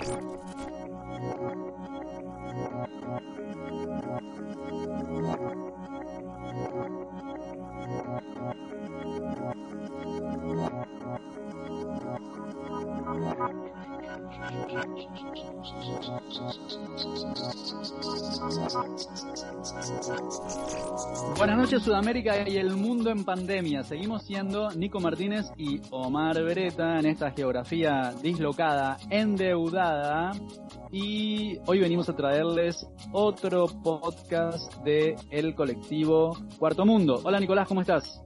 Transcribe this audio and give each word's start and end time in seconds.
you 0.00 0.29
Buenas 21.36 21.58
noches 21.58 21.82
Sudamérica 21.82 22.48
y 22.48 22.56
el 22.56 22.76
mundo 22.76 23.10
en 23.10 23.24
pandemia. 23.24 23.82
Seguimos 23.82 24.24
siendo 24.24 24.70
Nico 24.70 25.00
Martínez 25.00 25.46
y 25.56 25.80
Omar 25.90 26.40
Beretta 26.44 26.98
en 27.00 27.06
esta 27.06 27.32
geografía 27.32 28.14
dislocada, 28.22 28.96
endeudada. 29.10 30.32
Y 30.92 31.58
hoy 31.66 31.80
venimos 31.80 32.08
a 32.08 32.14
traerles 32.14 32.86
otro 33.12 33.66
podcast 33.66 34.74
de 34.84 35.16
el 35.30 35.54
colectivo 35.54 36.36
Cuarto 36.58 36.84
Mundo. 36.86 37.20
Hola 37.24 37.40
Nicolás, 37.40 37.66
¿cómo 37.66 37.80
estás? 37.80 38.22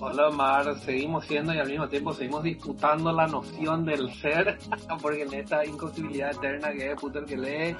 Hola 0.00 0.28
Omar, 0.28 0.76
seguimos 0.80 1.24
siendo 1.24 1.54
y 1.54 1.58
al 1.58 1.68
mismo 1.68 1.88
tiempo 1.88 2.12
seguimos 2.12 2.42
disputando 2.42 3.12
la 3.12 3.28
noción 3.28 3.84
del 3.84 4.12
ser, 4.14 4.58
porque 5.02 5.22
en 5.22 5.34
esta 5.34 5.64
imposibilidad 5.64 6.32
eterna 6.32 6.72
que 6.72 6.90
es 6.90 7.00
puto 7.00 7.20
el 7.20 7.24
que 7.24 7.36
lee, 7.36 7.76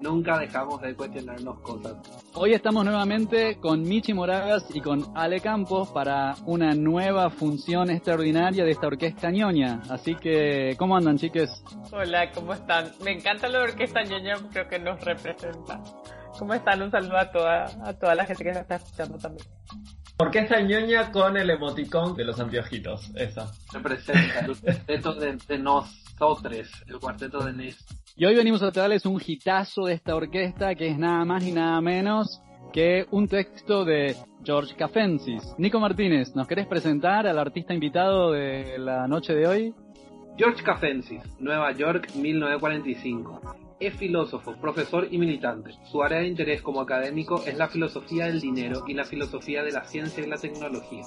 nunca 0.00 0.38
dejamos 0.38 0.80
de 0.80 0.94
cuestionarnos 0.94 1.58
cosas. 1.60 1.96
Hoy 2.34 2.52
estamos 2.52 2.84
nuevamente 2.84 3.58
con 3.58 3.82
Michi 3.82 4.14
Moragas 4.14 4.64
y 4.72 4.80
con 4.80 5.04
Ale 5.16 5.40
Campos 5.40 5.90
para 5.90 6.36
una 6.46 6.72
nueva 6.72 7.30
función 7.30 7.90
extraordinaria 7.90 8.64
de 8.64 8.70
esta 8.70 8.86
orquesta 8.86 9.30
ñoña. 9.30 9.82
Así 9.90 10.14
que, 10.14 10.76
¿cómo 10.78 10.96
andan 10.96 11.18
chiques? 11.18 11.64
Hola, 11.90 12.30
¿cómo 12.30 12.52
están? 12.52 12.92
Me 13.02 13.10
encanta 13.10 13.48
la 13.48 13.62
orquesta 13.62 14.04
ñoña, 14.04 14.36
creo 14.52 14.68
que 14.68 14.78
nos 14.78 15.04
representa. 15.04 15.82
¿Cómo 16.38 16.54
están? 16.54 16.82
Un 16.82 16.90
saludo 16.90 17.16
a 17.16 17.30
toda, 17.30 17.64
a 17.84 17.92
toda 17.94 18.14
la 18.14 18.24
gente 18.24 18.44
que 18.44 18.52
nos 18.52 18.60
está 18.60 18.76
escuchando 18.76 19.18
también. 19.18 19.46
Orquesta 20.18 20.60
ñoña 20.62 21.12
con 21.12 21.36
el 21.36 21.50
emoticón 21.50 22.16
de 22.16 22.24
los 22.24 22.40
anteojitos, 22.40 23.10
esa. 23.16 23.52
Representa 23.70 24.40
el 24.40 24.56
cuarteto 24.56 25.14
de, 25.14 25.36
de 25.46 25.58
nosotros, 25.58 26.70
el 26.86 26.98
cuarteto 26.98 27.44
de 27.44 27.52
Nes. 27.52 27.84
Y 28.16 28.24
hoy 28.24 28.34
venimos 28.34 28.62
a 28.62 28.72
traerles 28.72 29.04
un 29.04 29.20
hitazo 29.24 29.84
de 29.84 29.92
esta 29.92 30.14
orquesta 30.16 30.74
que 30.74 30.88
es 30.88 30.98
nada 30.98 31.22
más 31.26 31.44
ni 31.44 31.52
nada 31.52 31.82
menos 31.82 32.40
que 32.72 33.06
un 33.10 33.28
texto 33.28 33.84
de 33.84 34.16
George 34.42 34.74
Cafensis. 34.74 35.54
Nico 35.58 35.80
Martínez, 35.80 36.34
¿nos 36.34 36.48
querés 36.48 36.66
presentar 36.66 37.26
al 37.26 37.38
artista 37.38 37.74
invitado 37.74 38.32
de 38.32 38.78
la 38.78 39.06
noche 39.06 39.34
de 39.34 39.46
hoy? 39.46 39.74
George 40.38 40.62
Cafensis, 40.62 41.20
Nueva 41.38 41.72
York, 41.72 42.08
1945. 42.14 43.65
Es 43.78 43.94
filósofo, 43.94 44.54
profesor 44.58 45.06
y 45.10 45.18
militante. 45.18 45.72
Su 45.90 46.02
área 46.02 46.20
de 46.20 46.28
interés 46.28 46.62
como 46.62 46.80
académico 46.80 47.42
es 47.46 47.58
la 47.58 47.68
filosofía 47.68 48.24
del 48.24 48.40
dinero 48.40 48.84
y 48.86 48.94
la 48.94 49.04
filosofía 49.04 49.62
de 49.62 49.70
la 49.70 49.84
ciencia 49.84 50.24
y 50.24 50.28
la 50.28 50.38
tecnología. 50.38 51.02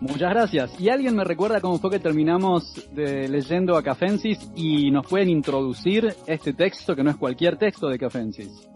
Muchas 0.00 0.30
gracias. 0.30 0.80
¿Y 0.80 0.88
alguien 0.88 1.14
me 1.14 1.22
recuerda 1.22 1.60
cómo 1.60 1.78
fue 1.78 1.90
que 1.90 2.00
terminamos 2.00 2.88
de 2.92 3.28
leyendo 3.28 3.76
a 3.76 3.82
Cafensis 3.84 4.50
y 4.56 4.90
nos 4.90 5.06
pueden 5.06 5.30
introducir 5.30 6.12
este 6.26 6.52
texto 6.52 6.96
que 6.96 7.04
no 7.04 7.10
es 7.10 7.16
cualquier 7.16 7.56
texto 7.56 7.88
de 7.88 7.96
Cafensis? 7.96 8.68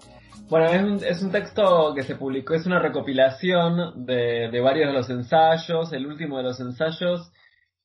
Bueno, 0.48 0.66
es 0.66 0.82
un, 0.82 1.04
es 1.04 1.22
un 1.22 1.32
texto 1.32 1.94
que 1.96 2.02
se 2.02 2.14
publicó, 2.14 2.54
es 2.54 2.66
una 2.66 2.78
recopilación 2.78 4.06
de, 4.06 4.48
de 4.52 4.60
varios 4.60 4.88
de 4.88 4.92
los 4.92 5.10
ensayos. 5.10 5.92
El 5.92 6.06
último 6.06 6.36
de 6.36 6.44
los 6.44 6.60
ensayos 6.60 7.32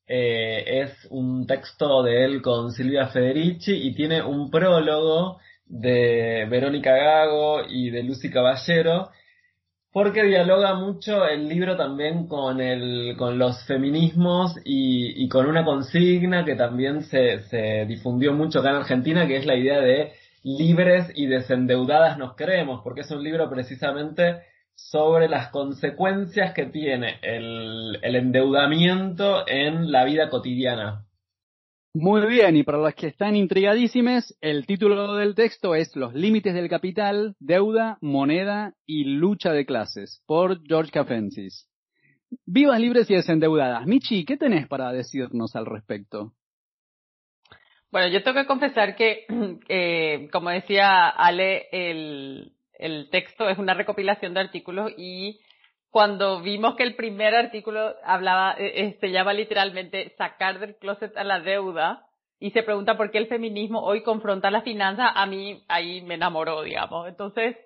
eh, 0.07 0.83
es 0.83 1.07
un 1.09 1.45
texto 1.45 2.01
de 2.03 2.23
él 2.23 2.41
con 2.41 2.71
Silvia 2.71 3.07
Federici 3.07 3.73
y 3.73 3.93
tiene 3.93 4.23
un 4.23 4.49
prólogo 4.49 5.39
de 5.65 6.47
Verónica 6.49 6.95
Gago 6.95 7.63
y 7.67 7.89
de 7.89 8.03
Lucy 8.03 8.29
Caballero, 8.29 9.09
porque 9.91 10.23
dialoga 10.23 10.75
mucho 10.75 11.27
el 11.27 11.49
libro 11.49 11.75
también 11.75 12.27
con, 12.27 12.61
el, 12.61 13.15
con 13.17 13.37
los 13.37 13.65
feminismos 13.65 14.55
y, 14.63 15.23
y 15.23 15.27
con 15.27 15.45
una 15.45 15.65
consigna 15.65 16.45
que 16.45 16.55
también 16.55 17.03
se, 17.03 17.39
se 17.49 17.85
difundió 17.85 18.31
mucho 18.33 18.59
acá 18.59 18.69
en 18.69 18.75
Argentina, 18.77 19.27
que 19.27 19.37
es 19.37 19.45
la 19.45 19.55
idea 19.55 19.81
de 19.81 20.13
libres 20.43 21.11
y 21.15 21.25
desendeudadas 21.25 22.17
nos 22.17 22.35
creemos, 22.35 22.81
porque 22.83 23.01
es 23.01 23.11
un 23.11 23.23
libro 23.23 23.49
precisamente 23.49 24.43
sobre 24.77 25.27
las 25.27 25.49
consecuencias 25.49 26.53
que 26.53 26.67
tiene 26.67 27.19
el, 27.23 27.97
el, 28.03 28.15
endeudamiento 28.15 29.43
en 29.47 29.91
la 29.91 30.05
vida 30.05 30.29
cotidiana. 30.29 31.03
Muy 31.95 32.27
bien, 32.27 32.55
y 32.55 32.63
para 32.63 32.77
los 32.77 32.93
que 32.93 33.07
están 33.07 33.35
intrigadísimes, 33.35 34.37
el 34.39 34.67
título 34.67 35.15
del 35.15 35.33
texto 35.33 35.73
es 35.73 35.95
Los 35.95 36.13
límites 36.13 36.53
del 36.53 36.69
capital, 36.69 37.35
deuda, 37.39 37.97
moneda 38.01 38.75
y 38.85 39.03
lucha 39.05 39.51
de 39.51 39.65
clases, 39.65 40.21
por 40.27 40.61
George 40.67 40.91
Cafensis. 40.91 41.67
Vivas 42.45 42.79
libres 42.79 43.09
y 43.09 43.15
desendeudadas. 43.15 43.87
Michi, 43.87 44.25
¿qué 44.25 44.37
tenés 44.37 44.67
para 44.67 44.91
decirnos 44.91 45.55
al 45.55 45.65
respecto? 45.65 46.33
Bueno, 47.89 48.09
yo 48.09 48.21
tengo 48.21 48.41
que 48.41 48.47
confesar 48.47 48.95
que, 48.95 49.25
eh, 49.69 50.29
como 50.31 50.51
decía 50.51 51.09
Ale, 51.09 51.67
el, 51.71 52.53
el 52.77 53.09
texto 53.09 53.49
es 53.49 53.57
una 53.57 53.73
recopilación 53.73 54.33
de 54.33 54.41
artículos 54.41 54.91
y 54.97 55.39
cuando 55.89 56.41
vimos 56.41 56.75
que 56.75 56.83
el 56.83 56.95
primer 56.95 57.33
artículo 57.33 57.95
hablaba, 58.03 58.55
eh, 58.57 58.97
se 58.99 59.11
llama 59.11 59.33
literalmente 59.33 60.13
sacar 60.17 60.59
del 60.59 60.75
closet 60.75 61.15
a 61.17 61.23
la 61.23 61.39
deuda 61.39 62.05
y 62.39 62.51
se 62.51 62.63
pregunta 62.63 62.97
por 62.97 63.09
qué 63.09 63.17
el 63.17 63.27
feminismo 63.27 63.81
hoy 63.81 64.03
confronta 64.03 64.51
la 64.51 64.61
finanza, 64.61 65.09
a 65.09 65.25
mí 65.25 65.63
ahí 65.67 66.01
me 66.01 66.15
enamoró, 66.15 66.61
digamos. 66.61 67.07
Entonces, 67.07 67.57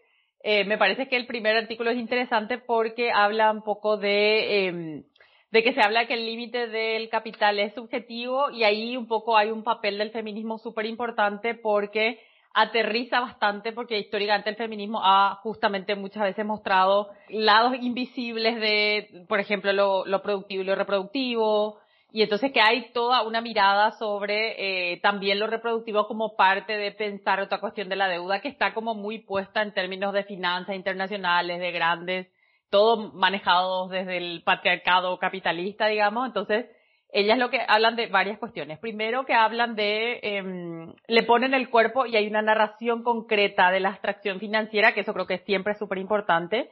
eh, 0.44 0.63
me 0.63 0.77
parece 0.77 1.07
que 1.07 1.17
el 1.17 1.28
primer 1.28 1.55
artículo 1.57 1.91
es 1.91 1.97
interesante 1.97 2.57
porque 2.57 3.11
habla 3.11 3.51
un 3.51 3.63
poco 3.63 3.97
de, 3.97 4.67
eh, 4.67 5.03
de 5.51 5.63
que 5.63 5.73
se 5.73 5.81
habla 5.81 6.07
que 6.07 6.13
el 6.13 6.25
límite 6.25 6.67
del 6.67 7.09
capital 7.09 7.59
es 7.59 7.73
subjetivo 7.73 8.49
y 8.49 8.63
ahí 8.63 8.95
un 8.95 9.07
poco 9.07 9.38
hay 9.38 9.51
un 9.51 9.63
papel 9.63 9.97
del 9.97 10.11
feminismo 10.11 10.57
súper 10.57 10.85
importante 10.85 11.53
porque 11.53 12.19
aterriza 12.53 13.19
bastante 13.19 13.72
porque 13.72 14.00
históricamente 14.00 14.50
el 14.50 14.56
feminismo 14.56 15.00
ha 15.03 15.39
justamente 15.41 15.95
muchas 15.95 16.23
veces 16.23 16.45
mostrado 16.45 17.09
lados 17.29 17.75
invisibles 17.79 18.59
de, 18.59 19.25
por 19.28 19.39
ejemplo, 19.39 19.72
lo, 19.72 20.22
productivo 20.22 20.61
y 20.61 20.66
lo 20.66 20.75
reproductivo, 20.75 21.79
y 22.13 22.23
entonces 22.23 22.51
que 22.51 22.59
hay 22.59 22.91
toda 22.91 23.23
una 23.23 23.40
mirada 23.40 23.91
sobre 23.91 24.91
eh, 24.91 25.00
también 25.00 25.40
lo 25.40 25.47
reproductivo 25.47 26.07
como 26.07 26.35
parte 26.35 26.75
de 26.75 26.91
pensar 26.91 27.40
otra 27.40 27.61
cuestión 27.61 27.88
de 27.88 27.95
la 27.95 28.09
deuda 28.09 28.41
que 28.41 28.50
está 28.50 28.73
como 28.73 28.94
muy 28.94 29.19
puesta 29.19 29.61
en 29.61 29.73
términos 29.73 30.11
de 30.13 30.25
finanzas 30.25 30.75
internacionales, 30.75 31.59
de 31.59 31.72
grandes, 31.72 32.28
todo 32.69 33.13
manejado 33.13 33.88
desde 33.88 34.17
el 34.17 34.44
patriarcado 34.44 35.17
capitalista, 35.19 35.88
digamos, 35.88 36.28
entonces 36.28 36.66
ellas 37.11 37.38
lo 37.38 37.49
que 37.49 37.59
hablan 37.67 37.95
de 37.95 38.07
varias 38.07 38.39
cuestiones. 38.39 38.79
Primero 38.79 39.25
que 39.25 39.33
hablan 39.33 39.75
de, 39.75 40.19
eh, 40.23 40.94
le 41.07 41.23
ponen 41.23 41.53
el 41.53 41.69
cuerpo 41.69 42.05
y 42.05 42.16
hay 42.16 42.28
una 42.28 42.41
narración 42.41 43.03
concreta 43.03 43.69
de 43.72 43.81
la 43.81 43.90
abstracción 43.90 44.40
financiera, 44.40 44.93
que 44.93 45.02
eso 45.02 45.13
creo 45.13 45.28
que 45.28 45.40
siempre 45.40 45.73
es 45.73 45.79
súper 45.79 45.97
importante. 45.97 46.72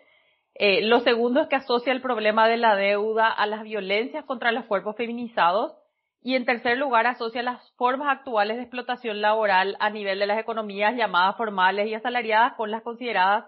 Eh, 0.56 0.82
lo 0.82 1.02
segundo 1.02 1.42
es 1.42 1.48
que 1.48 1.58
asocia 1.58 1.92
el 1.92 2.02
problema 2.02 2.48
de 2.48 2.58
la 2.58 2.76
deuda 2.76 3.30
a 3.30 3.46
las 3.46 3.64
violencias 3.64 4.26
contra 4.26 4.52
los 4.52 4.66
cuerpos 4.66 4.96
feminizados. 4.96 5.76
Y 6.22 6.36
en 6.36 6.46
tercer 6.46 6.78
lugar, 6.78 7.08
asocia 7.08 7.42
las 7.42 7.72
formas 7.78 8.10
actuales 8.10 8.58
de 8.58 8.64
explotación 8.64 9.22
laboral 9.22 9.78
a 9.80 9.90
nivel 9.90 10.20
de 10.20 10.28
las 10.28 10.40
economías 10.40 10.96
llamadas 10.96 11.38
formales 11.38 11.88
y 11.88 11.94
asalariadas 11.94 12.54
con 12.54 12.72
las 12.72 12.82
consideradas 12.82 13.46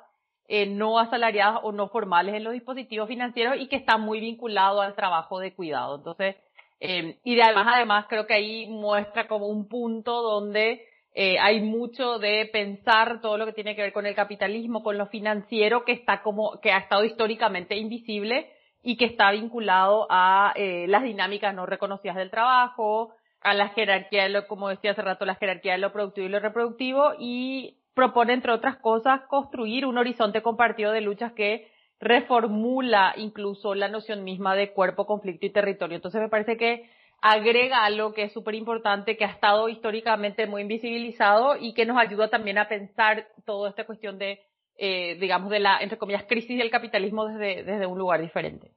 eh, 0.53 0.65
no 0.65 0.99
asalariadas 0.99 1.61
o 1.63 1.71
no 1.71 1.87
formales 1.87 2.35
en 2.35 2.43
los 2.43 2.51
dispositivos 2.51 3.07
financieros 3.07 3.55
y 3.57 3.67
que 3.67 3.77
está 3.77 3.97
muy 3.97 4.19
vinculado 4.19 4.81
al 4.81 4.95
trabajo 4.95 5.39
de 5.39 5.53
cuidado. 5.53 5.95
Entonces, 5.95 6.35
eh, 6.83 7.19
y 7.23 7.39
además, 7.39 7.67
además, 7.75 8.05
creo 8.09 8.25
que 8.25 8.33
ahí 8.33 8.65
muestra 8.65 9.27
como 9.27 9.45
un 9.45 9.67
punto 9.67 10.23
donde 10.23 10.83
eh, 11.13 11.37
hay 11.39 11.61
mucho 11.61 12.17
de 12.17 12.49
pensar 12.51 13.21
todo 13.21 13.37
lo 13.37 13.45
que 13.45 13.53
tiene 13.53 13.75
que 13.75 13.83
ver 13.83 13.93
con 13.93 14.07
el 14.07 14.15
capitalismo, 14.15 14.81
con 14.81 14.97
lo 14.97 15.05
financiero, 15.05 15.85
que 15.85 15.91
está 15.91 16.23
como, 16.23 16.59
que 16.59 16.71
ha 16.71 16.79
estado 16.79 17.05
históricamente 17.05 17.75
invisible 17.75 18.51
y 18.81 18.97
que 18.97 19.05
está 19.05 19.29
vinculado 19.29 20.07
a 20.09 20.53
eh, 20.55 20.87
las 20.87 21.03
dinámicas 21.03 21.53
no 21.53 21.67
reconocidas 21.67 22.15
del 22.15 22.31
trabajo, 22.31 23.13
a 23.41 23.53
la 23.53 23.69
jerarquía 23.69 24.23
de 24.23 24.29
lo, 24.29 24.47
como 24.47 24.69
decía 24.69 24.91
hace 24.91 25.03
rato, 25.03 25.23
la 25.23 25.35
jerarquía 25.35 25.73
de 25.73 25.77
lo 25.77 25.93
productivo 25.93 26.25
y 26.25 26.31
lo 26.31 26.39
reproductivo 26.39 27.13
y 27.19 27.77
propone, 27.93 28.33
entre 28.33 28.53
otras 28.53 28.77
cosas, 28.77 29.21
construir 29.27 29.85
un 29.85 29.99
horizonte 29.99 30.41
compartido 30.41 30.91
de 30.91 31.01
luchas 31.01 31.33
que 31.33 31.71
reformula 32.01 33.13
incluso 33.15 33.75
la 33.75 33.87
noción 33.87 34.23
misma 34.23 34.55
de 34.55 34.73
cuerpo, 34.73 35.05
conflicto 35.05 35.45
y 35.45 35.51
territorio. 35.51 35.95
Entonces 35.95 36.19
me 36.19 36.29
parece 36.29 36.57
que 36.57 36.89
agrega 37.21 37.85
algo 37.85 38.13
que 38.13 38.23
es 38.23 38.33
súper 38.33 38.55
importante, 38.55 39.15
que 39.15 39.25
ha 39.25 39.29
estado 39.31 39.69
históricamente 39.69 40.47
muy 40.47 40.63
invisibilizado 40.63 41.55
y 41.55 41.73
que 41.73 41.85
nos 41.85 41.97
ayuda 41.97 42.29
también 42.29 42.57
a 42.57 42.67
pensar 42.67 43.27
toda 43.45 43.69
esta 43.69 43.85
cuestión 43.85 44.17
de, 44.17 44.39
eh, 44.77 45.15
digamos, 45.19 45.51
de 45.51 45.59
la, 45.59 45.77
entre 45.79 45.99
comillas, 45.99 46.25
crisis 46.27 46.57
del 46.57 46.71
capitalismo 46.71 47.27
desde, 47.27 47.63
desde 47.63 47.85
un 47.85 47.99
lugar 47.99 48.19
diferente. 48.21 48.71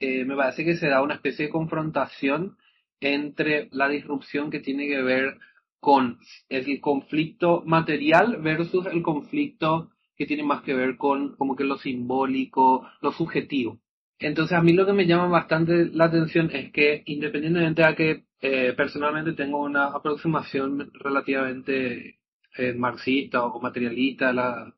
Eh, 0.00 0.24
me 0.26 0.36
parece 0.36 0.64
que 0.64 0.76
se 0.76 0.88
da 0.88 1.02
una 1.02 1.14
especie 1.14 1.46
de 1.46 1.52
confrontación 1.52 2.58
entre 3.00 3.68
la 3.72 3.88
disrupción 3.88 4.50
que 4.50 4.60
tiene 4.60 4.86
que 4.86 5.00
ver 5.00 5.38
con 5.80 6.18
el 6.48 6.80
conflicto 6.80 7.62
material 7.64 8.36
versus 8.40 8.86
el 8.86 9.02
conflicto 9.02 9.90
que 10.22 10.26
tiene 10.26 10.44
más 10.44 10.62
que 10.62 10.74
ver 10.74 10.96
con 10.96 11.34
como 11.36 11.56
que 11.56 11.64
lo 11.64 11.78
simbólico, 11.78 12.88
lo 13.00 13.12
subjetivo. 13.12 13.78
Entonces 14.18 14.56
a 14.56 14.62
mí 14.62 14.72
lo 14.72 14.86
que 14.86 14.92
me 14.92 15.06
llama 15.06 15.26
bastante 15.26 15.86
la 15.86 16.04
atención 16.04 16.50
es 16.52 16.70
que 16.72 17.02
independientemente 17.06 17.82
de 17.82 17.94
que 17.96 18.24
eh, 18.40 18.72
personalmente 18.76 19.32
tengo 19.32 19.60
una 19.62 19.86
aproximación 19.86 20.90
relativamente 20.94 22.20
eh, 22.56 22.74
marxista 22.74 23.44
o 23.44 23.60
materialista 23.60 24.32
la, 24.32 24.72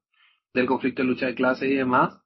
del 0.54 0.66
conflicto 0.66 1.02
de 1.02 1.08
lucha 1.08 1.26
de 1.26 1.34
clases 1.34 1.70
y 1.70 1.74
demás, 1.74 2.18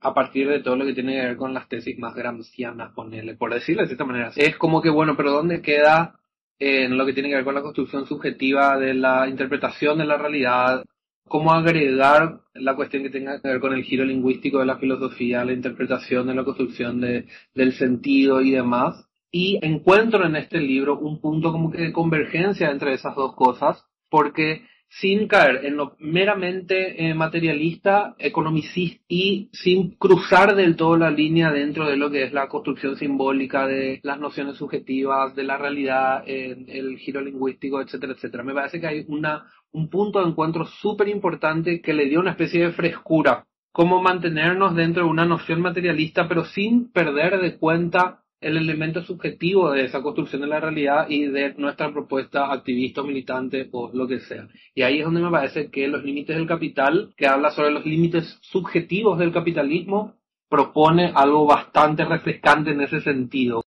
a 0.00 0.12
partir 0.12 0.48
de 0.48 0.60
todo 0.60 0.76
lo 0.76 0.84
que 0.84 0.92
tiene 0.94 1.14
que 1.14 1.26
ver 1.26 1.36
con 1.36 1.54
las 1.54 1.68
tesis 1.68 1.98
más 1.98 2.14
gramscianas, 2.14 2.92
ponerle, 2.92 3.36
por 3.36 3.54
decirlo 3.54 3.82
de 3.82 3.88
cierta 3.88 4.04
manera. 4.04 4.32
Es 4.36 4.56
como 4.56 4.82
que, 4.82 4.90
bueno, 4.90 5.16
pero 5.16 5.32
¿dónde 5.32 5.62
queda 5.62 6.18
en 6.58 6.96
lo 6.98 7.06
que 7.06 7.12
tiene 7.12 7.28
que 7.30 7.36
ver 7.36 7.44
con 7.44 7.54
la 7.54 7.62
construcción 7.62 8.06
subjetiva 8.06 8.78
de 8.78 8.94
la 8.94 9.28
interpretación 9.28 9.98
de 9.98 10.06
la 10.06 10.18
realidad? 10.18 10.84
¿Cómo 11.28 11.52
agregar 11.52 12.40
la 12.54 12.76
cuestión 12.76 13.02
que 13.02 13.10
tenga 13.10 13.40
que 13.40 13.48
ver 13.48 13.60
con 13.60 13.72
el 13.72 13.82
giro 13.82 14.04
lingüístico 14.04 14.60
de 14.60 14.66
la 14.66 14.78
filosofía, 14.78 15.44
la 15.44 15.52
interpretación 15.52 16.28
de 16.28 16.34
la 16.34 16.44
construcción 16.44 17.00
de, 17.00 17.26
del 17.54 17.72
sentido 17.72 18.40
y 18.40 18.52
demás? 18.52 19.08
Y 19.32 19.58
encuentro 19.60 20.24
en 20.24 20.36
este 20.36 20.60
libro 20.60 20.98
un 20.98 21.20
punto 21.20 21.50
como 21.50 21.70
que 21.70 21.82
de 21.82 21.92
convergencia 21.92 22.70
entre 22.70 22.94
esas 22.94 23.16
dos 23.16 23.34
cosas, 23.34 23.84
porque 24.08 24.62
sin 24.88 25.28
caer 25.28 25.64
en 25.64 25.76
lo 25.76 25.96
meramente 25.98 27.06
eh, 27.08 27.14
materialista, 27.14 28.14
economicista 28.18 29.02
y 29.08 29.50
sin 29.52 29.90
cruzar 29.96 30.54
del 30.54 30.76
todo 30.76 30.96
la 30.96 31.10
línea 31.10 31.50
dentro 31.50 31.86
de 31.86 31.96
lo 31.96 32.10
que 32.10 32.22
es 32.24 32.32
la 32.32 32.48
construcción 32.48 32.96
simbólica 32.96 33.66
de 33.66 34.00
las 34.02 34.18
nociones 34.18 34.56
subjetivas, 34.56 35.34
de 35.34 35.44
la 35.44 35.58
realidad, 35.58 36.22
el 36.26 36.96
giro 36.98 37.20
lingüístico, 37.20 37.80
etcétera, 37.80 38.14
etcétera. 38.14 38.42
Me 38.42 38.54
parece 38.54 38.80
que 38.80 38.86
hay 38.86 39.04
una, 39.08 39.46
un 39.72 39.90
punto 39.90 40.20
de 40.20 40.30
encuentro 40.30 40.64
súper 40.64 41.08
importante 41.08 41.80
que 41.80 41.92
le 41.92 42.06
dio 42.06 42.20
una 42.20 42.30
especie 42.30 42.62
de 42.62 42.72
frescura, 42.72 43.46
cómo 43.72 44.00
mantenernos 44.00 44.74
dentro 44.74 45.04
de 45.04 45.10
una 45.10 45.26
noción 45.26 45.60
materialista, 45.60 46.26
pero 46.28 46.44
sin 46.46 46.90
perder 46.90 47.40
de 47.40 47.58
cuenta 47.58 48.22
el 48.40 48.56
elemento 48.56 49.02
subjetivo 49.02 49.70
de 49.70 49.84
esa 49.84 50.02
construcción 50.02 50.42
de 50.42 50.48
la 50.48 50.60
realidad 50.60 51.06
y 51.08 51.26
de 51.26 51.54
nuestra 51.54 51.92
propuesta 51.92 52.52
activista 52.52 53.00
o 53.00 53.04
militante 53.04 53.68
o 53.72 53.90
lo 53.92 54.06
que 54.06 54.20
sea. 54.20 54.48
Y 54.74 54.82
ahí 54.82 54.98
es 54.98 55.04
donde 55.04 55.22
me 55.22 55.30
parece 55.30 55.70
que 55.70 55.88
los 55.88 56.04
límites 56.04 56.36
del 56.36 56.46
capital, 56.46 57.12
que 57.16 57.26
habla 57.26 57.50
sobre 57.50 57.70
los 57.70 57.86
límites 57.86 58.38
subjetivos 58.42 59.18
del 59.18 59.32
capitalismo, 59.32 60.14
propone 60.48 61.12
algo 61.14 61.46
bastante 61.46 62.04
refrescante 62.04 62.70
en 62.70 62.80
ese 62.82 63.00
sentido. 63.00 63.62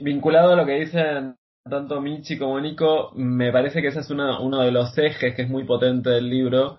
Vinculado 0.00 0.52
a 0.52 0.56
lo 0.56 0.66
que 0.66 0.80
dicen 0.80 1.36
tanto 1.68 2.00
Michi 2.00 2.38
como 2.38 2.60
Nico, 2.60 3.12
me 3.14 3.52
parece 3.52 3.82
que 3.82 3.88
ese 3.88 4.00
es 4.00 4.10
uno 4.10 4.62
de 4.62 4.72
los 4.72 4.96
ejes 4.96 5.34
que 5.34 5.42
es 5.42 5.48
muy 5.48 5.64
potente 5.64 6.10
del 6.10 6.28
libro, 6.28 6.78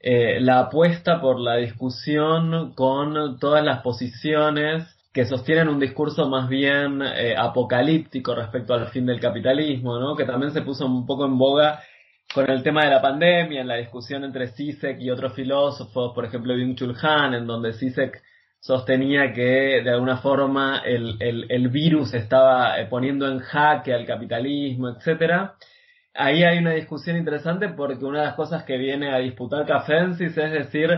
eh, 0.00 0.40
la 0.40 0.60
apuesta 0.60 1.20
por 1.20 1.38
la 1.38 1.56
discusión 1.56 2.72
con 2.74 3.38
todas 3.38 3.62
las 3.62 3.82
posiciones 3.82 4.96
que 5.12 5.24
sostienen 5.24 5.68
un 5.68 5.80
discurso 5.80 6.28
más 6.28 6.48
bien 6.48 7.02
eh, 7.02 7.34
apocalíptico 7.36 8.34
respecto 8.34 8.74
al 8.74 8.88
fin 8.88 9.06
del 9.06 9.20
capitalismo, 9.20 9.98
¿no? 9.98 10.16
que 10.16 10.24
también 10.24 10.52
se 10.52 10.62
puso 10.62 10.86
un 10.86 11.06
poco 11.06 11.26
en 11.26 11.36
boga 11.36 11.80
con 12.32 12.48
el 12.48 12.62
tema 12.62 12.84
de 12.84 12.90
la 12.90 13.02
pandemia, 13.02 13.60
en 13.60 13.68
la 13.68 13.76
discusión 13.76 14.22
entre 14.22 14.48
Sisek 14.48 15.00
y 15.00 15.10
otros 15.10 15.34
filósofos, 15.34 16.12
por 16.14 16.24
ejemplo 16.24 16.54
Byung-Chul 16.54 17.34
en 17.34 17.46
donde 17.46 17.72
Sisek 17.72 18.22
sostenía 18.60 19.32
que 19.32 19.82
de 19.82 19.90
alguna 19.90 20.18
forma 20.18 20.82
el, 20.84 21.16
el, 21.18 21.68
virus 21.70 22.14
estaba 22.14 22.78
eh, 22.78 22.86
poniendo 22.86 23.26
en 23.26 23.40
jaque 23.40 23.92
al 23.92 24.06
capitalismo, 24.06 24.90
etcétera. 24.90 25.54
Ahí 26.14 26.44
hay 26.44 26.58
una 26.58 26.72
discusión 26.72 27.16
interesante 27.16 27.70
porque 27.70 28.04
una 28.04 28.20
de 28.20 28.26
las 28.26 28.34
cosas 28.34 28.64
que 28.64 28.76
viene 28.76 29.12
a 29.12 29.18
disputar 29.18 29.66
Cafensis 29.66 30.36
es 30.36 30.52
decir, 30.52 30.90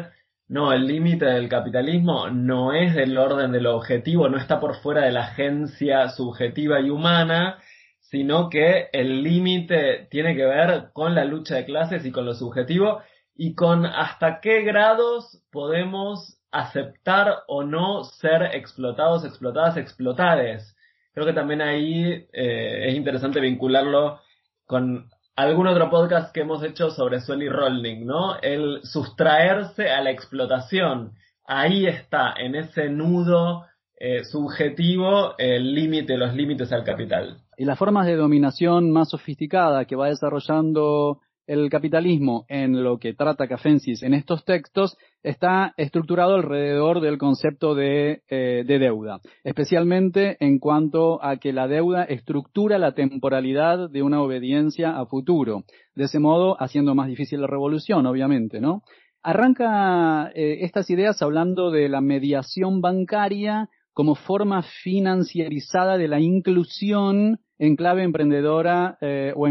no, 0.49 0.73
el 0.73 0.87
límite 0.87 1.25
del 1.25 1.49
capitalismo 1.49 2.29
no 2.29 2.73
es 2.73 2.95
del 2.95 3.17
orden 3.17 3.53
de 3.53 3.61
lo 3.61 3.77
objetivo, 3.77 4.29
no 4.29 4.39
está 4.39 4.61
por 4.61 4.77
fuera 4.77 5.03
de 5.03 5.13
la 5.13 5.23
agencia 5.23 6.09
subjetiva 6.09 6.81
y 6.81 6.91
humana, 6.91 7.59
sino 8.01 8.51
que 8.51 8.89
el 8.93 9.23
límite 9.23 10.07
tiene 10.11 10.37
que 10.37 10.45
ver 10.45 10.91
con 10.93 11.15
la 11.15 11.25
lucha 11.25 11.57
de 11.57 11.65
clases 11.65 12.05
y 12.05 12.13
con 12.13 12.27
lo 12.27 12.35
subjetivo 12.35 13.01
y 13.35 13.55
con 13.55 13.87
hasta 13.87 14.41
qué 14.41 14.63
grados 14.63 15.43
podemos 15.51 16.39
aceptar 16.51 17.45
o 17.47 17.65
no 17.65 18.05
ser 18.05 18.43
explotados, 18.55 19.25
explotadas, 19.25 19.79
explotades. 19.79 20.77
Creo 21.15 21.27
que 21.27 21.33
también 21.33 21.63
ahí 21.63 22.27
eh, 22.33 22.89
es 22.89 22.95
interesante 22.95 23.41
vincularlo 23.41 24.21
con 24.67 25.09
algún 25.37 25.67
otro 25.67 25.89
podcast 25.91 26.33
que 26.33 26.41
hemos 26.41 26.63
hecho 26.63 26.91
sobre 26.91 27.21
Sueli 27.21 27.49
Rolling, 27.49 28.05
¿no? 28.05 28.37
El 28.41 28.81
sustraerse 28.83 29.91
a 29.91 30.03
la 30.03 30.11
explotación. 30.11 31.13
Ahí 31.47 31.87
está, 31.87 32.35
en 32.37 32.55
ese 32.55 32.89
nudo 32.89 33.65
eh, 33.99 34.25
subjetivo, 34.25 35.35
el 35.39 35.75
límite, 35.75 36.17
los 36.17 36.35
límites 36.35 36.73
al 36.73 36.85
capital. 36.85 37.39
Y 37.57 37.65
las 37.65 37.79
formas 37.79 38.07
de 38.07 38.17
dominación 38.17 38.91
más 38.91 39.11
sofisticada 39.11 39.85
que 39.85 39.97
va 39.97 40.09
desarrollando 40.09 41.21
el 41.47 41.69
capitalismo 41.71 42.45
en 42.49 42.83
lo 42.83 42.99
que 42.99 43.15
trata 43.15 43.49
Cafensis 43.49 44.03
en 44.03 44.15
estos 44.15 44.45
textos 44.45 44.97
está 45.23 45.75
estructurado 45.77 46.35
alrededor 46.35 47.01
del 47.01 47.19
concepto 47.19 47.75
de, 47.75 48.23
eh, 48.29 48.65
de, 48.67 48.79
deuda, 48.79 49.21
especialmente 49.45 50.37
en 50.41 50.59
cuanto 50.59 51.23
a 51.23 51.37
que 51.37 51.53
la 51.53 51.69
deuda 51.69 52.05
estructura 52.05 52.79
la 52.79 52.93
temporalidad 52.95 53.91
de 53.91 54.03
una 54.03 54.23
obediencia 54.23 54.99
a 54.99 55.07
futuro, 55.07 55.65
de 55.95 56.05
ese 56.05 56.19
modo 56.19 56.57
haciendo 56.61 56.95
más 56.95 57.09
difícil 57.09 57.41
la 57.41 57.47
revolución, 57.47 58.07
obviamente, 58.07 58.61
¿no? 58.61 58.83
Arranca 59.23 60.33
eh, 60.35 60.59
estas 60.63 60.91
ideas 60.91 61.23
hablando 61.23 61.71
de 61.71 61.89
la 61.89 62.01
mediación 62.01 62.81
bancaria 62.81 63.69
como 63.93 64.15
forma 64.15 64.63
financiarizada 64.83 65.97
de 65.97 66.09
la 66.09 66.19
inclusión 66.19 67.39
en 67.59 67.77
clave 67.77 68.03
emprendedora 68.03 68.99
eh, 69.01 69.33
o 69.37 69.47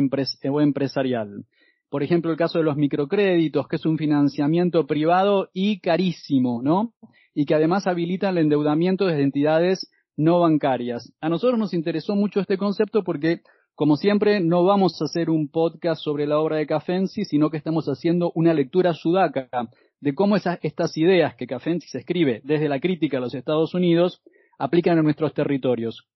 empresarial. 0.62 1.46
Por 1.92 2.04
ejemplo, 2.04 2.32
el 2.32 2.38
caso 2.38 2.58
de 2.58 2.64
los 2.64 2.78
microcréditos, 2.78 3.68
que 3.68 3.76
es 3.76 3.86
un 3.86 3.98
financiamiento 3.98 4.88
privado 4.88 5.50
y 5.54 5.82
carísimo, 5.82 6.62
¿no? 6.64 6.94
Y 7.36 7.46
que 7.46 7.54
además 7.54 7.86
habilita 7.86 8.30
el 8.30 8.38
endeudamiento 8.38 9.08
de 9.08 9.22
entidades 9.22 9.92
no 10.16 10.40
bancarias. 10.40 11.12
A 11.20 11.28
nosotros 11.28 11.60
nos 11.60 11.74
interesó 11.74 12.16
mucho 12.16 12.40
este 12.40 12.58
concepto 12.58 13.04
porque, 13.04 13.42
como 13.76 13.98
siempre, 13.98 14.40
no 14.40 14.64
vamos 14.64 15.02
a 15.02 15.04
hacer 15.04 15.30
un 15.30 15.50
podcast 15.50 16.02
sobre 16.02 16.26
la 16.28 16.40
obra 16.40 16.56
de 16.56 16.66
Cafensi, 16.66 17.26
sino 17.26 17.50
que 17.50 17.58
estamos 17.58 17.88
haciendo 17.88 18.32
una 18.36 18.54
lectura 18.54 18.94
sudaca 18.94 19.50
de 20.00 20.16
cómo 20.16 20.38
esas, 20.38 20.60
estas 20.62 20.96
ideas 20.96 21.36
que 21.36 21.46
Cafensi 21.46 21.98
escribe 21.98 22.40
desde 22.46 22.70
la 22.70 22.80
crítica 22.80 23.18
a 23.18 23.22
los 23.22 23.36
Estados 23.36 23.74
Unidos 23.74 24.22
aplican 24.58 24.98
en 24.98 25.04
nuestros 25.04 25.34
territorios. 25.34 26.08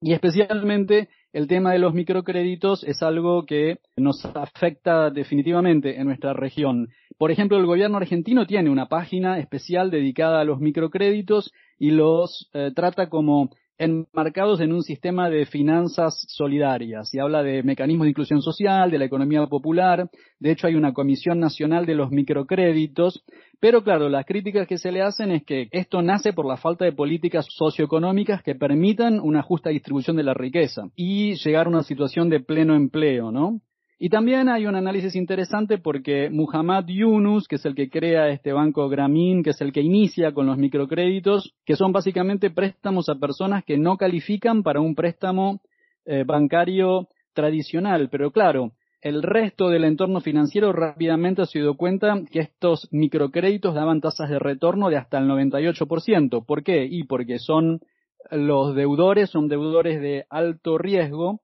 Y 0.00 0.14
especialmente 0.14 1.10
el 1.32 1.46
tema 1.46 1.72
de 1.72 1.78
los 1.78 1.94
microcréditos 1.94 2.84
es 2.84 3.02
algo 3.02 3.46
que 3.46 3.78
nos 3.96 4.24
afecta 4.24 5.10
definitivamente 5.10 5.98
en 5.98 6.06
nuestra 6.06 6.32
región. 6.34 6.90
Por 7.16 7.30
ejemplo, 7.30 7.58
el 7.58 7.66
gobierno 7.66 7.96
argentino 7.96 8.46
tiene 8.46 8.70
una 8.70 8.86
página 8.86 9.38
especial 9.38 9.90
dedicada 9.90 10.40
a 10.40 10.44
los 10.44 10.60
microcréditos 10.60 11.52
y 11.78 11.90
los 11.90 12.50
eh, 12.52 12.72
trata 12.74 13.08
como 13.08 13.50
enmarcados 13.78 14.60
en 14.60 14.72
un 14.72 14.82
sistema 14.82 15.28
de 15.30 15.46
finanzas 15.46 16.24
solidarias 16.28 17.12
y 17.12 17.18
habla 17.18 17.42
de 17.42 17.62
mecanismos 17.62 18.04
de 18.04 18.10
inclusión 18.10 18.42
social, 18.42 18.90
de 18.90 18.98
la 18.98 19.04
economía 19.04 19.46
popular. 19.46 20.08
De 20.38 20.52
hecho, 20.52 20.66
hay 20.66 20.74
una 20.74 20.92
Comisión 20.92 21.40
Nacional 21.40 21.86
de 21.86 21.94
los 21.94 22.10
Microcréditos. 22.10 23.24
Pero 23.60 23.82
claro, 23.82 24.08
las 24.08 24.26
críticas 24.26 24.66
que 24.66 24.78
se 24.78 24.92
le 24.92 25.02
hacen 25.02 25.30
es 25.30 25.44
que 25.44 25.68
esto 25.70 26.02
nace 26.02 26.32
por 26.32 26.46
la 26.46 26.56
falta 26.56 26.84
de 26.84 26.92
políticas 26.92 27.46
socioeconómicas 27.48 28.42
que 28.42 28.54
permitan 28.54 29.20
una 29.20 29.42
justa 29.42 29.70
distribución 29.70 30.16
de 30.16 30.24
la 30.24 30.34
riqueza 30.34 30.82
y 30.96 31.34
llegar 31.34 31.66
a 31.66 31.70
una 31.70 31.82
situación 31.82 32.28
de 32.28 32.40
pleno 32.40 32.74
empleo, 32.74 33.30
¿no? 33.30 33.60
Y 34.04 34.08
también 34.08 34.48
hay 34.48 34.66
un 34.66 34.74
análisis 34.74 35.14
interesante 35.14 35.78
porque 35.78 36.28
Muhammad 36.28 36.86
Yunus, 36.88 37.46
que 37.46 37.54
es 37.54 37.64
el 37.64 37.76
que 37.76 37.88
crea 37.88 38.30
este 38.30 38.52
banco 38.52 38.88
Grameen, 38.88 39.44
que 39.44 39.50
es 39.50 39.60
el 39.60 39.72
que 39.72 39.80
inicia 39.80 40.32
con 40.32 40.44
los 40.44 40.58
microcréditos, 40.58 41.54
que 41.64 41.76
son 41.76 41.92
básicamente 41.92 42.50
préstamos 42.50 43.08
a 43.08 43.14
personas 43.14 43.62
que 43.64 43.78
no 43.78 43.96
califican 43.96 44.64
para 44.64 44.80
un 44.80 44.96
préstamo 44.96 45.60
eh, 46.04 46.24
bancario 46.26 47.10
tradicional, 47.32 48.08
pero 48.10 48.32
claro, 48.32 48.72
el 49.02 49.22
resto 49.22 49.68
del 49.68 49.84
entorno 49.84 50.20
financiero 50.20 50.72
rápidamente 50.72 51.46
se 51.46 51.60
dio 51.60 51.76
cuenta 51.76 52.22
que 52.28 52.40
estos 52.40 52.88
microcréditos 52.90 53.72
daban 53.72 54.00
tasas 54.00 54.28
de 54.28 54.40
retorno 54.40 54.90
de 54.90 54.96
hasta 54.96 55.18
el 55.18 55.28
98%. 55.28 56.44
¿Por 56.44 56.64
qué? 56.64 56.88
Y 56.90 57.04
porque 57.04 57.38
son 57.38 57.78
los 58.32 58.74
deudores, 58.74 59.30
son 59.30 59.46
deudores 59.46 60.00
de 60.00 60.24
alto 60.28 60.76
riesgo, 60.76 61.38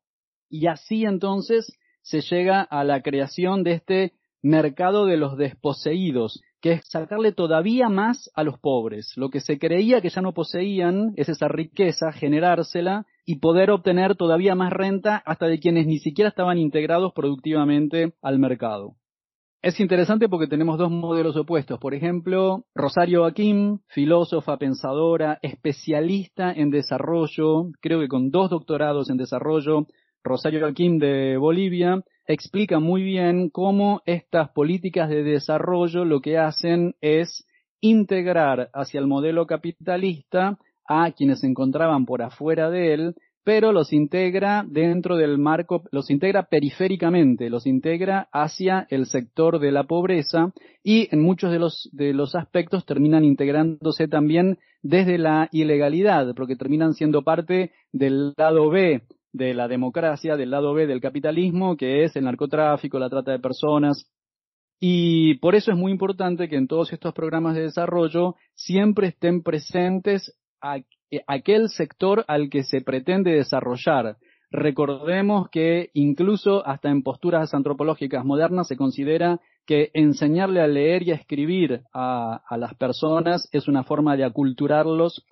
y 0.50 0.66
así 0.66 1.04
entonces 1.04 1.77
se 2.02 2.20
llega 2.20 2.62
a 2.62 2.84
la 2.84 3.02
creación 3.02 3.62
de 3.62 3.72
este 3.72 4.12
mercado 4.42 5.06
de 5.06 5.16
los 5.16 5.36
desposeídos, 5.36 6.40
que 6.60 6.72
es 6.72 6.80
sacarle 6.88 7.32
todavía 7.32 7.88
más 7.88 8.30
a 8.34 8.44
los 8.44 8.58
pobres. 8.58 9.12
Lo 9.16 9.30
que 9.30 9.40
se 9.40 9.58
creía 9.58 10.00
que 10.00 10.10
ya 10.10 10.22
no 10.22 10.32
poseían 10.32 11.12
es 11.16 11.28
esa 11.28 11.48
riqueza, 11.48 12.12
generársela 12.12 13.06
y 13.24 13.40
poder 13.40 13.70
obtener 13.70 14.16
todavía 14.16 14.54
más 14.54 14.72
renta 14.72 15.16
hasta 15.16 15.46
de 15.46 15.58
quienes 15.58 15.86
ni 15.86 15.98
siquiera 15.98 16.30
estaban 16.30 16.58
integrados 16.58 17.12
productivamente 17.12 18.14
al 18.22 18.38
mercado. 18.38 18.94
Es 19.60 19.80
interesante 19.80 20.28
porque 20.28 20.46
tenemos 20.46 20.78
dos 20.78 20.90
modelos 20.90 21.36
opuestos. 21.36 21.80
Por 21.80 21.92
ejemplo, 21.92 22.64
Rosario 22.76 23.24
Akim, 23.24 23.80
filósofa, 23.88 24.56
pensadora, 24.56 25.40
especialista 25.42 26.52
en 26.52 26.70
desarrollo, 26.70 27.72
creo 27.80 27.98
que 27.98 28.06
con 28.06 28.30
dos 28.30 28.50
doctorados 28.50 29.10
en 29.10 29.16
desarrollo, 29.16 29.88
Rosario 30.22 30.66
Akim 30.66 30.98
de 30.98 31.36
Bolivia, 31.36 32.02
explica 32.26 32.78
muy 32.78 33.02
bien 33.02 33.48
cómo 33.48 34.02
estas 34.04 34.50
políticas 34.50 35.08
de 35.08 35.22
desarrollo 35.22 36.04
lo 36.04 36.20
que 36.20 36.38
hacen 36.38 36.94
es 37.00 37.46
integrar 37.80 38.70
hacia 38.74 39.00
el 39.00 39.06
modelo 39.06 39.46
capitalista 39.46 40.58
a 40.86 41.12
quienes 41.12 41.40
se 41.40 41.46
encontraban 41.46 42.06
por 42.06 42.22
afuera 42.22 42.70
de 42.70 42.94
él, 42.94 43.14
pero 43.44 43.72
los 43.72 43.94
integra 43.94 44.62
dentro 44.68 45.16
del 45.16 45.38
marco, 45.38 45.84
los 45.90 46.10
integra 46.10 46.44
periféricamente, 46.44 47.48
los 47.48 47.66
integra 47.66 48.28
hacia 48.30 48.86
el 48.90 49.06
sector 49.06 49.58
de 49.58 49.72
la 49.72 49.84
pobreza 49.84 50.52
y 50.82 51.08
en 51.10 51.22
muchos 51.22 51.50
de 51.50 51.58
los, 51.58 51.88
de 51.92 52.12
los 52.12 52.34
aspectos 52.34 52.84
terminan 52.84 53.24
integrándose 53.24 54.06
también 54.06 54.58
desde 54.82 55.16
la 55.16 55.48
ilegalidad, 55.50 56.34
porque 56.34 56.56
terminan 56.56 56.92
siendo 56.92 57.22
parte 57.22 57.72
del 57.92 58.34
lado 58.36 58.68
B 58.68 59.02
de 59.38 59.54
la 59.54 59.68
democracia, 59.68 60.36
del 60.36 60.50
lado 60.50 60.74
B 60.74 60.86
del 60.86 61.00
capitalismo, 61.00 61.76
que 61.76 62.04
es 62.04 62.14
el 62.16 62.24
narcotráfico, 62.24 62.98
la 62.98 63.08
trata 63.08 63.30
de 63.30 63.38
personas. 63.38 64.10
Y 64.80 65.36
por 65.36 65.54
eso 65.54 65.72
es 65.72 65.78
muy 65.78 65.90
importante 65.92 66.48
que 66.48 66.56
en 66.56 66.68
todos 66.68 66.92
estos 66.92 67.14
programas 67.14 67.54
de 67.54 67.62
desarrollo 67.62 68.34
siempre 68.54 69.08
estén 69.08 69.42
presentes 69.42 70.36
aquel 71.26 71.68
sector 71.68 72.24
al 72.28 72.50
que 72.50 72.64
se 72.64 72.80
pretende 72.82 73.30
desarrollar. 73.32 74.16
Recordemos 74.50 75.48
que 75.50 75.90
incluso 75.94 76.66
hasta 76.66 76.90
en 76.90 77.02
posturas 77.02 77.54
antropológicas 77.54 78.24
modernas 78.24 78.68
se 78.68 78.76
considera 78.76 79.40
que 79.66 79.90
enseñarle 79.94 80.60
a 80.60 80.66
leer 80.66 81.02
y 81.02 81.12
a 81.12 81.16
escribir 81.16 81.82
a, 81.92 82.42
a 82.48 82.56
las 82.56 82.74
personas 82.74 83.48
es 83.52 83.68
una 83.68 83.84
forma 83.84 84.16
de 84.16 84.24
aculturarlos 84.24 85.24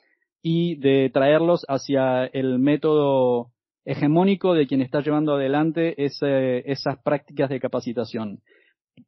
y 0.43 0.77
de 0.77 1.11
traerlos 1.13 1.65
hacia 1.69 2.27
el 2.27 2.59
método 2.59 3.53
hegemónico 3.87 4.53
de 4.53 4.67
quien 4.67 4.83
está 4.83 5.01
llevando 5.01 5.35
adelante 5.35 5.95
esas 5.97 6.99
prácticas 7.03 7.49
de 7.49 7.61
capacitación. 7.61 8.41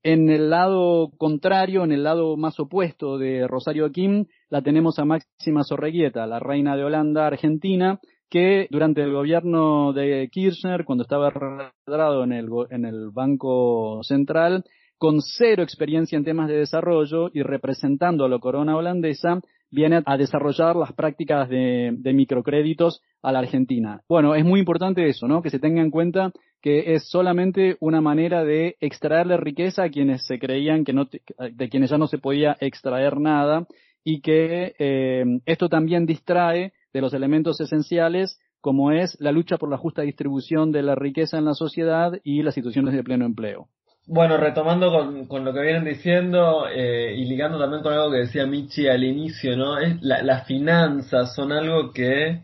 En 0.03 0.29
el 0.31 0.51
lado 0.51 1.11
contrario, 1.19 1.83
en 1.83 1.93
el 1.93 2.05
lado 2.05 2.37
más 2.37 2.59
opuesto 2.61 3.19
de 3.19 3.47
Rosario 3.49 3.87
Akim, 3.87 4.27
la 4.49 4.63
tenemos 4.63 4.99
a 4.99 5.05
Máxima 5.05 5.65
Sorreguieta, 5.65 6.27
la 6.27 6.39
reina 6.39 6.77
de 6.77 6.85
Holanda 6.85 7.27
argentina, 7.27 7.99
que 8.31 8.69
durante 8.71 9.03
el 9.03 9.13
gobierno 9.13 9.93
de 9.93 10.29
Kirchner, 10.31 10.85
cuando 10.85 11.03
estaba 11.03 11.31
registrado 11.31 12.25
en 12.25 12.33
el, 12.33 12.49
en 12.71 12.85
el 12.85 13.11
Banco 13.11 14.01
Central, 14.03 14.65
con 14.99 15.23
cero 15.23 15.63
experiencia 15.63 16.19
en 16.19 16.25
temas 16.25 16.49
de 16.49 16.57
desarrollo 16.57 17.31
y 17.33 17.43
representando 17.43 18.25
a 18.25 18.29
la 18.29 18.39
corona 18.39 18.77
holandesa, 18.77 19.41
viene 19.71 20.03
a 20.05 20.17
desarrollar 20.17 20.77
las 20.77 20.93
prácticas 20.93 21.49
de, 21.49 21.97
microcréditos 22.15 23.03
a 23.23 23.33
la 23.33 23.41
Argentina. 23.41 24.03
Bueno, 24.09 24.35
es 24.35 24.45
muy 24.45 24.61
importante 24.61 25.09
eso, 25.09 25.29
¿no? 25.29 25.43
Que 25.43 25.51
se 25.51 25.59
tenga 25.59 25.83
en 25.83 25.91
cuenta 25.91 26.33
que 26.61 26.95
es 26.95 27.09
solamente 27.09 27.77
una 27.81 28.01
manera 28.01 28.45
de 28.45 28.77
extraerle 28.81 29.37
riqueza 29.37 29.85
a 29.85 29.91
quienes 29.91 30.27
se 30.27 30.39
creían 30.39 30.85
que 30.85 30.93
no, 30.93 31.09
de 31.53 31.69
quienes 31.69 31.91
ya 31.91 31.99
no 31.99 32.07
se 32.07 32.19
podía 32.19 32.57
extraer 32.61 33.21
nada 33.21 33.67
y 34.03 34.21
que 34.21 34.75
eh, 34.79 35.25
esto 35.45 35.69
también 35.69 36.07
distrae 36.07 36.73
de 36.93 37.01
los 37.01 37.15
elementos 37.15 37.61
esenciales 37.61 38.41
como 38.61 38.91
es 38.91 39.17
la 39.21 39.33
lucha 39.33 39.57
por 39.57 39.71
la 39.71 39.77
justa 39.77 40.03
distribución 40.03 40.73
de 40.73 40.83
la 40.83 40.95
riqueza 40.95 41.39
en 41.39 41.45
la 41.45 41.55
sociedad 41.55 42.13
y 42.25 42.43
las 42.43 42.55
situaciones 42.55 42.95
de 42.95 43.05
pleno 43.05 43.25
empleo. 43.25 43.69
Bueno, 44.11 44.39
retomando 44.39 44.91
con, 45.29 45.45
lo 45.45 45.53
que 45.53 45.61
vienen 45.61 45.85
diciendo 45.85 46.67
eh, 46.67 47.15
y 47.15 47.27
ligando 47.27 47.59
también 47.59 47.83
con 47.83 47.93
algo 47.93 48.11
que 48.11 48.21
decía 48.21 48.47
Michi 48.47 48.89
al 48.89 49.05
inicio, 49.05 49.55
¿no? 49.55 49.79
Es 49.79 50.01
las 50.01 50.47
finanzas 50.47 51.35
son 51.35 51.53
algo 51.53 51.93
que 51.93 52.41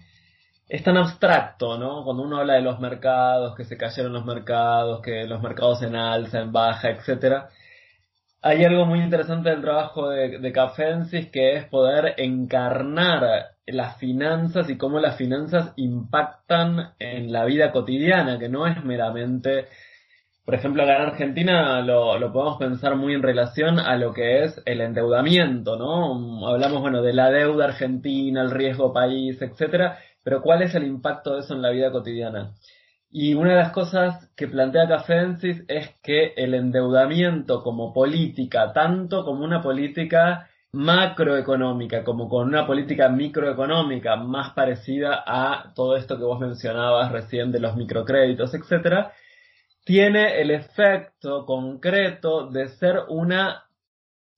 es 0.69 0.83
tan 0.83 0.99
abstracto, 0.99 1.79
¿no? 1.79 2.05
Cuando 2.05 2.23
uno 2.23 2.37
habla 2.37 2.55
de 2.55 2.61
los 2.61 2.81
mercados, 2.81 3.57
que 3.57 3.65
se 3.65 3.79
cayeron 3.79 4.13
los 4.13 4.27
mercados, 4.27 5.01
que 5.01 5.25
los 5.25 5.41
mercados 5.41 5.83
en 5.83 5.97
alza, 5.97 6.43
en 6.43 6.53
baja, 6.53 6.91
etcétera. 6.91 7.49
Hay 8.43 8.63
algo 8.63 8.85
muy 8.85 9.01
interesante 9.01 9.49
del 9.49 9.63
trabajo 9.63 10.11
de, 10.11 10.39
de 10.41 10.53
Cafensis 10.53 11.31
que 11.31 11.57
es 11.57 11.65
poder 11.69 12.15
encarnar 12.19 13.55
las 13.67 13.97
finanzas 13.97 14.69
y 14.69 14.77
cómo 14.77 15.01
las 15.01 15.17
finanzas 15.17 15.73
impactan 15.77 16.93
en 16.99 17.33
la 17.33 17.47
vida 17.47 17.73
cotidiana, 17.73 18.39
que 18.39 18.51
no 18.51 18.67
es 18.67 18.85
meramente 18.85 19.67
por 20.45 20.55
ejemplo, 20.55 20.83
acá 20.83 20.97
en 20.97 21.03
Argentina 21.03 21.81
lo, 21.81 22.33
podemos 22.33 22.59
pensar 22.59 22.97
muy 22.97 23.15
en 23.15 23.23
relación 23.23 23.79
a 23.79 23.97
lo 23.97 24.13
que 24.13 24.45
es 24.45 24.61
el 24.67 24.83
endeudamiento, 24.83 25.77
¿no? 25.77 26.47
Hablamos, 26.47 26.83
bueno, 26.83 27.01
de 27.01 27.15
la 27.15 27.31
deuda 27.31 27.65
argentina, 27.67 28.43
el 28.43 28.51
riesgo 28.51 28.93
país, 28.93 29.41
etcétera, 29.41 29.99
pero 30.23 30.43
¿cuál 30.43 30.63
es 30.63 30.75
el 30.75 30.85
impacto 30.85 31.35
de 31.35 31.41
eso 31.41 31.55
en 31.55 31.63
la 31.63 31.71
vida 31.71 31.91
cotidiana? 31.91 32.53
Y 33.11 33.35
una 33.35 33.51
de 33.51 33.57
las 33.57 33.73
cosas 33.73 34.29
que 34.37 34.49
plantea 34.49 34.89
Cafensis 34.89 35.65
es 35.69 35.95
que 36.03 36.35
el 36.37 36.53
endeudamiento 36.53 37.63
como 37.63 37.95
política, 37.95 38.73
tanto 38.75 39.25
como 39.25 39.45
una 39.45 39.63
política 39.63 40.51
macroeconómica, 40.73 42.05
como 42.05 42.29
con 42.29 42.49
una 42.49 42.67
política 42.67 43.09
microeconómica 43.09 44.17
más 44.17 44.53
parecida 44.53 45.23
a 45.27 45.73
todo 45.75 45.97
esto 45.97 46.19
que 46.19 46.25
vos 46.25 46.41
mencionabas 46.41 47.13
recién 47.13 47.53
de 47.53 47.61
los 47.61 47.77
microcréditos, 47.77 48.53
etcétera, 48.55 49.13
tiene 49.85 50.41
el 50.41 50.51
efecto 50.51 51.45
concreto 51.45 52.49
de 52.49 52.69
ser 52.69 53.01
una 53.09 53.65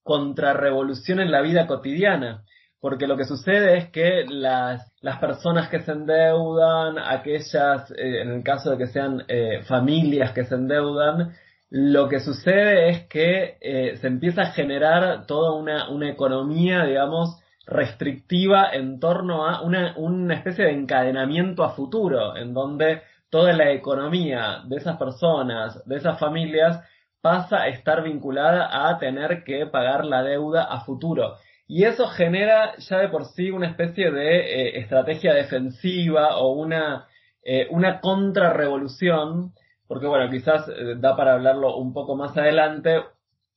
contrarrevolución 0.02 1.20
en 1.20 1.30
la 1.30 1.40
vida 1.40 1.66
cotidiana. 1.66 2.42
Porque 2.80 3.06
lo 3.06 3.16
que 3.16 3.24
sucede 3.24 3.78
es 3.78 3.90
que 3.90 4.24
las, 4.28 4.92
las 5.00 5.18
personas 5.18 5.68
que 5.68 5.80
se 5.80 5.92
endeudan, 5.92 6.98
aquellas, 6.98 7.90
eh, 7.92 8.22
en 8.22 8.30
el 8.30 8.42
caso 8.44 8.70
de 8.70 8.78
que 8.78 8.86
sean 8.86 9.24
eh, 9.28 9.62
familias 9.66 10.32
que 10.32 10.44
se 10.44 10.54
endeudan, 10.54 11.32
lo 11.70 12.08
que 12.08 12.20
sucede 12.20 12.90
es 12.90 13.06
que 13.08 13.56
eh, 13.60 13.96
se 13.96 14.06
empieza 14.06 14.42
a 14.42 14.52
generar 14.52 15.26
toda 15.26 15.52
una, 15.52 15.88
una 15.88 16.08
economía, 16.10 16.84
digamos, 16.84 17.40
restrictiva 17.66 18.70
en 18.72 19.00
torno 19.00 19.48
a 19.48 19.62
una, 19.62 19.94
una 19.96 20.34
especie 20.34 20.66
de 20.66 20.72
encadenamiento 20.72 21.64
a 21.64 21.74
futuro, 21.74 22.36
en 22.36 22.54
donde 22.54 23.02
toda 23.30 23.52
la 23.52 23.70
economía 23.72 24.62
de 24.66 24.76
esas 24.76 24.96
personas, 24.96 25.84
de 25.86 25.96
esas 25.96 26.18
familias, 26.18 26.80
pasa 27.20 27.62
a 27.62 27.68
estar 27.68 28.02
vinculada 28.04 28.88
a 28.88 28.98
tener 28.98 29.42
que 29.42 29.66
pagar 29.66 30.04
la 30.04 30.22
deuda 30.22 30.64
a 30.64 30.80
futuro. 30.80 31.36
Y 31.66 31.84
eso 31.84 32.06
genera 32.06 32.76
ya 32.76 32.98
de 32.98 33.08
por 33.08 33.24
sí 33.24 33.50
una 33.50 33.66
especie 33.66 34.12
de 34.12 34.38
eh, 34.38 34.78
estrategia 34.78 35.34
defensiva 35.34 36.36
o 36.36 36.52
una, 36.52 37.08
eh, 37.42 37.66
una 37.70 38.00
contrarrevolución, 38.00 39.52
porque 39.88 40.06
bueno, 40.06 40.30
quizás 40.30 40.68
eh, 40.68 40.94
da 40.98 41.16
para 41.16 41.32
hablarlo 41.32 41.76
un 41.76 41.92
poco 41.92 42.14
más 42.14 42.36
adelante. 42.36 43.02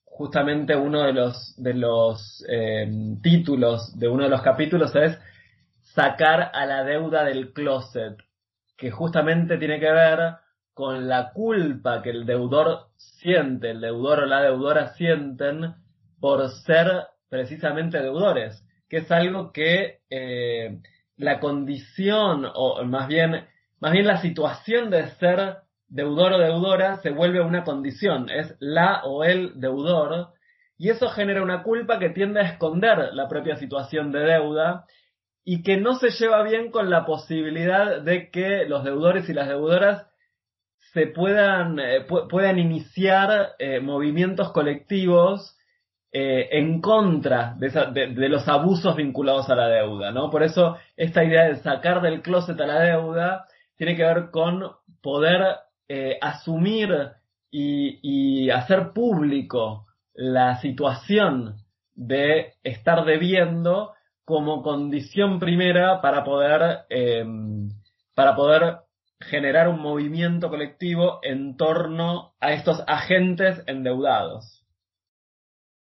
Justamente 0.06 0.76
uno 0.76 1.04
de 1.04 1.14
los, 1.14 1.56
de 1.56 1.74
los 1.76 2.44
títulos 3.22 3.98
de 3.98 4.10
uno 4.10 4.24
de 4.24 4.30
los 4.30 4.42
capítulos 4.42 4.94
es 4.96 5.18
sacar 5.94 6.52
a 6.54 6.66
la 6.66 6.84
deuda 6.84 7.24
del 7.24 7.54
closet 7.54 8.18
que 8.80 8.92
justamente 8.92 9.58
tiene 9.58 9.80
que 9.80 9.92
ver 9.92 10.36
con 10.74 11.08
la 11.08 11.32
culpa 11.32 12.02
que 12.02 12.12
el 12.12 12.26
deudor 12.26 12.88
siente, 12.96 13.72
el 13.72 13.82
deudor 13.82 14.20
o 14.22 14.26
la 14.26 14.42
deudora 14.42 14.94
sienten 14.94 15.76
por 16.20 16.50
ser 16.50 16.88
precisamente 17.30 18.02
deudores, 18.02 18.66
que 18.88 18.98
es 18.98 19.12
algo 19.12 19.52
que 19.52 20.00
eh, 20.10 20.80
la 21.18 21.40
condición 21.40 22.46
o 22.54 22.84
más 22.86 23.08
bien 23.08 23.46
más 23.80 23.94
bien 23.94 24.08
la 24.08 24.22
situación 24.22 24.90
de 24.90 25.10
ser 25.12 25.58
deudor 25.88 26.34
o 26.34 26.38
deudora 26.38 26.98
se 26.98 27.12
vuelve 27.12 27.42
una 27.42 27.64
condición, 27.64 28.30
es 28.30 28.56
la 28.60 29.04
o 29.06 29.24
el 29.24 29.60
deudor, 29.60 30.34
y 30.78 30.90
eso 30.90 31.10
genera 31.10 31.42
una 31.42 31.64
culpa 31.64 32.00
que 32.00 32.10
tiende 32.10 32.42
a 32.42 32.44
esconder 32.44 33.14
la 33.14 33.28
propia 33.28 33.56
situación 33.56 34.12
de 34.12 34.20
deuda 34.20 34.86
y 35.52 35.64
que 35.64 35.78
no 35.78 35.96
se 35.96 36.12
lleva 36.12 36.44
bien 36.44 36.70
con 36.70 36.92
la 36.92 37.08
posibilidad 37.08 38.04
de 38.04 38.30
que 38.30 38.66
los 38.66 38.84
deudores 38.84 39.28
y 39.30 39.34
las 39.34 39.48
deudoras 39.48 40.06
se 40.94 41.08
puedan, 41.08 41.80
eh, 41.80 42.06
puedan 42.30 42.60
iniciar 42.60 43.54
eh, 43.58 43.80
movimientos 43.80 44.52
colectivos 44.52 45.58
eh, 46.12 46.50
en 46.52 46.82
contra 46.82 47.56
de, 47.58 48.30
los 48.30 48.48
abusos 48.48 48.96
vinculados 48.96 49.50
a 49.50 49.56
la 49.56 49.70
deuda, 49.70 50.12
¿no? 50.12 50.30
Por 50.30 50.44
eso 50.44 50.78
esta 50.96 51.24
idea 51.24 51.46
de 51.48 51.56
sacar 51.56 52.04
del 52.04 52.22
closet 52.22 52.62
a 52.62 52.68
la 52.68 52.82
deuda 52.82 53.46
tiene 53.76 53.96
que 53.96 54.04
ver 54.04 54.30
con 54.30 54.72
poder 55.02 55.42
asumir 56.22 56.92
y, 57.50 57.98
y 58.04 58.52
hacer 58.52 58.92
público 58.94 59.88
la 60.14 60.62
situación 60.62 61.56
de 61.96 62.54
estar 62.62 63.04
debiendo 63.04 63.94
como 64.30 64.62
condición 64.62 65.40
primera 65.40 66.02
para 66.02 66.24
poder, 66.24 66.86
para 68.14 68.36
poder 68.36 68.78
generar 69.20 69.68
un 69.68 69.82
movimiento 69.82 70.50
colectivo 70.50 71.18
en 71.24 71.58
torno 71.58 72.36
a 72.40 72.54
estos 72.54 72.84
agentes 72.86 73.64
endeudados. 73.66 74.64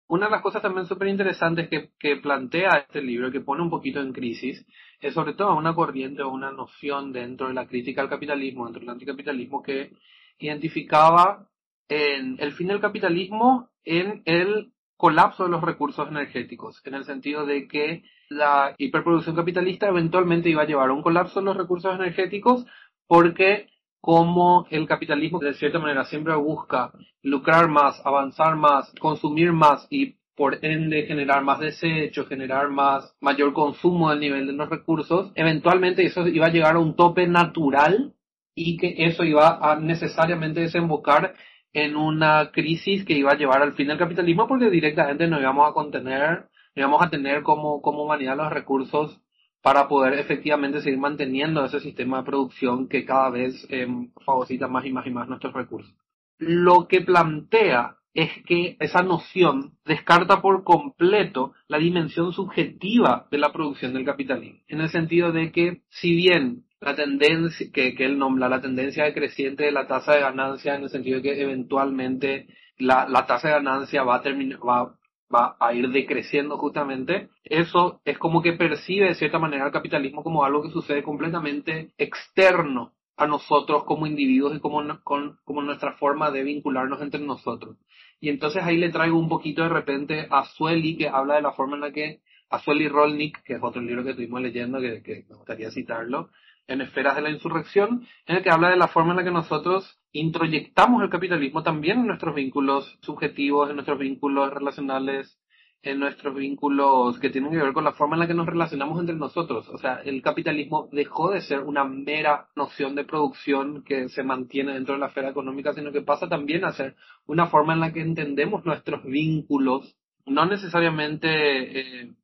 Una 0.06 0.26
de 0.26 0.32
las 0.32 0.42
cosas 0.42 0.60
también 0.60 0.84
súper 0.84 1.08
interesantes 1.08 1.70
que, 1.70 1.92
que, 1.98 2.16
plantea 2.16 2.84
este 2.86 3.00
libro, 3.00 3.32
que 3.32 3.40
pone 3.40 3.62
un 3.62 3.70
poquito 3.70 4.00
en 4.00 4.12
crisis, 4.12 4.66
es 5.00 5.14
sobre 5.14 5.32
todo 5.32 5.56
una 5.56 5.74
corriente 5.74 6.22
o 6.22 6.28
una 6.28 6.52
noción 6.52 7.14
dentro 7.14 7.48
de 7.48 7.54
la 7.54 7.66
crítica 7.66 8.02
al 8.02 8.10
capitalismo, 8.10 8.64
dentro 8.64 8.80
del 8.80 8.90
anticapitalismo, 8.90 9.62
que 9.62 9.92
identificaba 10.38 11.48
en 11.88 12.36
el 12.38 12.52
fin 12.52 12.68
del 12.68 12.80
capitalismo 12.80 13.70
en 13.82 14.20
el 14.26 14.74
colapso 14.96 15.44
de 15.44 15.50
los 15.50 15.62
recursos 15.62 16.08
energéticos, 16.08 16.80
en 16.84 16.94
el 16.94 17.04
sentido 17.04 17.44
de 17.44 17.68
que 17.68 18.02
la 18.28 18.74
hiperproducción 18.78 19.36
capitalista 19.36 19.88
eventualmente 19.88 20.48
iba 20.48 20.62
a 20.62 20.66
llevar 20.66 20.90
a 20.90 20.92
un 20.92 21.02
colapso 21.02 21.40
de 21.40 21.46
los 21.46 21.56
recursos 21.56 21.94
energéticos 21.94 22.66
porque 23.06 23.68
como 24.00 24.66
el 24.70 24.86
capitalismo 24.86 25.38
de 25.38 25.54
cierta 25.54 25.78
manera 25.78 26.04
siempre 26.04 26.34
busca 26.36 26.92
lucrar 27.22 27.68
más, 27.68 28.00
avanzar 28.04 28.56
más, 28.56 28.92
consumir 29.00 29.52
más 29.52 29.86
y 29.90 30.16
por 30.36 30.64
ende 30.64 31.06
generar 31.06 31.42
más 31.42 31.60
desecho, 31.60 32.26
generar 32.26 32.68
más, 32.68 33.16
mayor 33.20 33.52
consumo 33.52 34.10
del 34.10 34.20
nivel 34.20 34.46
de 34.46 34.52
los 34.52 34.68
recursos, 34.68 35.32
eventualmente 35.34 36.04
eso 36.04 36.26
iba 36.28 36.46
a 36.46 36.50
llegar 36.50 36.76
a 36.76 36.78
un 36.78 36.94
tope 36.94 37.26
natural 37.26 38.12
y 38.54 38.76
que 38.76 38.94
eso 38.98 39.24
iba 39.24 39.58
a 39.60 39.76
necesariamente 39.80 40.60
desembocar 40.60 41.34
en 41.76 41.94
una 41.94 42.52
crisis 42.52 43.04
que 43.04 43.12
iba 43.12 43.32
a 43.32 43.36
llevar 43.36 43.60
al 43.60 43.74
fin 43.74 43.88
del 43.88 43.98
capitalismo 43.98 44.48
porque 44.48 44.70
directamente 44.70 45.26
no 45.26 45.38
íbamos 45.38 45.68
a 45.68 45.74
contener, 45.74 46.46
íbamos 46.74 47.02
a 47.02 47.10
tener 47.10 47.42
como, 47.42 47.82
como 47.82 48.02
humanidad 48.02 48.34
los 48.34 48.50
recursos 48.50 49.20
para 49.60 49.86
poder 49.86 50.14
efectivamente 50.14 50.80
seguir 50.80 50.98
manteniendo 50.98 51.62
ese 51.62 51.80
sistema 51.80 52.18
de 52.18 52.24
producción 52.24 52.88
que 52.88 53.04
cada 53.04 53.28
vez 53.28 53.66
eh, 53.68 53.86
fagocita 54.24 54.68
más 54.68 54.86
y 54.86 54.92
más 54.92 55.06
y 55.06 55.10
más 55.10 55.28
nuestros 55.28 55.52
recursos. 55.52 55.94
Lo 56.38 56.88
que 56.88 57.02
plantea 57.02 57.98
es 58.14 58.30
que 58.46 58.78
esa 58.80 59.02
noción 59.02 59.74
descarta 59.84 60.40
por 60.40 60.64
completo 60.64 61.52
la 61.68 61.76
dimensión 61.76 62.32
subjetiva 62.32 63.28
de 63.30 63.36
la 63.36 63.52
producción 63.52 63.92
del 63.92 64.06
capitalismo, 64.06 64.60
en 64.68 64.80
el 64.80 64.88
sentido 64.88 65.30
de 65.30 65.52
que 65.52 65.82
si 65.90 66.16
bien 66.16 66.64
la 66.86 66.94
tendencia 66.94 67.66
que, 67.72 67.96
que 67.96 68.04
él 68.04 68.16
nombra, 68.16 68.48
la 68.48 68.60
tendencia 68.60 69.12
creciente 69.12 69.64
de 69.64 69.72
la 69.72 69.88
tasa 69.88 70.14
de 70.14 70.20
ganancia, 70.20 70.76
en 70.76 70.84
el 70.84 70.88
sentido 70.88 71.16
de 71.16 71.22
que 71.22 71.42
eventualmente 71.42 72.46
la, 72.78 73.08
la 73.08 73.26
tasa 73.26 73.48
de 73.48 73.54
ganancia 73.54 74.04
va 74.04 74.16
a 74.16 74.22
terminar, 74.22 74.60
va, 74.60 74.94
va 75.34 75.56
a 75.58 75.74
ir 75.74 75.88
decreciendo 75.88 76.58
justamente, 76.58 77.28
eso 77.42 78.00
es 78.04 78.18
como 78.18 78.40
que 78.40 78.52
percibe 78.52 79.08
de 79.08 79.16
cierta 79.16 79.40
manera 79.40 79.66
el 79.66 79.72
capitalismo 79.72 80.22
como 80.22 80.44
algo 80.44 80.62
que 80.62 80.70
sucede 80.70 81.02
completamente 81.02 81.90
externo 81.98 82.92
a 83.16 83.26
nosotros 83.26 83.82
como 83.82 84.06
individuos 84.06 84.54
y 84.54 84.60
como, 84.60 84.80
como 85.02 85.62
nuestra 85.62 85.94
forma 85.94 86.30
de 86.30 86.44
vincularnos 86.44 87.02
entre 87.02 87.20
nosotros. 87.20 87.76
Y 88.20 88.28
entonces 88.28 88.62
ahí 88.62 88.76
le 88.76 88.90
traigo 88.90 89.18
un 89.18 89.28
poquito 89.28 89.64
de 89.64 89.70
repente 89.70 90.28
a 90.30 90.44
Sueli, 90.44 90.96
que 90.96 91.08
habla 91.08 91.34
de 91.34 91.42
la 91.42 91.52
forma 91.52 91.74
en 91.74 91.80
la 91.80 91.90
que, 91.90 92.20
a 92.48 92.60
Sueli 92.60 92.86
Rolnik, 92.86 93.42
que 93.42 93.54
es 93.54 93.60
otro 93.60 93.82
libro 93.82 94.04
que 94.04 94.10
estuvimos 94.10 94.40
leyendo, 94.40 94.80
que, 94.80 95.02
que 95.02 95.24
me 95.28 95.34
gustaría 95.34 95.72
citarlo, 95.72 96.30
en 96.68 96.80
Esferas 96.80 97.16
de 97.16 97.22
la 97.22 97.30
Insurrección, 97.30 98.06
en 98.26 98.36
el 98.36 98.42
que 98.42 98.50
habla 98.50 98.70
de 98.70 98.76
la 98.76 98.88
forma 98.88 99.12
en 99.12 99.18
la 99.18 99.24
que 99.24 99.30
nosotros 99.30 100.00
introyectamos 100.12 101.02
el 101.02 101.10
capitalismo 101.10 101.62
también 101.62 102.00
en 102.00 102.06
nuestros 102.06 102.34
vínculos 102.34 102.98
subjetivos, 103.02 103.68
en 103.68 103.76
nuestros 103.76 103.98
vínculos 103.98 104.52
relacionales, 104.52 105.38
en 105.82 106.00
nuestros 106.00 106.34
vínculos 106.34 107.18
que 107.20 107.30
tienen 107.30 107.52
que 107.52 107.58
ver 107.58 107.72
con 107.72 107.84
la 107.84 107.92
forma 107.92 108.16
en 108.16 108.20
la 108.20 108.26
que 108.26 108.34
nos 108.34 108.46
relacionamos 108.46 108.98
entre 108.98 109.14
nosotros. 109.14 109.68
O 109.68 109.78
sea, 109.78 110.00
el 110.04 110.20
capitalismo 110.20 110.88
dejó 110.90 111.30
de 111.30 111.42
ser 111.42 111.60
una 111.60 111.84
mera 111.84 112.48
noción 112.56 112.94
de 112.94 113.04
producción 113.04 113.84
que 113.84 114.08
se 114.08 114.24
mantiene 114.24 114.74
dentro 114.74 114.94
de 114.94 115.00
la 115.00 115.06
esfera 115.06 115.30
económica, 115.30 115.72
sino 115.72 115.92
que 115.92 116.02
pasa 116.02 116.28
también 116.28 116.64
a 116.64 116.72
ser 116.72 116.96
una 117.26 117.46
forma 117.46 117.74
en 117.74 117.80
la 117.80 117.92
que 117.92 118.00
entendemos 118.00 118.64
nuestros 118.64 119.04
vínculos, 119.04 119.96
no 120.24 120.46
necesariamente 120.46 122.00
eh, 122.00 122.14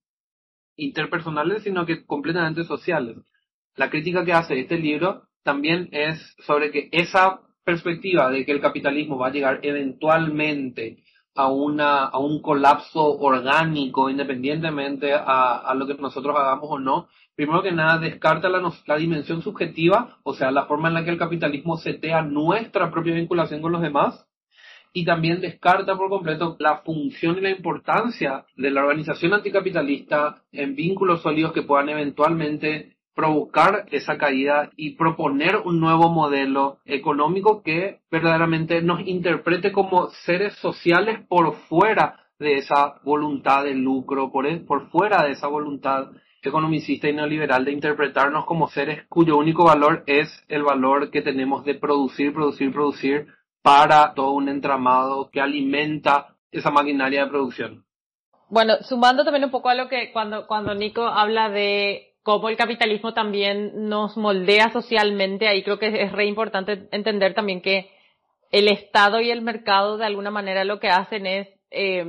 interpersonales, 0.77 1.63
sino 1.63 1.87
que 1.87 2.05
completamente 2.05 2.65
sociales. 2.65 3.17
La 3.77 3.91
crítica 3.91 4.25
que 4.25 4.33
hace 4.33 4.59
este 4.61 4.79
libro 4.79 5.23
también 5.43 5.89
es 5.93 6.37
sobre 6.47 6.71
que 6.71 6.89
esa 6.93 7.41
perspectiva 7.65 8.29
de 8.31 8.45
que 8.45 8.53
el 8.53 8.61
capitalismo 8.61 9.19
va 9.19 9.29
a 9.29 9.33
llegar 9.33 9.61
eventualmente 9.63 10.99
a, 11.35 11.51
una, 11.51 12.05
a 12.05 12.19
un 12.19 12.43
colapso 12.43 13.03
orgánico, 13.19 14.11
independientemente 14.11 15.13
a, 15.15 15.73
lo 15.75 15.87
que 15.87 15.95
nosotros 15.95 16.37
hagamos 16.37 16.69
o 16.71 16.79
no, 16.79 17.09
primero 17.35 17.63
que 17.63 17.73
nada 17.73 17.99
descarta 17.99 18.49
la, 18.49 18.71
la 18.87 18.97
dimensión 18.97 19.43
subjetiva, 19.43 20.19
o 20.25 20.35
sea, 20.35 20.51
la 20.51 20.67
forma 20.67 20.89
en 20.89 20.95
la 20.95 21.05
que 21.05 21.11
el 21.11 21.19
capitalismo 21.19 21.79
setea 21.79 22.23
nuestra 22.23 22.91
propia 22.91 23.15
vinculación 23.15 23.63
con 23.63 23.73
los 23.73 23.81
demás, 23.81 24.27
y 24.93 25.07
también 25.07 25.41
descarta 25.41 25.97
por 25.97 26.11
completo 26.11 26.57
la 26.59 26.79
función 26.79 27.39
y 27.39 27.41
la 27.41 27.51
importancia 27.51 28.45
de 28.57 28.71
la 28.71 28.83
organización 28.83 29.33
anticapitalista 29.33 30.43
en 30.53 30.75
vínculos 30.75 31.23
sólidos 31.23 31.53
que 31.53 31.63
puedan 31.63 31.89
eventualmente 31.89 32.97
provocar 33.15 33.87
esa 33.91 34.17
caída 34.19 34.71
y 34.77 34.97
proponer 34.97 35.57
un 35.65 35.81
nuevo 35.81 36.09
modelo 36.09 36.79
económico 36.85 37.63
que 37.63 38.01
verdaderamente 38.11 38.83
nos 38.83 39.07
interprete 39.07 39.73
como 39.73 40.11
seres 40.25 40.55
sociales 40.55 41.21
por 41.29 41.55
fuera 41.69 42.27
de 42.39 42.57
esa 42.57 43.01
voluntad 43.05 43.65
de 43.65 43.75
lucro, 43.75 44.33
por, 44.33 44.47
por 44.65 44.89
fuera 44.91 45.23
de 45.25 45.33
esa 45.33 45.47
voluntad 45.49 46.11
economicista 46.43 47.09
y 47.09 47.13
neoliberal 47.13 47.65
de 47.65 47.73
interpretarnos 47.73 48.45
como 48.47 48.69
seres 48.69 49.07
cuyo 49.09 49.37
único 49.37 49.65
valor 49.65 50.03
es 50.07 50.45
el 50.49 50.63
valor 50.65 51.11
que 51.11 51.23
tenemos 51.23 51.65
de 51.65 51.75
producir, 51.75 52.33
producir, 52.33 52.73
producir 52.73 53.27
para 53.63 54.13
todo 54.15 54.33
un 54.33 54.49
entramado 54.49 55.31
que 55.31 55.41
alimenta 55.41 56.35
esa 56.51 56.71
maquinaria 56.71 57.25
de 57.25 57.31
producción. 57.31 57.85
Bueno, 58.49 58.75
sumando 58.83 59.25
también 59.25 59.45
un 59.45 59.51
poco 59.51 59.69
a 59.69 59.75
lo 59.75 59.89
que 59.89 60.13
cuando, 60.13 60.47
cuando 60.47 60.75
Nico 60.75 61.07
habla 61.07 61.49
de 61.49 62.12
cómo 62.23 62.49
el 62.49 62.57
capitalismo 62.57 63.15
también 63.15 63.89
nos 63.89 64.17
moldea 64.17 64.71
socialmente, 64.71 65.49
ahí 65.49 65.63
creo 65.63 65.79
que 65.79 66.03
es 66.03 66.13
re 66.13 66.27
importante 66.27 66.89
entender 66.93 67.35
también 67.35 67.61
que 67.61 67.91
el 68.51 68.69
Estado 68.69 69.21
y 69.21 69.31
el 69.31 69.43
mercado 69.43 69.97
de 69.97 70.07
alguna 70.07 70.31
manera 70.31 70.65
lo 70.65 70.79
que 70.79 70.89
hacen 70.89 71.27
es 71.27 71.49
eh, 71.71 72.05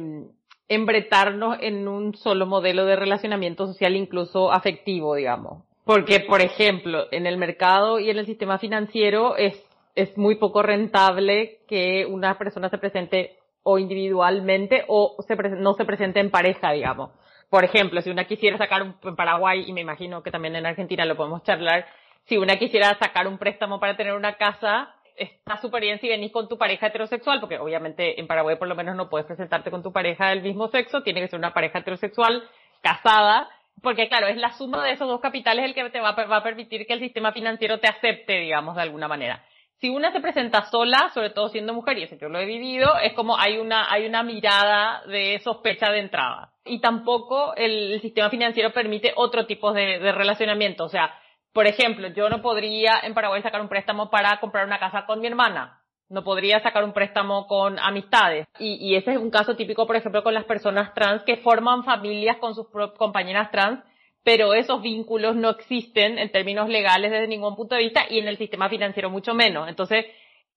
embretarnos 0.68 1.58
en 1.62 1.88
un 1.88 2.16
solo 2.16 2.46
modelo 2.46 2.86
de 2.86 2.96
relacionamiento 2.96 3.66
social, 3.66 3.96
incluso 3.96 4.52
afectivo, 4.52 5.16
digamos. 5.16 5.64
Porque, 5.86 6.22
por 6.22 6.42
ejemplo, 6.42 7.08
en 7.12 7.28
el 7.28 7.38
mercado 7.38 8.00
y 8.00 8.10
en 8.10 8.18
el 8.18 8.26
sistema 8.26 8.58
financiero 8.58 9.36
es, 9.36 9.62
es 9.96 10.18
muy 10.18 10.36
poco 10.36 10.62
rentable 10.62 11.60
que 11.68 12.06
una 12.06 12.38
persona 12.38 12.70
se 12.70 12.78
presente 12.78 13.38
o 13.64 13.80
individualmente 13.80 14.84
o 14.88 15.16
se 15.26 15.36
no 15.36 15.74
se 15.74 15.86
presente 15.86 16.20
en 16.20 16.30
pareja, 16.30 16.72
digamos 16.72 17.12
por 17.54 17.64
ejemplo, 17.64 18.02
si 18.02 18.10
una 18.10 18.24
quisiera 18.24 18.58
sacar 18.58 18.82
un, 18.82 18.96
en 19.04 19.16
Paraguay, 19.16 19.66
y 19.68 19.74
me 19.74 19.82
imagino 19.82 20.24
que 20.24 20.32
también 20.32 20.56
en 20.56 20.66
Argentina 20.66 21.06
lo 21.06 21.16
podemos 21.16 21.44
charlar, 21.44 21.86
si 22.24 22.36
una 22.36 22.56
quisiera 22.56 22.98
sacar 22.98 23.28
un 23.28 23.38
préstamo 23.38 23.80
para 23.80 23.96
tener 23.96 24.16
una 24.16 24.38
casa, 24.38 24.96
está 25.16 25.62
súper 25.62 25.84
bien 25.84 26.00
si 26.00 26.08
venís 26.08 26.32
con 26.32 26.50
tu 26.50 26.58
pareja 26.58 26.88
heterosexual, 26.88 27.40
porque 27.40 27.60
obviamente 27.60 28.20
en 28.20 28.26
Paraguay 28.26 28.56
por 28.56 28.68
lo 28.68 28.74
menos 28.74 28.96
no 28.96 29.08
puedes 29.08 29.28
presentarte 29.28 29.70
con 29.70 29.84
tu 29.84 29.94
pareja 29.94 30.30
del 30.30 30.42
mismo 30.42 30.68
sexo, 30.70 31.04
tiene 31.04 31.22
que 31.22 31.28
ser 31.28 31.38
una 31.38 31.54
pareja 31.54 31.78
heterosexual, 31.78 32.44
casada, 32.82 33.48
porque 33.84 34.10
claro, 34.10 34.26
es 34.26 34.38
la 34.38 34.54
suma 34.54 34.84
de 34.84 34.94
esos 34.94 35.08
dos 35.08 35.22
capitales 35.22 35.66
el 35.66 35.76
que 35.76 35.88
te 35.92 36.00
va, 36.00 36.14
va 36.14 36.38
a 36.38 36.44
permitir 36.44 36.88
que 36.88 36.94
el 36.94 37.02
sistema 37.02 37.34
financiero 37.34 37.80
te 37.80 37.88
acepte, 37.88 38.34
digamos, 38.34 38.76
de 38.78 38.82
alguna 38.82 39.08
manera 39.08 39.44
si 39.84 39.90
una 39.90 40.14
se 40.14 40.22
presenta 40.22 40.64
sola, 40.72 41.12
sobre 41.14 41.32
todo 41.32 41.50
siendo 41.50 41.74
mujer, 41.74 41.98
y 41.98 42.04
eso 42.04 42.16
yo 42.16 42.30
lo 42.30 42.40
he 42.40 42.46
vivido, 42.46 42.90
es 43.02 43.12
como 43.12 43.38
hay 43.38 43.58
una, 43.58 43.92
hay 43.92 44.06
una 44.06 44.24
mirada 44.24 45.02
de 45.08 45.42
sospecha 45.44 45.92
de 45.92 46.00
entrada. 46.00 46.54
Y 46.64 46.80
tampoco 46.80 47.54
el, 47.58 48.00
sistema 48.00 48.30
financiero 48.30 48.72
permite 48.72 49.12
otro 49.18 49.46
tipo 49.46 49.74
de, 49.74 50.00
de, 50.00 50.14
relacionamiento. 50.14 50.86
O 50.86 50.88
sea, 50.88 51.14
por 51.52 51.68
ejemplo, 51.68 52.08
yo 52.08 52.30
no 52.30 52.42
podría 52.42 53.02
en 53.04 53.14
Paraguay 53.14 53.42
sacar 53.42 53.60
un 53.60 53.68
préstamo 53.68 54.10
para 54.10 54.40
comprar 54.40 54.66
una 54.66 54.80
casa 54.80 55.06
con 55.06 55.20
mi 55.20 55.28
hermana. 55.28 55.82
No 56.08 56.24
podría 56.24 56.62
sacar 56.62 56.86
un 56.86 56.94
préstamo 56.94 57.46
con 57.46 57.78
amistades. 57.78 58.48
Y, 58.60 58.76
y 58.76 58.96
ese 58.96 59.12
es 59.12 59.18
un 59.18 59.32
caso 59.32 59.58
típico, 59.58 59.86
por 59.86 59.98
ejemplo, 59.98 60.24
con 60.24 60.34
las 60.34 60.46
personas 60.46 60.94
trans 60.94 61.24
que 61.24 61.42
forman 61.42 61.84
familias 61.84 62.38
con 62.38 62.56
sus 62.56 62.68
compañeras 62.98 63.52
trans 63.52 63.84
pero 64.24 64.54
esos 64.54 64.82
vínculos 64.82 65.36
no 65.36 65.50
existen 65.50 66.18
en 66.18 66.32
términos 66.32 66.70
legales 66.70 67.12
desde 67.12 67.28
ningún 67.28 67.56
punto 67.56 67.76
de 67.76 67.84
vista 67.84 68.06
y 68.10 68.20
en 68.20 68.28
el 68.28 68.38
sistema 68.38 68.70
financiero 68.70 69.10
mucho 69.10 69.34
menos. 69.34 69.68
Entonces, 69.68 70.06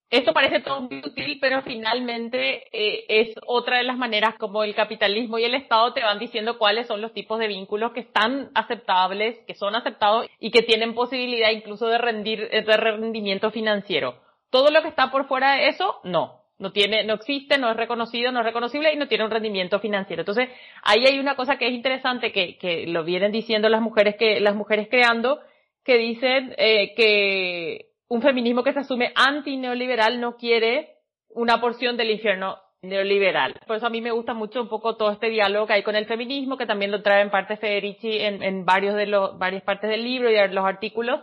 esto 0.09 0.33
parece 0.33 0.61
todo 0.61 0.81
muy 0.81 0.99
útil, 0.99 1.37
pero 1.41 1.61
finalmente 1.63 2.63
eh, 2.71 3.05
es 3.09 3.35
otra 3.45 3.77
de 3.77 3.83
las 3.83 3.97
maneras 3.97 4.35
como 4.39 4.63
el 4.63 4.73
capitalismo 4.73 5.37
y 5.37 5.43
el 5.43 5.53
Estado 5.53 5.91
te 5.91 6.01
van 6.01 6.17
diciendo 6.17 6.57
cuáles 6.57 6.87
son 6.87 7.01
los 7.01 7.11
tipos 7.11 7.39
de 7.39 7.47
vínculos 7.47 7.91
que 7.91 7.99
están 7.99 8.49
aceptables, 8.55 9.39
que 9.45 9.53
son 9.53 9.75
aceptados 9.75 10.27
y 10.39 10.51
que 10.51 10.61
tienen 10.61 10.95
posibilidad 10.95 11.51
incluso 11.51 11.87
de 11.87 11.97
rendir, 11.97 12.49
de 12.49 12.77
rendimiento 12.77 13.51
financiero. 13.51 14.15
Todo 14.49 14.71
lo 14.71 14.81
que 14.81 14.87
está 14.87 15.11
por 15.11 15.27
fuera 15.27 15.55
de 15.55 15.67
eso, 15.67 15.99
no. 16.05 16.41
No 16.59 16.71
tiene, 16.71 17.03
no 17.03 17.13
existe, 17.13 17.57
no 17.57 17.69
es 17.69 17.77
reconocido, 17.77 18.31
no 18.31 18.39
es 18.39 18.45
reconocible 18.45 18.91
y 18.91 18.97
no 18.97 19.07
tiene 19.07 19.25
un 19.25 19.31
rendimiento 19.31 19.79
financiero. 19.79 20.21
Entonces, 20.21 20.49
ahí 20.83 21.05
hay 21.05 21.19
una 21.19 21.35
cosa 21.35 21.57
que 21.57 21.67
es 21.67 21.73
interesante 21.73 22.31
que, 22.31 22.57
que 22.57 22.87
lo 22.87 23.03
vienen 23.03 23.31
diciendo 23.31 23.69
las 23.69 23.81
mujeres 23.81 24.15
que, 24.17 24.39
las 24.39 24.55
mujeres 24.55 24.87
creando, 24.89 25.39
que 25.83 25.97
dicen 25.97 26.55
eh, 26.57 26.93
que 26.95 27.91
un 28.07 28.21
feminismo 28.21 28.63
que 28.63 28.73
se 28.73 28.79
asume 28.79 29.11
anti-neoliberal 29.15 30.19
no 30.19 30.35
quiere 30.35 30.95
una 31.29 31.61
porción 31.61 31.95
del 31.95 32.11
infierno 32.11 32.57
neoliberal. 32.81 33.55
Por 33.65 33.77
eso 33.77 33.87
a 33.87 33.89
mí 33.89 34.01
me 34.01 34.11
gusta 34.11 34.33
mucho 34.33 34.61
un 34.61 34.69
poco 34.69 34.95
todo 34.95 35.11
este 35.11 35.29
diálogo 35.29 35.67
que 35.67 35.73
hay 35.73 35.83
con 35.83 35.95
el 35.95 36.05
feminismo, 36.05 36.57
que 36.57 36.65
también 36.65 36.91
lo 36.91 37.01
trae 37.01 37.21
en 37.21 37.29
parte 37.29 37.57
Federici 37.57 38.19
en, 38.19 38.43
en 38.43 38.65
varios 38.65 38.95
de 38.95 39.07
los, 39.07 39.37
varias 39.37 39.63
partes 39.63 39.89
del 39.89 40.03
libro 40.03 40.29
y 40.29 40.33
de 40.33 40.47
los 40.49 40.65
artículos, 40.65 41.21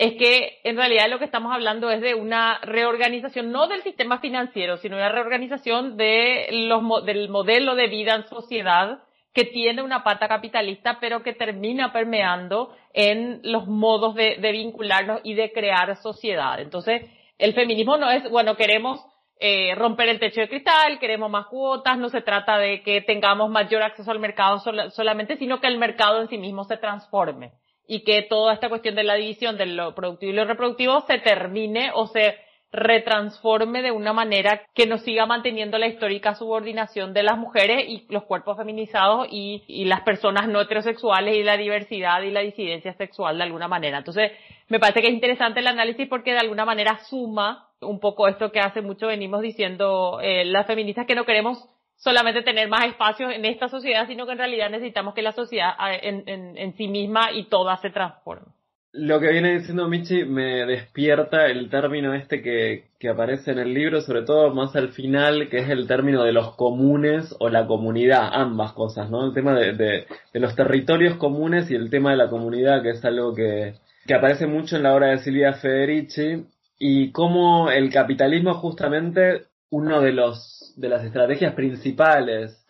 es 0.00 0.14
que 0.14 0.60
en 0.64 0.78
realidad 0.78 1.10
lo 1.10 1.18
que 1.18 1.26
estamos 1.26 1.52
hablando 1.52 1.90
es 1.90 2.00
de 2.00 2.14
una 2.14 2.58
reorganización, 2.62 3.52
no 3.52 3.68
del 3.68 3.82
sistema 3.82 4.18
financiero, 4.18 4.78
sino 4.78 4.96
una 4.96 5.10
reorganización 5.10 5.98
de 5.98 6.46
los, 6.52 7.04
del 7.04 7.28
modelo 7.28 7.74
de 7.74 7.86
vida 7.88 8.14
en 8.14 8.26
sociedad 8.26 9.02
que 9.34 9.44
tiene 9.44 9.82
una 9.82 10.02
pata 10.02 10.26
capitalista, 10.26 10.96
pero 11.02 11.22
que 11.22 11.34
termina 11.34 11.92
permeando 11.92 12.74
en 12.94 13.40
los 13.44 13.66
modos 13.66 14.14
de, 14.14 14.38
vincularnos 14.40 15.20
y 15.22 15.34
de 15.34 15.52
crear 15.52 15.94
sociedad. 15.96 16.58
Entonces, 16.60 17.02
el 17.36 17.52
feminismo 17.52 17.98
no 17.98 18.10
es, 18.10 18.26
bueno, 18.30 18.56
queremos 18.56 19.04
eh, 19.38 19.74
romper 19.74 20.08
el 20.08 20.18
techo 20.18 20.40
de 20.40 20.48
cristal, 20.48 20.98
queremos 20.98 21.30
más 21.30 21.44
cuotas, 21.48 21.98
no 21.98 22.08
se 22.08 22.22
trata 22.22 22.56
de 22.56 22.82
que 22.82 23.02
tengamos 23.02 23.50
mayor 23.50 23.82
acceso 23.82 24.10
al 24.10 24.18
mercado 24.18 24.60
solamente, 24.88 25.36
sino 25.36 25.60
que 25.60 25.66
el 25.66 25.76
mercado 25.76 26.22
en 26.22 26.28
sí 26.28 26.38
mismo 26.38 26.64
se 26.64 26.78
transforme 26.78 27.52
y 27.90 28.04
que 28.04 28.22
toda 28.22 28.54
esta 28.54 28.68
cuestión 28.68 28.94
de 28.94 29.02
la 29.02 29.16
división 29.16 29.58
de 29.58 29.66
lo 29.66 29.96
productivo 29.96 30.30
y 30.30 30.36
lo 30.36 30.44
reproductivo 30.44 31.00
se 31.08 31.18
termine 31.18 31.90
o 31.92 32.06
se 32.06 32.36
retransforme 32.70 33.82
de 33.82 33.90
una 33.90 34.12
manera 34.12 34.62
que 34.76 34.86
nos 34.86 35.02
siga 35.02 35.26
manteniendo 35.26 35.76
la 35.76 35.88
histórica 35.88 36.36
subordinación 36.36 37.12
de 37.12 37.24
las 37.24 37.36
mujeres 37.36 37.84
y 37.88 38.06
los 38.08 38.22
cuerpos 38.26 38.56
feminizados 38.56 39.26
y, 39.32 39.64
y, 39.66 39.86
las 39.86 40.02
personas 40.02 40.46
no 40.46 40.60
heterosexuales 40.60 41.34
y 41.34 41.42
la 41.42 41.56
diversidad 41.56 42.22
y 42.22 42.30
la 42.30 42.42
disidencia 42.42 42.94
sexual 42.94 43.38
de 43.38 43.42
alguna 43.42 43.66
manera. 43.66 43.98
Entonces, 43.98 44.30
me 44.68 44.78
parece 44.78 45.00
que 45.00 45.08
es 45.08 45.14
interesante 45.14 45.58
el 45.58 45.66
análisis 45.66 46.06
porque 46.06 46.30
de 46.30 46.38
alguna 46.38 46.64
manera 46.64 47.00
suma 47.08 47.70
un 47.80 47.98
poco 47.98 48.28
esto 48.28 48.52
que 48.52 48.60
hace 48.60 48.82
mucho 48.82 49.08
venimos 49.08 49.42
diciendo 49.42 50.20
eh, 50.22 50.44
las 50.44 50.68
feministas 50.68 51.06
que 51.06 51.16
no 51.16 51.24
queremos 51.24 51.58
solamente 52.00 52.42
tener 52.42 52.68
más 52.68 52.86
espacios 52.86 53.32
en 53.32 53.44
esta 53.44 53.68
sociedad, 53.68 54.06
sino 54.06 54.26
que 54.26 54.32
en 54.32 54.38
realidad 54.38 54.70
necesitamos 54.70 55.14
que 55.14 55.22
la 55.22 55.32
sociedad 55.32 55.72
en, 56.02 56.24
en, 56.26 56.56
en 56.56 56.76
sí 56.76 56.88
misma 56.88 57.30
y 57.32 57.44
toda 57.44 57.76
se 57.76 57.90
transforme. 57.90 58.48
Lo 58.92 59.20
que 59.20 59.30
viene 59.30 59.56
diciendo 59.56 59.86
Michi 59.86 60.24
me 60.24 60.66
despierta 60.66 61.46
el 61.46 61.70
término 61.70 62.12
este 62.12 62.42
que, 62.42 62.86
que, 62.98 63.08
aparece 63.08 63.52
en 63.52 63.60
el 63.60 63.72
libro, 63.72 64.00
sobre 64.00 64.22
todo 64.22 64.52
más 64.52 64.74
al 64.74 64.88
final, 64.88 65.48
que 65.48 65.58
es 65.58 65.68
el 65.68 65.86
término 65.86 66.24
de 66.24 66.32
los 66.32 66.56
comunes 66.56 67.36
o 67.38 67.48
la 67.50 67.68
comunidad, 67.68 68.30
ambas 68.32 68.72
cosas, 68.72 69.08
¿no? 69.08 69.26
El 69.26 69.32
tema 69.32 69.54
de, 69.54 69.74
de, 69.74 70.06
de 70.32 70.40
los 70.40 70.56
territorios 70.56 71.16
comunes 71.18 71.70
y 71.70 71.76
el 71.76 71.88
tema 71.88 72.10
de 72.10 72.16
la 72.16 72.30
comunidad, 72.30 72.82
que 72.82 72.90
es 72.90 73.04
algo 73.04 73.32
que, 73.32 73.74
que 74.06 74.14
aparece 74.14 74.48
mucho 74.48 74.76
en 74.76 74.82
la 74.82 74.94
obra 74.94 75.08
de 75.08 75.18
Silvia 75.18 75.52
Federici, 75.52 76.46
y 76.76 77.12
cómo 77.12 77.70
el 77.70 77.92
capitalismo 77.92 78.54
justamente 78.54 79.42
uno 79.70 80.00
de 80.00 80.12
los 80.12 80.59
de 80.80 80.88
las 80.88 81.04
estrategias 81.04 81.54
principales 81.54 82.64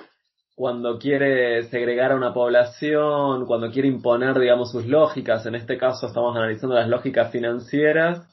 cuando 0.56 0.98
quiere 0.98 1.62
segregar 1.70 2.12
a 2.12 2.16
una 2.16 2.34
población, 2.34 3.46
cuando 3.46 3.70
quiere 3.70 3.88
imponer, 3.88 4.38
digamos, 4.38 4.72
sus 4.72 4.84
lógicas, 4.84 5.46
en 5.46 5.54
este 5.54 5.78
caso 5.78 6.08
estamos 6.08 6.36
analizando 6.36 6.74
las 6.74 6.88
lógicas 6.88 7.30
financieras, 7.30 8.28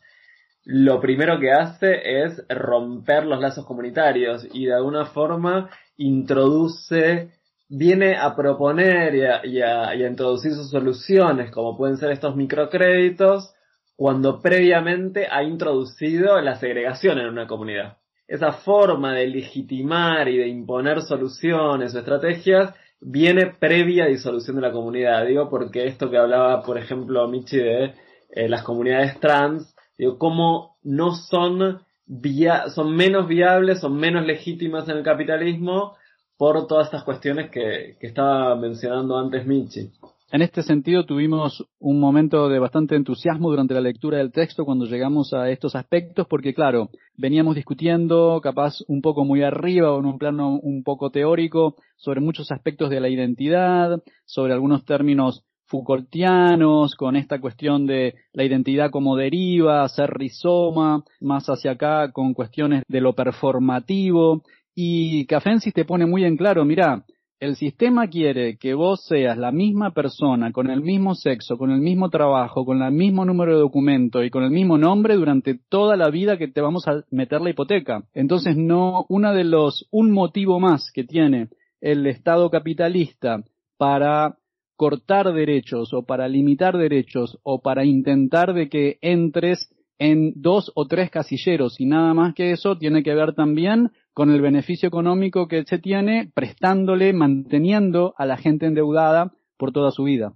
lo 0.66 1.00
primero 1.00 1.40
que 1.40 1.54
hace 1.54 2.24
es 2.24 2.44
romper 2.50 3.26
los 3.26 3.40
lazos 3.40 3.66
comunitarios 3.66 4.46
y 4.52 4.66
de 4.66 4.74
alguna 4.74 5.06
forma 5.06 5.70
introduce, 5.96 7.32
viene 7.70 8.18
a 8.18 8.36
proponer 8.36 9.46
y 9.46 9.62
a, 9.62 9.96
introducir 9.96 10.54
sus 10.54 10.70
soluciones, 10.70 11.52
como 11.52 11.78
pueden 11.78 11.98
ser 11.98 12.12
estos 12.12 12.36
microcréditos, 12.36 13.54
cuando 13.96 14.42
previamente 14.42 15.28
ha 15.32 15.44
introducido 15.44 16.42
la 16.42 16.56
segregación 16.56 17.20
en 17.20 17.28
una 17.28 17.48
comunidad 17.48 17.98
esa 18.28 18.52
forma 18.52 19.14
de 19.14 19.28
legitimar 19.28 20.28
y 20.28 20.38
de 20.38 20.48
imponer 20.48 21.02
soluciones 21.02 21.96
o 21.96 22.00
estrategias 22.00 22.74
viene 23.00 23.54
previa 23.60 24.08
disolución 24.08 24.58
de 24.58 24.64
la 24.64 24.72
comunidad. 24.72 25.26
Digo, 25.26 25.50
porque 25.50 25.86
esto 25.86 26.10
que 26.10 26.18
hablaba, 26.18 26.62
por 26.64 26.78
ejemplo, 26.78 27.28
Michi 27.28 27.58
de 27.58 27.94
eh, 28.32 28.50
las 28.50 28.64
comunidades 28.64 29.20
trans, 29.20 29.76
digo, 29.98 30.18
cómo 30.18 30.78
no 30.84 31.16
son, 31.16 31.82
via 32.06 32.70
son 32.70 32.96
menos 32.96 33.28
viables, 33.28 33.80
son 33.80 33.96
menos 33.98 34.26
legítimas 34.26 34.90
en 34.90 34.98
el 34.98 35.04
capitalismo 35.04 35.96
por 36.38 36.68
todas 36.68 36.88
estas 36.88 37.04
cuestiones 37.04 37.50
que, 37.50 37.98
que 38.00 38.08
estaba 38.08 38.56
mencionando 38.56 39.18
antes 39.18 39.46
Michi. 39.46 39.92
En 40.30 40.42
este 40.42 40.62
sentido, 40.62 41.06
tuvimos 41.06 41.66
un 41.80 42.02
momento 42.02 42.50
de 42.50 42.60
bastante 42.60 42.98
entusiasmo 42.98 43.50
durante 43.50 43.74
la 43.74 43.80
lectura 43.80 44.18
del 44.18 44.34
texto 44.34 44.66
cuando 44.66 44.86
llegamos 44.86 45.34
a 45.34 45.50
estos 45.50 45.74
aspectos, 45.74 46.28
porque 46.28 46.54
claro, 46.54 46.90
veníamos 47.16 47.56
discutiendo, 47.56 48.42
capaz 48.44 48.82
un 48.90 49.02
poco 49.02 49.24
muy 49.24 49.42
arriba 49.44 49.94
o 49.94 50.00
en 50.00 50.06
un 50.06 50.18
plano 50.18 50.60
un 50.62 50.84
poco 50.84 51.12
teórico, 51.12 51.78
sobre 51.96 52.20
muchos 52.20 52.52
aspectos 52.52 52.90
de 52.90 53.00
la 53.00 53.08
identidad, 53.08 54.04
sobre 54.26 54.52
algunos 54.52 54.84
términos 54.84 55.46
Foucaultianos, 55.64 56.96
con 56.96 57.16
esta 57.16 57.40
cuestión 57.40 57.86
de 57.86 58.16
la 58.34 58.44
identidad 58.44 58.92
como 58.92 59.16
deriva, 59.16 59.88
ser 59.88 60.10
rizoma, 60.10 61.06
más 61.22 61.46
hacia 61.48 61.72
acá 61.72 62.12
con 62.12 62.34
cuestiones 62.34 62.84
de 62.90 63.00
lo 63.00 63.14
performativo, 63.14 64.44
y 64.76 65.26
Cafensis 65.26 65.74
te 65.74 65.86
pone 65.86 66.06
muy 66.06 66.26
en 66.26 66.36
claro, 66.36 66.66
mira, 66.66 67.06
el 67.40 67.56
sistema 67.56 68.08
quiere 68.08 68.58
que 68.58 68.74
vos 68.74 69.06
seas 69.06 69.38
la 69.38 69.52
misma 69.52 69.92
persona, 69.92 70.52
con 70.52 70.70
el 70.70 70.82
mismo 70.82 71.14
sexo, 71.14 71.58
con 71.58 71.72
el 71.72 71.80
mismo 71.80 72.10
trabajo, 72.10 72.66
con 72.66 72.82
el 72.82 72.92
mismo 72.92 73.26
número 73.26 73.54
de 73.54 73.60
documento 73.60 74.24
y 74.24 74.30
con 74.32 74.44
el 74.44 74.50
mismo 74.50 74.78
nombre 74.78 75.16
durante 75.16 75.60
toda 75.70 75.96
la 75.96 76.10
vida 76.10 76.38
que 76.38 76.48
te 76.48 76.62
vamos 76.62 76.88
a 76.88 77.04
meter 77.12 77.42
la 77.42 77.52
hipoteca. 77.52 78.04
Entonces 78.14 78.58
no, 78.58 79.06
una 79.10 79.34
de 79.34 79.44
los, 79.44 79.88
un 79.92 80.12
motivo 80.12 80.60
más 80.60 80.92
que 80.92 81.04
tiene 81.04 81.50
el 81.80 82.08
Estado 82.08 82.50
capitalista 82.50 83.44
para 83.78 84.38
cortar 84.76 85.32
derechos 85.32 85.94
o 85.94 86.06
para 86.06 86.28
limitar 86.28 86.78
derechos 86.78 87.38
o 87.44 87.62
para 87.62 87.86
intentar 87.86 88.54
de 88.54 88.70
que 88.70 88.98
entres 89.02 89.70
en 90.00 90.34
dos 90.36 90.72
o 90.76 90.86
tres 90.88 91.10
casilleros 91.10 91.80
y 91.80 91.86
nada 91.86 92.14
más 92.14 92.34
que 92.36 92.52
eso 92.52 92.78
tiene 92.78 93.04
que 93.04 93.16
ver 93.16 93.34
también 93.34 93.92
con 94.18 94.32
el 94.32 94.42
beneficio 94.42 94.88
económico 94.88 95.48
que 95.48 95.64
se 95.66 95.78
tiene 95.78 96.32
prestándole, 96.34 97.14
manteniendo 97.14 98.16
a 98.18 98.26
la 98.26 98.36
gente 98.36 98.66
endeudada 98.66 99.32
por 99.60 99.72
toda 99.72 99.92
su 99.92 100.06
vida. 100.06 100.34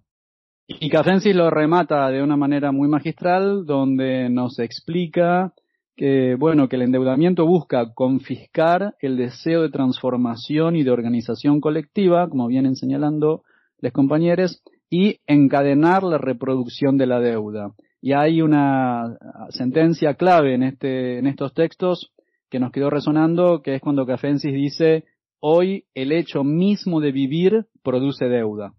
Y 0.67 0.91
Cafensis 0.91 1.35
lo 1.35 1.49
remata 1.49 2.07
de 2.11 2.21
una 2.21 2.37
manera 2.37 2.71
muy 2.71 2.87
magistral, 2.87 3.65
donde 3.65 4.29
nos 4.29 4.59
explica 4.59 5.53
que, 5.95 6.35
bueno, 6.37 6.69
que 6.69 6.75
el 6.75 6.83
endeudamiento 6.83 7.47
busca 7.47 7.91
confiscar 7.95 8.93
el 8.99 9.17
deseo 9.17 9.63
de 9.63 9.71
transformación 9.71 10.75
y 10.75 10.83
de 10.83 10.91
organización 10.91 11.59
colectiva, 11.59 12.29
como 12.29 12.45
vienen 12.45 12.75
señalando 12.75 13.41
los 13.79 13.91
compañeros, 13.93 14.61
y 14.91 15.21
encadenar 15.25 16.03
la 16.03 16.19
reproducción 16.19 16.99
de 16.99 17.07
la 17.07 17.19
deuda. 17.19 17.71
Y 17.99 18.13
hay 18.13 18.43
una 18.43 19.17
sentencia 19.49 20.13
clave 20.13 20.53
en 20.53 20.61
este, 20.61 21.17
en 21.17 21.25
estos 21.25 21.55
textos 21.55 22.11
que 22.51 22.59
nos 22.59 22.71
quedó 22.71 22.89
resonando, 22.89 23.61
que 23.63 23.75
es 23.75 23.81
cuando 23.81 24.05
Cafensis 24.05 24.53
dice, 24.53 25.05
hoy 25.39 25.85
el 25.95 26.11
hecho 26.11 26.43
mismo 26.43 26.99
de 26.99 27.11
vivir 27.11 27.65
produce 27.81 28.25
deuda. 28.25 28.73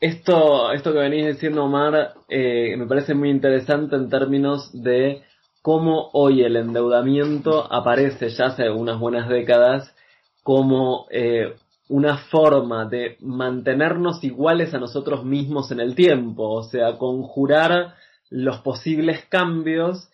Esto, 0.00 0.72
esto 0.72 0.92
que 0.92 0.98
venís 0.98 1.26
diciendo, 1.26 1.64
Omar, 1.64 2.14
eh, 2.28 2.76
me 2.76 2.86
parece 2.86 3.14
muy 3.14 3.30
interesante 3.30 3.96
en 3.96 4.10
términos 4.10 4.70
de 4.72 5.22
cómo 5.62 6.10
hoy 6.12 6.42
el 6.42 6.56
endeudamiento 6.56 7.72
aparece 7.72 8.28
ya 8.28 8.46
hace 8.46 8.70
unas 8.70 8.98
buenas 8.98 9.28
décadas 9.28 9.94
como 10.42 11.06
eh, 11.10 11.54
una 11.88 12.18
forma 12.18 12.86
de 12.86 13.16
mantenernos 13.20 14.22
iguales 14.24 14.74
a 14.74 14.78
nosotros 14.78 15.24
mismos 15.24 15.70
en 15.70 15.80
el 15.80 15.94
tiempo, 15.94 16.48
o 16.50 16.62
sea, 16.64 16.96
conjurar 16.98 17.94
los 18.30 18.58
posibles 18.58 19.24
cambios 19.28 20.10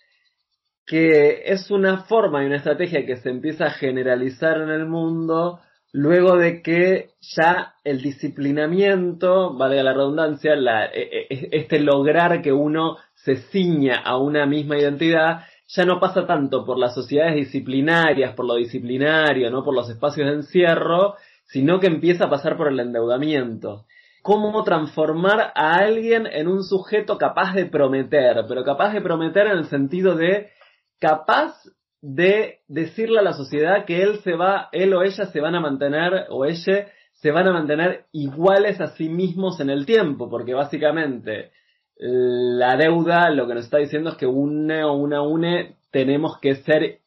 que 0.87 1.43
es 1.47 1.71
una 1.71 2.05
forma 2.05 2.43
y 2.43 2.47
una 2.47 2.57
estrategia 2.57 3.07
que 3.07 3.17
se 3.17 3.31
empieza 3.31 3.67
a 3.67 3.71
generalizar 3.71 4.61
en 4.61 4.71
el 4.71 4.87
mundo 4.87 5.61
luego 5.95 6.37
de 6.37 6.61
que 6.61 7.11
ya 7.21 7.75
el 7.85 8.03
disciplinamiento, 8.03 9.55
valga 9.55 9.83
la 9.85 9.95
redundancia, 9.95 10.57
la, 10.57 10.87
e, 10.87 11.03
e, 11.03 11.27
e, 11.31 11.49
este 11.53 11.79
lograr 11.79 12.43
que 12.43 12.53
uno 12.53 12.97
se 13.15 13.37
ciña 13.37 14.01
a 14.05 14.19
una 14.19 14.45
misma 14.45 14.77
identidad, 14.77 15.43
ya 15.69 15.85
no 15.85 16.01
pasa 16.01 16.27
tanto 16.27 16.65
por 16.65 16.79
las 16.79 16.95
sociedades 16.95 17.37
disciplinarias, 17.37 18.35
por 18.35 18.45
lo 18.45 18.57
disciplinario, 18.57 19.51
no 19.51 19.63
por 19.63 19.73
los 19.73 19.89
espacios 19.89 20.27
de 20.27 20.35
encierro, 20.35 21.15
sino 21.47 21.79
que 21.79 21.87
empieza 21.87 22.25
a 22.25 22.31
pasar 22.31 22.57
por 22.57 22.69
el 22.69 22.81
endeudamiento. 22.81 23.87
Cómo 24.23 24.65
transformar 24.65 25.53
a 25.55 25.77
alguien 25.77 26.27
en 26.27 26.49
un 26.49 26.65
sujeto 26.65 27.19
capaz 27.19 27.55
de 27.55 27.67
prometer, 27.67 28.45
pero 28.49 28.65
capaz 28.65 28.93
de 28.93 29.01
prometer 29.01 29.47
en 29.47 29.59
el 29.59 29.67
sentido 29.67 30.17
de 30.17 30.49
capaz 30.99 31.55
de 32.01 32.61
decirle 32.69 33.21
a 33.21 33.23
la 33.23 33.33
sociedad 33.33 33.85
que 33.87 34.03
él 34.03 34.21
se 34.23 34.35
va, 34.35 34.69
él 34.73 34.93
o 34.95 35.03
ella 35.03 35.27
se 35.27 35.41
van 35.41 35.55
a 35.55 35.61
mantener, 35.61 36.27
o 36.31 36.45
ella 36.45 36.89
se 37.13 37.31
van 37.31 37.49
a 37.49 37.53
mantener 37.53 38.05
iguales 38.13 38.81
a 38.81 38.89
sí 38.89 39.09
mismos 39.09 39.61
en 39.61 39.71
el 39.71 39.87
tiempo, 39.87 40.29
porque 40.29 40.53
básicamente 40.53 41.53
la 41.97 42.77
deuda 42.77 43.31
lo 43.31 43.47
que 43.47 43.55
nos 43.55 43.65
está 43.65 43.79
diciendo 43.79 44.11
es 44.11 44.17
que 44.17 44.27
une 44.27 44.85
o 44.85 44.93
una 44.93 45.23
une 45.23 45.77
tenemos 45.91 46.39
que 46.41 46.57
ser, 46.57 46.99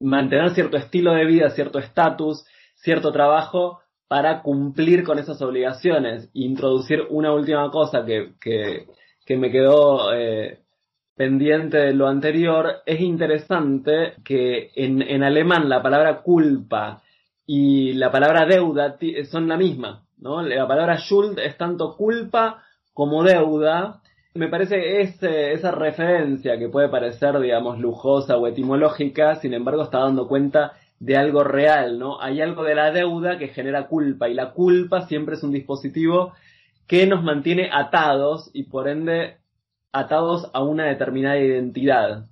mantener 0.00 0.50
cierto 0.50 0.76
estilo 0.76 1.12
de 1.12 1.26
vida, 1.26 1.50
cierto 1.50 1.78
estatus, 1.78 2.44
cierto 2.76 3.12
trabajo 3.12 3.80
para 4.08 4.42
cumplir 4.42 5.02
con 5.02 5.18
esas 5.18 5.42
obligaciones. 5.42 6.30
Introducir 6.32 7.02
una 7.10 7.32
última 7.32 7.70
cosa 7.70 8.04
que, 8.04 8.34
que, 8.40 8.86
que 9.24 9.36
me 9.36 9.50
quedó 9.50 10.14
eh, 10.14 10.60
pendiente 11.16 11.78
de 11.78 11.94
lo 11.94 12.06
anterior, 12.08 12.82
es 12.84 13.00
interesante 13.00 14.14
que 14.22 14.70
en, 14.74 15.00
en 15.02 15.22
alemán 15.22 15.68
la 15.68 15.82
palabra 15.82 16.20
culpa 16.20 17.02
y 17.46 17.94
la 17.94 18.10
palabra 18.10 18.44
deuda 18.44 18.98
son 19.30 19.48
la 19.48 19.56
misma, 19.56 20.04
¿no? 20.18 20.42
La 20.42 20.68
palabra 20.68 20.98
Schuld 20.98 21.38
es 21.38 21.56
tanto 21.56 21.96
culpa 21.96 22.62
como 22.92 23.22
deuda. 23.22 24.02
Me 24.34 24.48
parece 24.48 25.00
ese, 25.00 25.52
esa 25.52 25.70
referencia 25.70 26.58
que 26.58 26.68
puede 26.68 26.88
parecer, 26.88 27.38
digamos, 27.40 27.78
lujosa 27.78 28.36
o 28.36 28.46
etimológica, 28.46 29.36
sin 29.36 29.54
embargo 29.54 29.84
está 29.84 30.00
dando 30.00 30.28
cuenta 30.28 30.72
de 30.98 31.16
algo 31.16 31.44
real, 31.44 31.98
¿no? 31.98 32.20
Hay 32.20 32.40
algo 32.40 32.62
de 32.64 32.74
la 32.74 32.90
deuda 32.90 33.38
que 33.38 33.48
genera 33.48 33.86
culpa 33.86 34.28
y 34.28 34.34
la 34.34 34.52
culpa 34.52 35.06
siempre 35.06 35.36
es 35.36 35.42
un 35.42 35.52
dispositivo 35.52 36.32
que 36.86 37.06
nos 37.06 37.22
mantiene 37.22 37.70
atados 37.72 38.50
y 38.52 38.64
por 38.64 38.88
ende 38.88 39.36
atados 39.98 40.50
a 40.52 40.62
una 40.62 40.84
determinada 40.84 41.38
identidad. 41.38 42.26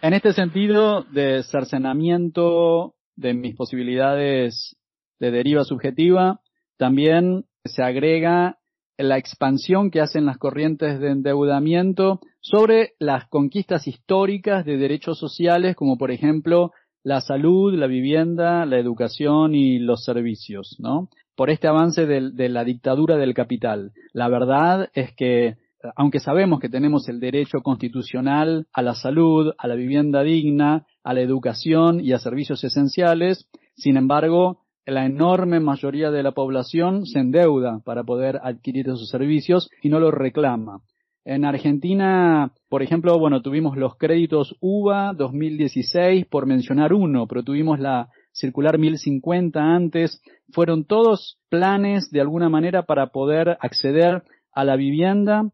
En 0.00 0.14
este 0.14 0.32
sentido 0.32 1.02
de 1.12 1.42
cercenamiento 1.44 2.94
de 3.16 3.34
mis 3.34 3.54
posibilidades 3.54 4.76
de 5.20 5.30
deriva 5.30 5.64
subjetiva, 5.64 6.40
también 6.76 7.44
se 7.64 7.82
agrega 7.82 8.58
la 8.98 9.18
expansión 9.18 9.90
que 9.90 10.00
hacen 10.00 10.26
las 10.26 10.38
corrientes 10.38 11.00
de 11.00 11.10
endeudamiento 11.10 12.20
sobre 12.40 12.94
las 12.98 13.28
conquistas 13.28 13.86
históricas 13.86 14.64
de 14.64 14.76
derechos 14.76 15.18
sociales, 15.18 15.76
como 15.76 15.96
por 15.96 16.10
ejemplo 16.10 16.72
la 17.04 17.20
salud, 17.20 17.74
la 17.74 17.86
vivienda, 17.86 18.64
la 18.66 18.78
educación 18.78 19.54
y 19.54 19.78
los 19.78 20.04
servicios, 20.04 20.76
¿no? 20.78 21.08
Por 21.34 21.50
este 21.50 21.68
avance 21.68 22.06
de, 22.06 22.30
de 22.32 22.48
la 22.48 22.64
dictadura 22.64 23.16
del 23.16 23.34
capital. 23.34 23.92
La 24.12 24.28
verdad 24.28 24.90
es 24.94 25.12
que 25.14 25.56
aunque 25.96 26.20
sabemos 26.20 26.60
que 26.60 26.68
tenemos 26.68 27.08
el 27.08 27.20
derecho 27.20 27.60
constitucional 27.62 28.66
a 28.72 28.82
la 28.82 28.94
salud, 28.94 29.52
a 29.58 29.68
la 29.68 29.74
vivienda 29.74 30.22
digna, 30.22 30.86
a 31.02 31.14
la 31.14 31.20
educación 31.20 32.00
y 32.00 32.12
a 32.12 32.18
servicios 32.18 32.62
esenciales, 32.64 33.48
sin 33.74 33.96
embargo, 33.96 34.60
la 34.86 35.06
enorme 35.06 35.60
mayoría 35.60 36.10
de 36.10 36.22
la 36.22 36.32
población 36.32 37.06
se 37.06 37.20
endeuda 37.20 37.80
para 37.84 38.02
poder 38.02 38.40
adquirir 38.42 38.88
esos 38.88 39.08
servicios 39.08 39.70
y 39.82 39.88
no 39.88 40.00
los 40.00 40.12
reclama. 40.12 40.80
En 41.24 41.44
Argentina, 41.44 42.52
por 42.68 42.82
ejemplo, 42.82 43.16
bueno, 43.16 43.42
tuvimos 43.42 43.76
los 43.76 43.96
créditos 43.96 44.56
UVA 44.60 45.12
2016, 45.12 46.26
por 46.26 46.46
mencionar 46.46 46.92
uno, 46.92 47.28
pero 47.28 47.44
tuvimos 47.44 47.78
la 47.78 48.08
circular 48.32 48.76
1050 48.76 49.60
antes. 49.60 50.20
Fueron 50.50 50.84
todos 50.84 51.38
planes 51.48 52.10
de 52.10 52.20
alguna 52.20 52.48
manera 52.48 52.82
para 52.86 53.08
poder 53.08 53.56
acceder 53.60 54.24
a 54.52 54.64
la 54.64 54.74
vivienda 54.74 55.52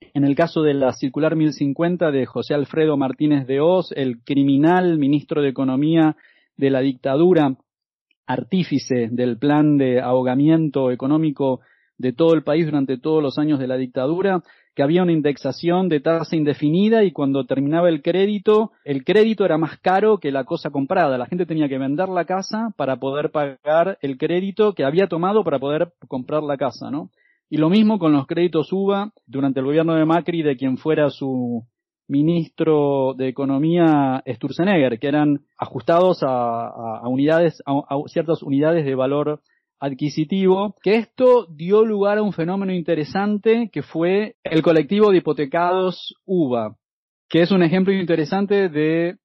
en 0.00 0.24
el 0.24 0.34
caso 0.34 0.62
de 0.62 0.74
la 0.74 0.92
circular 0.92 1.36
1050 1.36 2.10
de 2.10 2.26
José 2.26 2.54
Alfredo 2.54 2.96
Martínez 2.96 3.46
de 3.46 3.60
Oz, 3.60 3.92
el 3.92 4.22
criminal 4.22 4.98
ministro 4.98 5.42
de 5.42 5.48
Economía 5.48 6.16
de 6.56 6.70
la 6.70 6.80
dictadura, 6.80 7.56
artífice 8.26 9.08
del 9.10 9.38
plan 9.38 9.78
de 9.78 10.00
ahogamiento 10.00 10.90
económico 10.90 11.60
de 11.96 12.12
todo 12.12 12.34
el 12.34 12.42
país 12.42 12.66
durante 12.66 12.98
todos 12.98 13.22
los 13.22 13.38
años 13.38 13.58
de 13.58 13.66
la 13.66 13.76
dictadura, 13.76 14.42
que 14.74 14.82
había 14.82 15.02
una 15.02 15.12
indexación 15.12 15.88
de 15.88 16.00
tasa 16.00 16.36
indefinida 16.36 17.02
y 17.02 17.10
cuando 17.10 17.44
terminaba 17.46 17.88
el 17.88 18.02
crédito, 18.02 18.72
el 18.84 19.04
crédito 19.04 19.44
era 19.44 19.58
más 19.58 19.78
caro 19.78 20.18
que 20.18 20.30
la 20.30 20.44
cosa 20.44 20.70
comprada. 20.70 21.18
La 21.18 21.26
gente 21.26 21.46
tenía 21.46 21.68
que 21.68 21.78
vender 21.78 22.08
la 22.08 22.24
casa 22.24 22.72
para 22.76 22.96
poder 22.96 23.30
pagar 23.30 23.98
el 24.02 24.18
crédito 24.18 24.74
que 24.74 24.84
había 24.84 25.08
tomado 25.08 25.42
para 25.42 25.58
poder 25.58 25.92
comprar 26.06 26.44
la 26.44 26.56
casa, 26.56 26.90
¿no? 26.90 27.10
Y 27.50 27.56
lo 27.56 27.70
mismo 27.70 27.98
con 27.98 28.12
los 28.12 28.26
créditos 28.26 28.72
UVA 28.72 29.12
durante 29.26 29.60
el 29.60 29.66
gobierno 29.66 29.94
de 29.94 30.04
Macri 30.04 30.42
de 30.42 30.56
quien 30.56 30.76
fuera 30.76 31.08
su 31.08 31.64
ministro 32.08 33.14
de 33.14 33.28
Economía 33.28 34.22
Sturzenegger, 34.26 34.98
que 34.98 35.08
eran 35.08 35.40
ajustados 35.58 36.20
a, 36.22 37.06
unidades, 37.08 37.62
a, 37.66 37.82
ciertas 38.06 38.42
unidades 38.42 38.84
de 38.84 38.94
valor 38.94 39.40
adquisitivo, 39.78 40.74
que 40.82 40.96
esto 40.96 41.46
dio 41.46 41.84
lugar 41.84 42.18
a 42.18 42.22
un 42.22 42.32
fenómeno 42.32 42.72
interesante 42.72 43.70
que 43.72 43.82
fue 43.82 44.36
el 44.42 44.62
colectivo 44.62 45.10
de 45.10 45.18
hipotecados 45.18 46.14
UVA, 46.24 46.76
que 47.28 47.42
es 47.42 47.50
un 47.50 47.62
ejemplo 47.62 47.92
interesante 47.92 48.68
de 48.68 49.16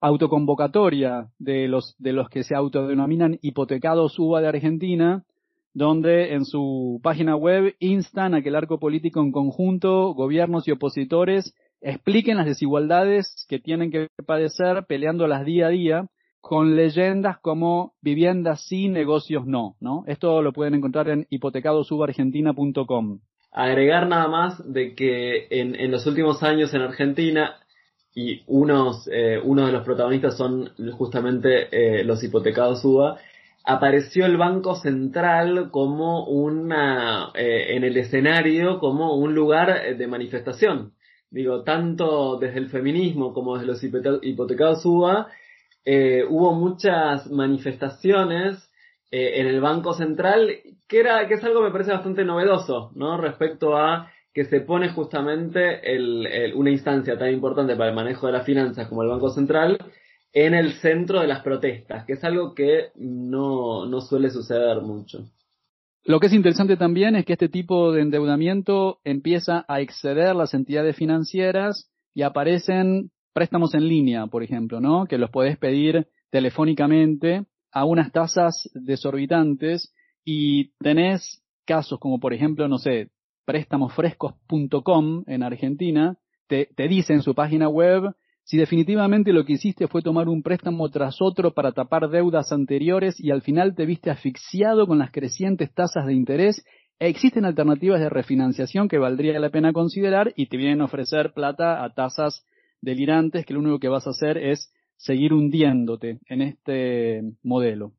autoconvocatoria 0.00 1.28
de 1.38 1.68
los, 1.68 1.94
de 1.98 2.12
los 2.12 2.28
que 2.28 2.42
se 2.42 2.56
autodenominan 2.56 3.38
hipotecados 3.40 4.18
UVA 4.18 4.40
de 4.40 4.48
Argentina, 4.48 5.24
donde 5.74 6.34
en 6.34 6.44
su 6.44 7.00
página 7.02 7.36
web 7.36 7.74
instan 7.78 8.34
a 8.34 8.42
que 8.42 8.50
el 8.50 8.56
arco 8.56 8.78
político 8.78 9.20
en 9.20 9.32
conjunto, 9.32 10.14
gobiernos 10.14 10.68
y 10.68 10.72
opositores, 10.72 11.54
expliquen 11.80 12.36
las 12.36 12.46
desigualdades 12.46 13.46
que 13.48 13.58
tienen 13.58 13.90
que 13.90 14.08
padecer 14.26 14.84
peleándolas 14.86 15.44
día 15.44 15.66
a 15.66 15.70
día 15.70 16.06
con 16.40 16.76
leyendas 16.76 17.38
como 17.40 17.94
viviendas 18.02 18.66
sí, 18.66 18.88
negocios 18.88 19.46
no, 19.46 19.76
¿no? 19.80 20.04
Esto 20.06 20.42
lo 20.42 20.52
pueden 20.52 20.74
encontrar 20.74 21.08
en 21.08 21.26
hipotecadosubargentina.com. 21.30 23.20
Agregar 23.52 24.08
nada 24.08 24.28
más 24.28 24.72
de 24.72 24.94
que 24.94 25.46
en, 25.50 25.74
en 25.76 25.90
los 25.90 26.06
últimos 26.06 26.42
años 26.42 26.74
en 26.74 26.82
Argentina 26.82 27.56
y 28.14 28.42
unos, 28.46 29.08
eh, 29.10 29.40
uno 29.42 29.66
de 29.66 29.72
los 29.72 29.84
protagonistas 29.84 30.36
son 30.36 30.70
justamente 30.92 31.68
eh, 31.70 32.04
los 32.04 32.22
hipotecados 32.22 32.84
UBA, 32.84 33.18
apareció 33.64 34.26
el 34.26 34.36
Banco 34.36 34.76
Central 34.76 35.70
como 35.70 36.24
una, 36.26 37.30
eh, 37.34 37.76
en 37.76 37.84
el 37.84 37.96
escenario, 37.96 38.78
como 38.78 39.14
un 39.16 39.34
lugar 39.34 39.96
de 39.96 40.06
manifestación. 40.06 40.92
Digo, 41.30 41.62
tanto 41.62 42.38
desde 42.38 42.58
el 42.58 42.68
feminismo 42.68 43.32
como 43.32 43.56
desde 43.56 43.66
los 43.66 43.82
hipotecados 44.22 44.84
UBA, 44.84 45.28
eh, 45.84 46.24
hubo 46.28 46.52
muchas 46.52 47.30
manifestaciones 47.30 48.70
eh, 49.10 49.40
en 49.40 49.46
el 49.46 49.60
Banco 49.60 49.94
Central, 49.94 50.50
que 50.88 51.00
era, 51.00 51.26
que 51.26 51.34
es 51.34 51.44
algo 51.44 51.60
que 51.60 51.66
me 51.66 51.72
parece 51.72 51.92
bastante 51.92 52.24
novedoso, 52.24 52.92
¿no? 52.94 53.16
Respecto 53.16 53.76
a 53.76 54.10
que 54.34 54.44
se 54.46 54.60
pone 54.60 54.90
justamente 54.90 55.94
el, 55.94 56.52
una 56.54 56.70
instancia 56.70 57.18
tan 57.18 57.30
importante 57.30 57.76
para 57.76 57.90
el 57.90 57.96
manejo 57.96 58.26
de 58.26 58.32
las 58.32 58.46
finanzas 58.46 58.88
como 58.88 59.02
el 59.02 59.10
Banco 59.10 59.30
Central, 59.30 59.78
en 60.32 60.54
el 60.54 60.72
centro 60.74 61.20
de 61.20 61.26
las 61.26 61.42
protestas, 61.42 62.04
que 62.06 62.14
es 62.14 62.24
algo 62.24 62.54
que 62.54 62.90
no, 62.96 63.86
no 63.86 64.00
suele 64.00 64.30
suceder 64.30 64.80
mucho. 64.80 65.24
Lo 66.04 66.18
que 66.18 66.26
es 66.26 66.32
interesante 66.32 66.76
también 66.76 67.14
es 67.14 67.24
que 67.24 67.34
este 67.34 67.48
tipo 67.48 67.92
de 67.92 68.02
endeudamiento 68.02 68.98
empieza 69.04 69.64
a 69.68 69.80
exceder 69.80 70.34
las 70.34 70.54
entidades 70.54 70.96
financieras 70.96 71.90
y 72.14 72.22
aparecen 72.22 73.10
préstamos 73.32 73.74
en 73.74 73.86
línea, 73.88 74.26
por 74.26 74.42
ejemplo, 74.42 74.80
¿no? 74.80 75.06
Que 75.06 75.18
los 75.18 75.30
podés 75.30 75.58
pedir 75.58 76.08
telefónicamente 76.30 77.44
a 77.70 77.84
unas 77.84 78.10
tasas 78.10 78.68
desorbitantes 78.74 79.94
y 80.24 80.72
tenés 80.78 81.42
casos 81.66 81.98
como, 82.00 82.18
por 82.18 82.34
ejemplo, 82.34 82.68
no 82.68 82.78
sé, 82.78 83.10
préstamosfrescos.com 83.44 85.24
en 85.26 85.42
Argentina, 85.42 86.16
te, 86.48 86.68
te 86.74 86.88
dice 86.88 87.12
en 87.12 87.22
su 87.22 87.34
página 87.34 87.68
web 87.68 88.14
si 88.44 88.56
definitivamente 88.56 89.32
lo 89.32 89.44
que 89.44 89.54
hiciste 89.54 89.86
fue 89.88 90.02
tomar 90.02 90.28
un 90.28 90.42
préstamo 90.42 90.90
tras 90.90 91.16
otro 91.20 91.52
para 91.52 91.72
tapar 91.72 92.10
deudas 92.10 92.52
anteriores 92.52 93.18
y 93.18 93.30
al 93.30 93.42
final 93.42 93.74
te 93.74 93.86
viste 93.86 94.10
asfixiado 94.10 94.86
con 94.86 94.98
las 94.98 95.12
crecientes 95.12 95.72
tasas 95.72 96.06
de 96.06 96.14
interés, 96.14 96.64
existen 96.98 97.44
alternativas 97.44 98.00
de 98.00 98.08
refinanciación 98.08 98.88
que 98.88 98.98
valdría 98.98 99.38
la 99.38 99.50
pena 99.50 99.72
considerar 99.72 100.32
y 100.36 100.46
te 100.46 100.56
vienen 100.56 100.80
a 100.80 100.86
ofrecer 100.86 101.32
plata 101.32 101.84
a 101.84 101.94
tasas 101.94 102.46
delirantes 102.80 103.46
que 103.46 103.54
lo 103.54 103.60
único 103.60 103.78
que 103.78 103.88
vas 103.88 104.06
a 104.06 104.10
hacer 104.10 104.38
es 104.38 104.72
seguir 104.96 105.32
hundiéndote 105.32 106.18
en 106.26 106.42
este 106.42 107.22
modelo. 107.42 107.92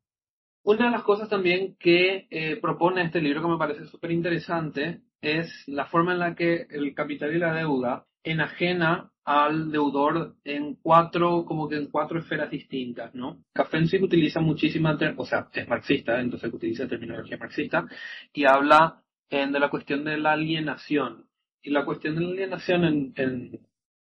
Una 0.62 0.86
de 0.86 0.92
las 0.92 1.02
cosas 1.02 1.28
también 1.28 1.76
que 1.78 2.26
eh, 2.30 2.56
propone 2.56 3.02
este 3.02 3.20
libro 3.20 3.42
que 3.42 3.48
me 3.48 3.58
parece 3.58 3.84
súper 3.84 4.10
interesante 4.12 5.00
es 5.24 5.64
la 5.66 5.86
forma 5.86 6.12
en 6.12 6.18
la 6.18 6.34
que 6.34 6.66
el 6.70 6.94
capital 6.94 7.34
y 7.34 7.38
la 7.38 7.54
deuda 7.54 8.06
enajena 8.22 9.10
al 9.24 9.72
deudor 9.72 10.36
en 10.44 10.74
cuatro, 10.76 11.44
como 11.46 11.68
que 11.68 11.76
en 11.76 11.86
cuatro 11.86 12.18
esferas 12.18 12.50
distintas, 12.50 13.14
¿no? 13.14 13.42
Kafensi 13.54 13.96
utiliza 14.02 14.40
muchísimas, 14.40 14.98
o 15.16 15.24
sea, 15.24 15.48
es 15.52 15.66
marxista, 15.66 16.20
entonces 16.20 16.52
utiliza 16.52 16.86
terminología 16.86 17.38
marxista, 17.38 17.86
y 18.32 18.44
habla 18.44 19.02
de 19.30 19.58
la 19.58 19.68
cuestión 19.68 20.04
de 20.04 20.16
la 20.16 20.32
alienación. 20.32 21.26
Y 21.62 21.70
la 21.70 21.84
cuestión 21.84 22.14
de 22.14 22.20
la 22.20 22.28
alienación 22.28 22.84
en, 22.84 23.12
en, 23.16 23.60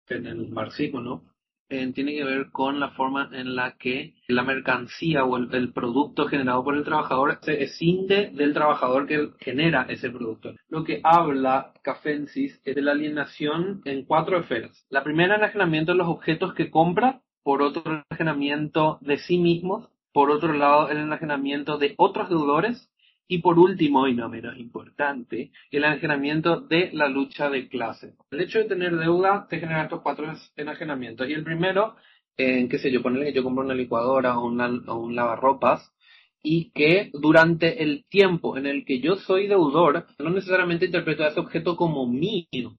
en 0.09 0.25
el 0.27 0.49
marxismo, 0.49 1.01
¿no? 1.01 1.23
Tiene 1.67 2.13
que 2.13 2.23
ver 2.23 2.49
con 2.51 2.79
la 2.79 2.91
forma 2.91 3.29
en 3.33 3.55
la 3.55 3.75
que 3.77 4.13
la 4.27 4.43
mercancía 4.43 5.25
o 5.25 5.37
el, 5.37 5.73
producto 5.73 6.27
generado 6.27 6.63
por 6.63 6.75
el 6.75 6.83
trabajador 6.83 7.39
se 7.41 7.63
escinde 7.63 8.31
del 8.33 8.53
trabajador 8.53 9.05
que 9.05 9.29
genera 9.39 9.85
ese 9.89 10.09
producto. 10.09 10.53
Lo 10.69 10.83
que 10.83 11.01
habla 11.03 11.73
Cafensis 11.83 12.61
es 12.63 12.75
de 12.75 12.81
la 12.81 12.91
alienación 12.93 13.81
en 13.85 14.05
cuatro 14.05 14.39
esferas. 14.39 14.85
La 14.89 15.03
primera, 15.03 15.35
el 15.35 15.41
enajenamiento 15.41 15.91
de 15.91 15.97
los 15.97 16.07
objetos 16.07 16.53
que 16.53 16.71
compra, 16.71 17.21
por 17.43 17.61
otro, 17.61 17.83
el 17.85 18.03
enajenamiento 18.09 18.97
de 19.01 19.17
sí 19.17 19.37
mismos, 19.37 19.89
por 20.13 20.31
otro 20.31 20.53
lado, 20.53 20.89
el 20.89 20.97
enajenamiento 20.97 21.77
de 21.77 21.93
otros 21.97 22.29
deudores 22.29 22.89
y 23.27 23.39
por 23.39 23.59
último, 23.59 24.07
y 24.07 24.13
no 24.13 24.29
menos 24.29 24.57
importante, 24.57 25.51
el 25.71 25.83
enajenamiento 25.83 26.61
de 26.61 26.91
la 26.93 27.09
lucha 27.09 27.49
de 27.49 27.67
clase. 27.67 28.13
El 28.31 28.41
hecho 28.41 28.59
de 28.59 28.65
tener 28.65 28.95
deuda 28.95 29.47
te 29.49 29.59
genera 29.59 29.83
estos 29.83 30.01
cuatro 30.01 30.33
enajenamientos. 30.55 31.29
Y 31.29 31.33
el 31.33 31.43
primero, 31.43 31.95
en 32.37 32.69
qué 32.69 32.77
sé 32.77 32.91
yo, 32.91 33.01
ponerle 33.01 33.27
que 33.27 33.33
yo 33.33 33.43
compro 33.43 33.65
una 33.65 33.73
licuadora 33.73 34.39
o, 34.39 34.45
un 34.47 35.15
lavarropas, 35.15 35.93
y 36.41 36.71
que 36.71 37.09
durante 37.13 37.83
el 37.83 38.05
tiempo 38.05 38.57
en 38.57 38.65
el 38.67 38.85
que 38.85 38.99
yo 39.01 39.17
soy 39.17 39.47
deudor, 39.47 40.05
no 40.19 40.29
necesariamente 40.29 40.85
interpreto 40.85 41.23
a 41.23 41.29
ese 41.29 41.39
objeto 41.39 41.75
como 41.75 42.07
mío. 42.07 42.77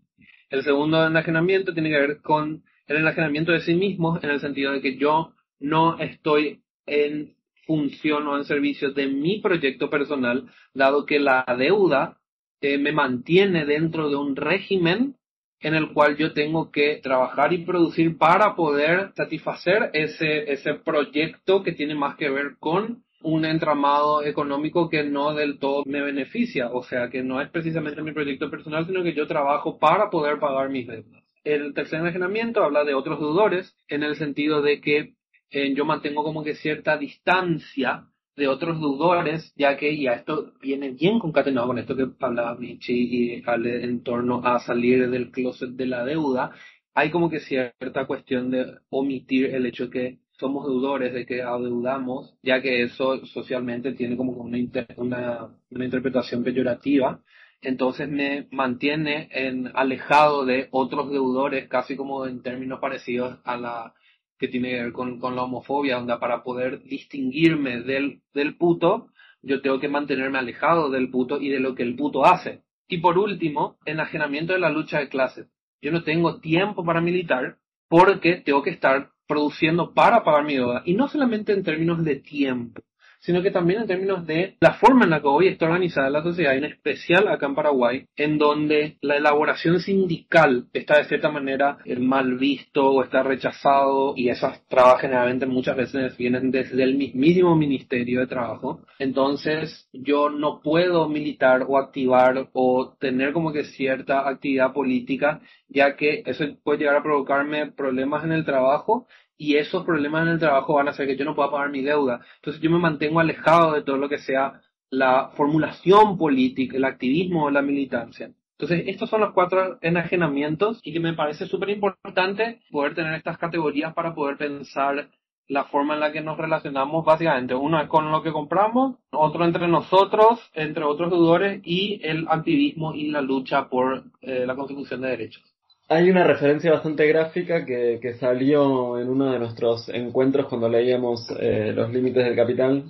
El 0.49 0.63
segundo 0.63 1.07
enajenamiento 1.07 1.75
tiene 1.75 1.91
que 1.91 1.99
ver 1.99 2.23
con 2.23 2.63
el 2.87 2.97
enajenamiento 2.97 3.53
de 3.53 3.61
sí 3.61 3.75
mismo, 3.75 4.19
en 4.23 4.31
el 4.31 4.41
sentido 4.41 4.73
de 4.73 4.81
que 4.81 4.97
yo 4.97 5.35
no 5.61 5.99
estoy 5.99 6.63
en 6.87 7.35
función 7.69 8.27
o 8.27 8.39
en 8.39 8.45
servicio 8.45 8.93
de 8.93 9.07
mi 9.07 9.41
proyecto 9.41 9.91
personal, 9.91 10.47
dado 10.73 11.05
que 11.05 11.21
la 11.21 11.45
deuda 11.59 12.17
eh, 12.63 12.79
me 12.79 12.93
mantiene 12.93 13.67
dentro 13.67 14.09
de 14.09 14.17
un 14.17 14.35
régimen 14.37 15.17
en 15.61 15.75
el 15.75 15.93
cual 15.93 16.17
yo 16.17 16.33
tengo 16.33 16.71
que 16.71 16.97
trabajar 17.03 17.53
y 17.53 17.67
producir 17.67 18.17
para 18.17 18.57
poder 18.57 19.13
satisfacer 19.15 19.91
ese, 19.93 20.51
ese 20.51 20.75
proyecto 20.75 21.63
que 21.63 21.73
tiene 21.73 21.95
más 21.95 22.17
que 22.17 22.31
ver 22.31 22.57
con 22.59 23.05
un 23.21 23.45
entramado 23.45 24.23
económico 24.23 24.89
que 24.89 25.03
no 25.03 25.35
del 25.35 25.59
todo 25.59 25.83
me 25.85 26.01
beneficia, 26.01 26.71
o 26.73 26.83
sea, 26.85 27.11
que 27.11 27.23
no 27.23 27.43
es 27.43 27.51
precisamente 27.51 28.03
mi 28.03 28.13
proyecto 28.13 28.49
personal, 28.51 28.87
sino 28.87 29.03
que 29.03 29.13
yo 29.13 29.27
trabajo 29.27 29.79
para 29.79 30.09
poder 30.09 30.39
pagar 30.39 30.71
mis 30.71 30.87
deudas. 30.87 31.23
El 31.45 31.75
tercer 31.75 32.01
enajenamiento 32.01 32.63
habla 32.63 32.85
de 32.85 32.95
otros 32.95 33.19
deudores, 33.19 33.77
en 33.89 34.05
el 34.05 34.17
sentido 34.17 34.63
de 34.63 34.81
que 34.81 35.18
eh, 35.51 35.75
yo 35.75 35.85
mantengo 35.85 36.23
como 36.23 36.45
que 36.45 36.55
cierta 36.55 36.97
distancia 36.97 38.07
de 38.37 38.49
otros 38.49 38.79
deudores, 38.79 39.53
ya 39.57 39.77
que 39.77 40.01
ya 40.01 40.13
esto 40.13 40.53
viene 40.61 40.91
bien 40.91 41.19
concatenado 41.19 41.67
con 41.67 41.79
esto 41.79 41.97
que 41.97 42.07
hablaba 42.21 42.55
Michi 42.55 42.93
y 42.95 43.43
Ale 43.45 43.85
en 43.85 44.03
torno 44.03 44.41
a 44.45 44.61
salir 44.61 45.11
del 45.11 45.31
closet 45.31 45.71
de 45.71 45.87
la 45.87 46.05
deuda. 46.05 46.53
Hay 46.95 47.11
como 47.11 47.29
que 47.31 47.41
cierta 47.41 48.07
cuestión 48.07 48.51
de 48.51 48.79
omitir 48.91 49.47
el 49.55 49.67
hecho 49.67 49.91
que 49.91 50.19
somos 50.39 50.67
deudores, 50.67 51.13
de 51.13 51.27
que 51.27 51.43
adeudamos, 51.43 52.37
ya 52.43 52.63
que 52.63 52.83
eso 52.83 53.27
socialmente 53.27 53.93
tiene 53.93 54.17
como 54.17 54.33
una, 54.33 54.59
una, 54.97 55.49
una 55.71 55.85
interpretación 55.85 56.45
peyorativa. 56.45 57.21
Entonces 57.61 58.09
me 58.09 58.47
mantiene 58.53 59.29
en, 59.33 59.71
alejado 59.75 60.45
de 60.45 60.69
otros 60.71 61.11
deudores, 61.11 61.69
casi 61.69 61.97
como 61.97 62.25
en 62.27 62.43
términos 62.43 62.79
parecidos 62.79 63.41
a 63.45 63.57
la 63.57 63.95
que 64.39 64.49
tiene 64.49 64.71
que 64.71 64.83
ver 64.83 64.93
con, 64.93 65.19
la 65.35 65.43
homofobia, 65.43 65.97
donde 65.97 66.17
para 66.19 66.43
poder 66.43 66.83
distinguirme 66.85 67.83
del, 67.83 68.23
del 68.33 68.57
puto, 68.57 69.09
yo 69.43 69.61
tengo 69.61 69.81
que 69.81 69.89
mantenerme 69.89 70.39
alejado 70.39 70.91
del 70.91 71.11
puto 71.11 71.41
y 71.41 71.49
de 71.49 71.61
lo 71.61 71.75
que 71.75 71.83
el 71.83 71.97
puto 71.97 72.25
hace. 72.25 72.63
Y 72.89 72.99
por 72.99 73.19
último, 73.19 73.77
enajenamiento 73.85 74.53
de 74.53 74.61
la 74.61 74.71
lucha 74.71 74.99
de 74.99 75.09
clases. 75.09 75.49
Yo 75.83 75.93
no 75.93 76.03
tengo 76.03 76.41
tiempo 76.41 76.85
para 76.85 77.01
militar 77.01 77.59
porque 77.89 78.37
tengo 78.37 78.63
que 78.63 78.71
estar 78.71 79.11
produciendo 79.27 79.93
para 79.93 80.25
pagar 80.25 80.45
mi 80.45 80.55
deuda. 80.55 80.83
Y 80.85 80.95
no 80.95 81.09
solamente 81.09 81.53
en 81.53 81.63
términos 81.63 82.03
de 82.05 82.17
tiempo, 82.17 82.81
sino 83.21 83.43
que 83.43 83.51
también 83.51 83.83
en 83.83 83.87
términos 83.87 84.27
de 84.27 84.57
la 84.61 84.75
forma 84.75 85.05
en 85.05 85.11
la 85.11 85.21
que 85.21 85.29
hoy 85.29 85.49
está 85.49 85.67
organizada 85.67 86.11
la 86.11 86.23
sociedad, 86.23 86.57
en 86.57 86.65
especial 86.65 87.29
acá 87.29 87.47
en 87.47 87.55
Paraguay, 87.55 88.07
en 88.17 88.39
donde 88.39 88.97
la 89.01 89.17
elaboración 89.17 89.81
sindical 89.81 90.67
está 90.73 90.99
de 90.99 91.05
cierta 91.05 91.31
manera 91.31 91.79
mal 91.99 92.39
visto 92.39 92.91
o 92.91 93.03
está 93.03 93.23
rechazado 93.23 94.15
y 94.17 94.29
esas 94.29 94.67
trabas 94.69 95.01
generalmente 95.01 95.47
muchas 95.47 95.77
veces 95.77 96.17
vienen 96.17 96.51
desde 96.51 96.83
el 96.83 96.97
mismísimo 96.97 97.57
Ministerio 97.57 98.21
de 98.21 98.27
Trabajo. 98.27 98.81
Entonces 98.99 99.89
yo 99.93 100.31
no 100.31 100.61
puedo 100.63 101.09
militar 101.09 101.65
o 101.67 101.79
activar 101.79 102.49
o 102.53 102.95
tener 102.99 103.33
como 103.33 103.53
que 103.53 103.65
cierta 103.65 104.29
actividad 104.29 104.73
política, 104.73 105.41
ya 105.69 105.97
que 105.97 106.23
eso 106.27 106.45
puede 106.63 106.79
llegar 106.79 106.97
a 106.97 107.03
provocarme 107.03 107.73
problemas 107.73 108.25
en 108.25 108.33
el 108.33 108.45
trabajo 108.45 109.07
y 109.39 109.57
esos 109.57 109.85
problemas 109.85 110.23
en 110.23 110.33
el 110.35 110.39
trabajo 110.39 110.75
van 110.75 110.89
a 110.89 110.91
hacer 110.91 111.07
que 111.07 111.17
yo 111.17 111.25
no 111.25 111.35
pueda 111.35 111.51
pagar 111.51 111.71
mi 111.71 111.83
deuda. 111.83 112.21
Entonces 112.37 112.61
yo 112.61 112.71
me 112.71 112.79
mantengo 112.79 113.21
alejado 113.21 113.73
de 113.73 113.83
todo 113.83 113.97
lo 113.97 114.09
que 114.09 114.19
sea 114.19 114.61
la 114.91 115.31
formulación 115.37 116.19
política, 116.19 116.77
el 116.77 116.85
activismo 116.85 117.45
o 117.45 117.51
la 117.51 117.63
militancia. 117.63 118.33
Entonces, 118.59 118.89
estos 118.89 119.09
son 119.09 119.21
los 119.21 119.33
cuatro 119.33 119.79
enajenamientos 119.83 120.81
y 120.83 120.93
que 120.93 120.99
me 120.99 121.13
parece 121.13 121.47
súper 121.47 121.71
importante 121.71 122.61
poder 122.73 122.95
tener 122.97 123.15
estas 123.15 123.39
categorías 123.39 123.95
para 123.95 124.15
poder 124.15 124.37
pensar 124.37 125.09
la 125.47 125.65
forma 125.65 125.95
en 125.95 126.01
la 126.01 126.13
que 126.13 126.21
nos 126.21 126.37
relacionamos 126.37 127.05
básicamente. 127.05 127.55
Uno 127.55 127.81
es 127.81 127.89
con 127.89 128.11
lo 128.11 128.23
que 128.23 128.33
compramos, 128.33 128.97
otro 129.11 129.45
entre 129.45 129.69
nosotros, 129.69 130.51
entre 130.55 130.83
otros 130.83 131.11
deudores 131.11 131.61
y 131.65 132.01
el 132.03 132.27
activismo 132.29 132.95
y 132.95 133.11
la 133.11 133.23
lucha 133.23 133.69
por 133.69 134.05
eh, 134.21 134.45
la 134.45 134.57
consecución 134.57 135.03
de 135.03 135.09
derechos. 135.09 135.48
Hay 135.91 136.11
una 136.11 136.23
referencia 136.23 136.71
bastante 136.71 137.07
gráfica 137.07 137.65
que, 137.65 137.99
que 138.03 138.15
salió 138.15 138.99
en 138.99 139.09
uno 139.09 139.33
de 139.33 139.39
nuestros 139.39 139.89
encuentros 139.89 140.47
cuando 140.47 140.69
leíamos 140.69 141.27
eh, 141.41 141.73
Los 141.75 141.91
Límites 141.91 142.27
del 142.27 142.37
Capital, 142.37 142.85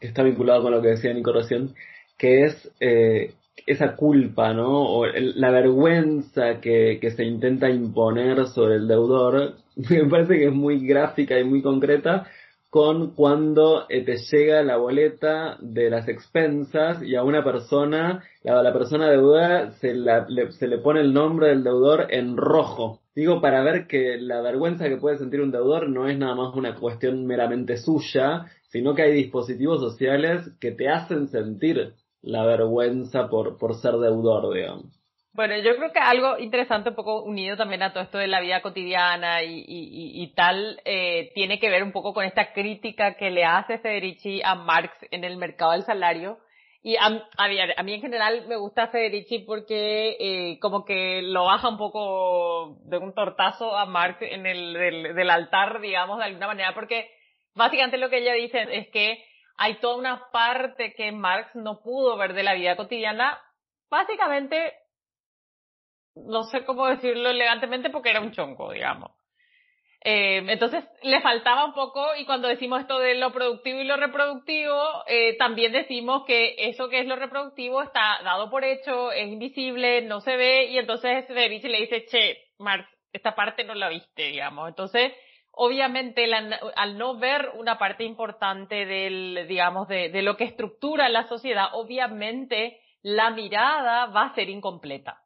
que 0.00 0.08
está 0.08 0.24
vinculado 0.24 0.62
con 0.62 0.72
lo 0.72 0.82
que 0.82 0.88
decía 0.88 1.14
Nico 1.14 1.32
recién, 1.32 1.72
que 2.18 2.46
es 2.46 2.70
eh, 2.80 3.34
esa 3.64 3.94
culpa, 3.94 4.52
¿no? 4.52 4.82
O 4.82 5.06
la 5.06 5.50
vergüenza 5.52 6.60
que, 6.60 6.98
que 7.00 7.12
se 7.12 7.24
intenta 7.24 7.70
imponer 7.70 8.46
sobre 8.48 8.74
el 8.74 8.88
deudor, 8.88 9.54
me 9.76 10.06
parece 10.06 10.34
que 10.34 10.46
es 10.46 10.52
muy 10.52 10.84
gráfica 10.84 11.38
y 11.38 11.44
muy 11.44 11.62
concreta, 11.62 12.26
con 12.70 13.14
cuando 13.14 13.86
eh, 13.88 14.04
te 14.04 14.16
llega 14.16 14.62
la 14.62 14.76
boleta 14.76 15.56
de 15.60 15.88
las 15.88 16.08
expensas 16.08 17.02
y 17.02 17.14
a 17.14 17.22
una 17.22 17.42
persona, 17.44 18.22
la, 18.42 18.62
la 18.62 18.72
persona 18.72 19.08
deudora, 19.10 19.72
se, 19.80 19.94
le, 19.94 20.52
se 20.52 20.66
le 20.66 20.78
pone 20.78 21.00
el 21.00 21.14
nombre 21.14 21.48
del 21.48 21.64
deudor 21.64 22.06
en 22.10 22.36
rojo. 22.36 23.00
Digo, 23.14 23.40
para 23.40 23.62
ver 23.62 23.86
que 23.86 24.18
la 24.18 24.42
vergüenza 24.42 24.88
que 24.88 24.98
puede 24.98 25.18
sentir 25.18 25.40
un 25.40 25.50
deudor 25.50 25.88
no 25.88 26.08
es 26.08 26.18
nada 26.18 26.34
más 26.34 26.54
una 26.54 26.74
cuestión 26.74 27.24
meramente 27.26 27.78
suya, 27.78 28.46
sino 28.68 28.94
que 28.94 29.02
hay 29.02 29.12
dispositivos 29.12 29.80
sociales 29.80 30.50
que 30.60 30.72
te 30.72 30.88
hacen 30.88 31.28
sentir 31.28 31.94
la 32.20 32.44
vergüenza 32.44 33.28
por, 33.28 33.56
por 33.56 33.76
ser 33.76 33.94
deudor, 33.94 34.52
digamos. 34.52 34.95
Bueno, 35.36 35.54
yo 35.58 35.76
creo 35.76 35.92
que 35.92 35.98
algo 35.98 36.38
interesante, 36.38 36.88
un 36.88 36.96
poco 36.96 37.22
unido 37.22 37.58
también 37.58 37.82
a 37.82 37.92
todo 37.92 38.02
esto 38.02 38.16
de 38.16 38.26
la 38.26 38.40
vida 38.40 38.62
cotidiana 38.62 39.42
y, 39.42 39.66
y, 39.68 40.22
y 40.22 40.32
tal, 40.32 40.80
eh, 40.86 41.30
tiene 41.34 41.60
que 41.60 41.68
ver 41.68 41.82
un 41.82 41.92
poco 41.92 42.14
con 42.14 42.24
esta 42.24 42.54
crítica 42.54 43.16
que 43.16 43.30
le 43.30 43.44
hace 43.44 43.78
Federici 43.78 44.40
a 44.42 44.54
Marx 44.54 44.96
en 45.10 45.24
el 45.24 45.36
mercado 45.36 45.72
del 45.72 45.84
salario. 45.84 46.38
Y 46.82 46.96
a, 46.96 47.28
a, 47.36 47.82
mí 47.82 47.92
en 47.92 48.00
general 48.00 48.46
me 48.48 48.56
gusta 48.56 48.88
Federici 48.88 49.40
porque 49.40 50.16
eh, 50.18 50.58
como 50.58 50.86
que 50.86 51.20
lo 51.20 51.44
baja 51.44 51.68
un 51.68 51.76
poco 51.76 52.78
de 52.86 52.96
un 52.96 53.12
tortazo 53.12 53.76
a 53.76 53.84
Marx 53.84 54.22
en 54.22 54.46
el 54.46 54.72
del, 54.72 55.14
del 55.14 55.30
altar, 55.30 55.82
digamos, 55.82 56.16
de 56.16 56.24
alguna 56.24 56.46
manera, 56.46 56.72
porque 56.72 57.10
básicamente 57.54 57.98
lo 57.98 58.08
que 58.08 58.20
ella 58.20 58.32
dice 58.32 58.66
es 58.70 58.88
que 58.88 59.22
hay 59.58 59.74
toda 59.80 59.96
una 59.96 60.30
parte 60.32 60.94
que 60.94 61.12
Marx 61.12 61.54
no 61.54 61.82
pudo 61.82 62.16
ver 62.16 62.32
de 62.32 62.42
la 62.42 62.54
vida 62.54 62.74
cotidiana, 62.74 63.38
básicamente 63.90 64.72
no 66.16 66.44
sé 66.44 66.64
cómo 66.64 66.86
decirlo 66.86 67.30
elegantemente 67.30 67.90
porque 67.90 68.10
era 68.10 68.20
un 68.20 68.32
chonco, 68.32 68.72
digamos. 68.72 69.12
Eh, 70.08 70.38
entonces 70.48 70.84
le 71.02 71.20
faltaba 71.20 71.64
un 71.64 71.72
poco 71.72 72.14
y 72.16 72.24
cuando 72.26 72.46
decimos 72.46 72.80
esto 72.80 73.00
de 73.00 73.16
lo 73.16 73.32
productivo 73.32 73.80
y 73.80 73.84
lo 73.84 73.96
reproductivo, 73.96 75.02
eh, 75.08 75.36
también 75.36 75.72
decimos 75.72 76.24
que 76.24 76.54
eso 76.58 76.88
que 76.88 77.00
es 77.00 77.06
lo 77.06 77.16
reproductivo 77.16 77.82
está 77.82 78.20
dado 78.22 78.48
por 78.48 78.64
hecho, 78.64 79.10
es 79.10 79.26
invisible, 79.26 80.02
no 80.02 80.20
se 80.20 80.36
ve 80.36 80.66
y 80.66 80.78
entonces 80.78 81.26
Federici 81.26 81.68
le 81.68 81.80
dice, 81.80 82.04
che, 82.04 82.38
Marx, 82.58 82.88
esta 83.12 83.34
parte 83.34 83.64
no 83.64 83.74
la 83.74 83.88
viste, 83.88 84.28
digamos. 84.28 84.68
Entonces, 84.68 85.12
obviamente 85.50 86.32
al 86.32 86.98
no 86.98 87.18
ver 87.18 87.50
una 87.56 87.76
parte 87.76 88.04
importante 88.04 88.86
del, 88.86 89.46
digamos, 89.48 89.88
de, 89.88 90.10
de 90.10 90.22
lo 90.22 90.36
que 90.36 90.44
estructura 90.44 91.08
la 91.08 91.26
sociedad, 91.26 91.70
obviamente 91.72 92.80
la 93.02 93.30
mirada 93.30 94.06
va 94.06 94.26
a 94.26 94.34
ser 94.36 94.50
incompleta. 94.50 95.25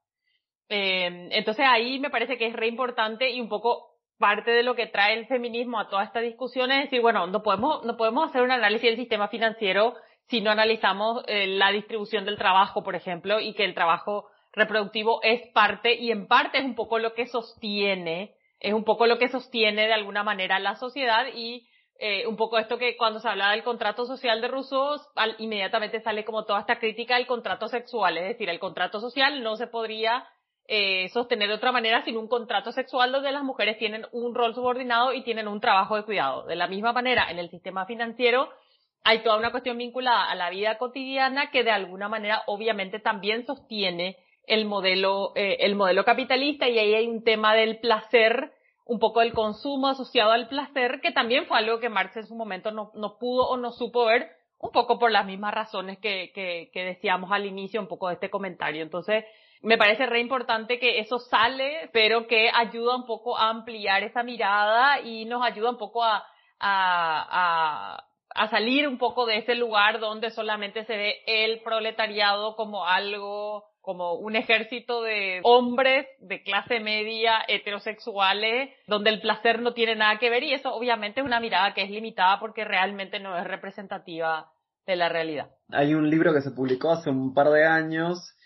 Eh, 0.71 1.29
entonces 1.33 1.67
ahí 1.69 1.99
me 1.99 2.11
parece 2.11 2.39
que 2.39 2.47
es 2.47 2.55
re 2.55 2.69
importante 2.69 3.29
y 3.29 3.41
un 3.41 3.49
poco 3.49 3.91
parte 4.19 4.53
de 4.53 4.63
lo 4.63 4.77
que 4.77 4.87
trae 4.87 5.19
el 5.19 5.27
feminismo 5.27 5.81
a 5.81 5.89
toda 5.89 6.05
esta 6.05 6.21
discusión 6.21 6.71
es 6.71 6.85
decir, 6.85 7.01
bueno, 7.01 7.27
no 7.27 7.43
podemos, 7.43 7.85
no 7.85 7.97
podemos 7.97 8.29
hacer 8.29 8.43
un 8.43 8.53
análisis 8.53 8.91
del 8.91 8.97
sistema 8.97 9.29
financiero 9.29 9.97
si 10.29 10.41
no 10.41 10.51
analizamos 10.53 11.25
eh, 11.27 11.49
la 11.49 11.73
distribución 11.73 12.25
del 12.25 12.39
trabajo, 12.39 12.85
por 12.85 12.95
ejemplo, 12.95 13.41
y 13.41 13.53
que 13.55 13.65
el 13.65 13.75
trabajo 13.75 14.29
reproductivo 14.53 15.21
es 15.25 15.49
parte 15.53 15.95
y 15.95 16.13
en 16.13 16.29
parte 16.29 16.59
es 16.59 16.65
un 16.65 16.77
poco 16.77 17.01
lo 17.01 17.15
que 17.15 17.27
sostiene, 17.27 18.37
es 18.61 18.73
un 18.73 18.85
poco 18.85 19.07
lo 19.07 19.19
que 19.19 19.29
sostiene 19.29 19.89
de 19.89 19.93
alguna 19.93 20.23
manera 20.23 20.61
la 20.61 20.77
sociedad 20.77 21.27
y 21.35 21.67
eh, 21.99 22.27
un 22.29 22.37
poco 22.37 22.59
esto 22.59 22.79
que 22.79 22.97
cuando 22.97 23.19
se 23.19 23.29
habla 23.29 23.51
del 23.51 23.65
contrato 23.65 24.07
social 24.07 24.41
de 24.41 24.49
Rousseau, 24.49 25.01
inmediatamente 25.39 26.01
sale 26.01 26.25
como 26.25 26.45
toda 26.45 26.61
esta 26.61 26.79
crítica 26.79 27.17
al 27.17 27.27
contrato 27.27 27.67
sexual, 27.67 28.17
es 28.19 28.29
decir, 28.29 28.49
el 28.49 28.61
contrato 28.61 29.01
social 29.01 29.43
no 29.43 29.57
se 29.57 29.67
podría 29.67 30.25
eh, 30.73 31.09
sostener 31.09 31.49
de 31.49 31.57
otra 31.57 31.73
manera 31.73 32.05
sin 32.05 32.17
un 32.17 32.29
contrato 32.29 32.71
sexual 32.71 33.11
donde 33.11 33.33
las 33.33 33.43
mujeres 33.43 33.77
tienen 33.77 34.07
un 34.13 34.37
rol 34.37 34.55
subordinado 34.55 35.13
y 35.13 35.25
tienen 35.25 35.49
un 35.49 35.61
trabajo 35.61 35.97
de 35.97 36.05
cuidado. 36.05 36.45
De 36.45 36.55
la 36.55 36.69
misma 36.69 36.93
manera, 36.93 37.29
en 37.29 37.41
el 37.41 37.51
sistema 37.51 37.87
financiero 37.87 38.49
hay 39.03 39.25
toda 39.25 39.37
una 39.37 39.51
cuestión 39.51 39.79
vinculada 39.79 40.31
a 40.31 40.37
la 40.37 40.49
vida 40.49 40.79
cotidiana 40.79 41.51
que 41.51 41.65
de 41.65 41.73
alguna 41.73 42.09
manera 42.09 42.45
obviamente 42.47 43.01
también 43.01 43.45
sostiene 43.47 44.19
el 44.47 44.65
modelo, 44.65 45.33
eh, 45.35 45.57
el 45.59 45.75
modelo 45.75 46.05
capitalista 46.05 46.69
y 46.69 46.79
ahí 46.79 46.95
hay 46.95 47.09
un 47.09 47.25
tema 47.25 47.53
del 47.57 47.81
placer, 47.81 48.53
un 48.85 49.01
poco 49.01 49.21
del 49.21 49.33
consumo 49.33 49.89
asociado 49.89 50.31
al 50.31 50.47
placer, 50.47 51.01
que 51.01 51.11
también 51.11 51.47
fue 51.47 51.59
algo 51.59 51.81
que 51.81 51.89
Marx 51.89 52.17
en 52.17 52.29
su 52.29 52.37
momento 52.37 52.71
no, 52.71 52.93
no 52.95 53.19
pudo 53.19 53.49
o 53.49 53.57
no 53.57 53.73
supo 53.73 54.05
ver, 54.05 54.29
un 54.61 54.71
poco 54.71 55.01
por 55.01 55.11
las 55.11 55.27
mismas 55.27 55.53
razones 55.53 55.99
que, 55.99 56.31
que, 56.33 56.71
que 56.73 56.85
decíamos 56.85 57.33
al 57.33 57.47
inicio, 57.47 57.81
un 57.81 57.89
poco 57.89 58.07
de 58.07 58.15
este 58.15 58.31
comentario. 58.31 58.85
Entonces, 58.85 59.25
me 59.63 59.77
parece 59.77 60.07
re 60.07 60.21
importante 60.21 60.79
que 60.79 61.01
eso 61.01 61.19
sale, 61.19 61.91
pero 61.93 62.27
que 62.27 62.51
ayuda 62.53 62.97
un 62.97 63.07
poco 63.07 63.37
a 63.37 63.51
ampliar 63.51 64.03
esa 64.03 64.23
mirada 64.23 65.01
y 65.01 65.27
nos 65.27 65.45
ayuda 65.45 65.71
un 65.71 65.79
poco 65.79 66.03
a, 66.03 66.25
a, 66.59 68.03
a, 68.35 68.49
salir 68.49 68.89
un 68.89 68.99
poco 68.99 69.27
de 69.27 69.39
ese 69.39 69.55
lugar 69.55 70.01
donde 70.01 70.31
solamente 70.31 70.85
se 70.85 70.97
ve 70.97 71.17
el 71.27 71.61
proletariado 71.61 72.57
como 72.57 72.87
algo 72.87 73.65
como 73.83 74.13
un 74.15 74.37
ejército 74.37 75.03
de 75.03 75.41
hombres 75.43 76.07
de 76.21 76.43
clase 76.43 76.81
media 76.81 77.43
heterosexuales 77.49 78.71
donde 78.87 79.09
el 79.09 79.23
placer 79.23 79.63
no 79.63 79.73
tiene 79.73 79.97
nada 79.97 80.19
que 80.19 80.29
ver 80.29 80.43
y 80.43 80.53
eso 80.53 80.75
obviamente 80.75 81.21
es 81.21 81.27
una 81.27 81.41
mirada 81.41 81.73
que 81.73 81.83
es 81.83 81.91
limitada 81.91 82.39
porque 82.41 82.65
realmente 82.65 83.21
no 83.21 83.39
es 83.39 83.45
representativa 83.45 84.51
de 84.87 84.97
la 84.97 85.09
realidad. 85.09 85.51
Hay 85.73 85.95
un 85.95 86.11
libro 86.11 86.35
que 86.35 86.43
se 86.43 86.51
publicó 86.51 86.91
hace 86.91 87.09
un 87.09 87.33
par 87.33 87.49
de 87.49 87.65
años 87.65 88.37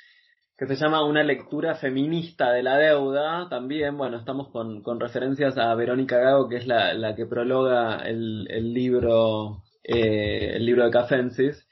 que 0.57 0.67
se 0.67 0.77
llama 0.77 1.05
Una 1.05 1.23
lectura 1.23 1.75
feminista 1.75 2.53
de 2.53 2.63
la 2.63 2.77
deuda. 2.77 3.49
También, 3.49 3.97
bueno, 3.97 4.19
estamos 4.19 4.49
con, 4.49 4.83
con 4.83 5.01
referencias 5.01 5.59
a 5.59 5.75
Verónica 5.75 6.19
Gago, 6.19 6.49
que 6.49 6.57
es 6.57 6.67
la, 6.67 6.95
la 6.95 7.17
que 7.17 7.27
prologa 7.27 7.99
el, 8.05 8.47
el 8.49 8.73
libro, 8.73 9.65
eh, 9.83 10.53
el 10.55 10.65
libro 10.65 10.85
de 10.85 10.91
Cafensis. 10.91 11.69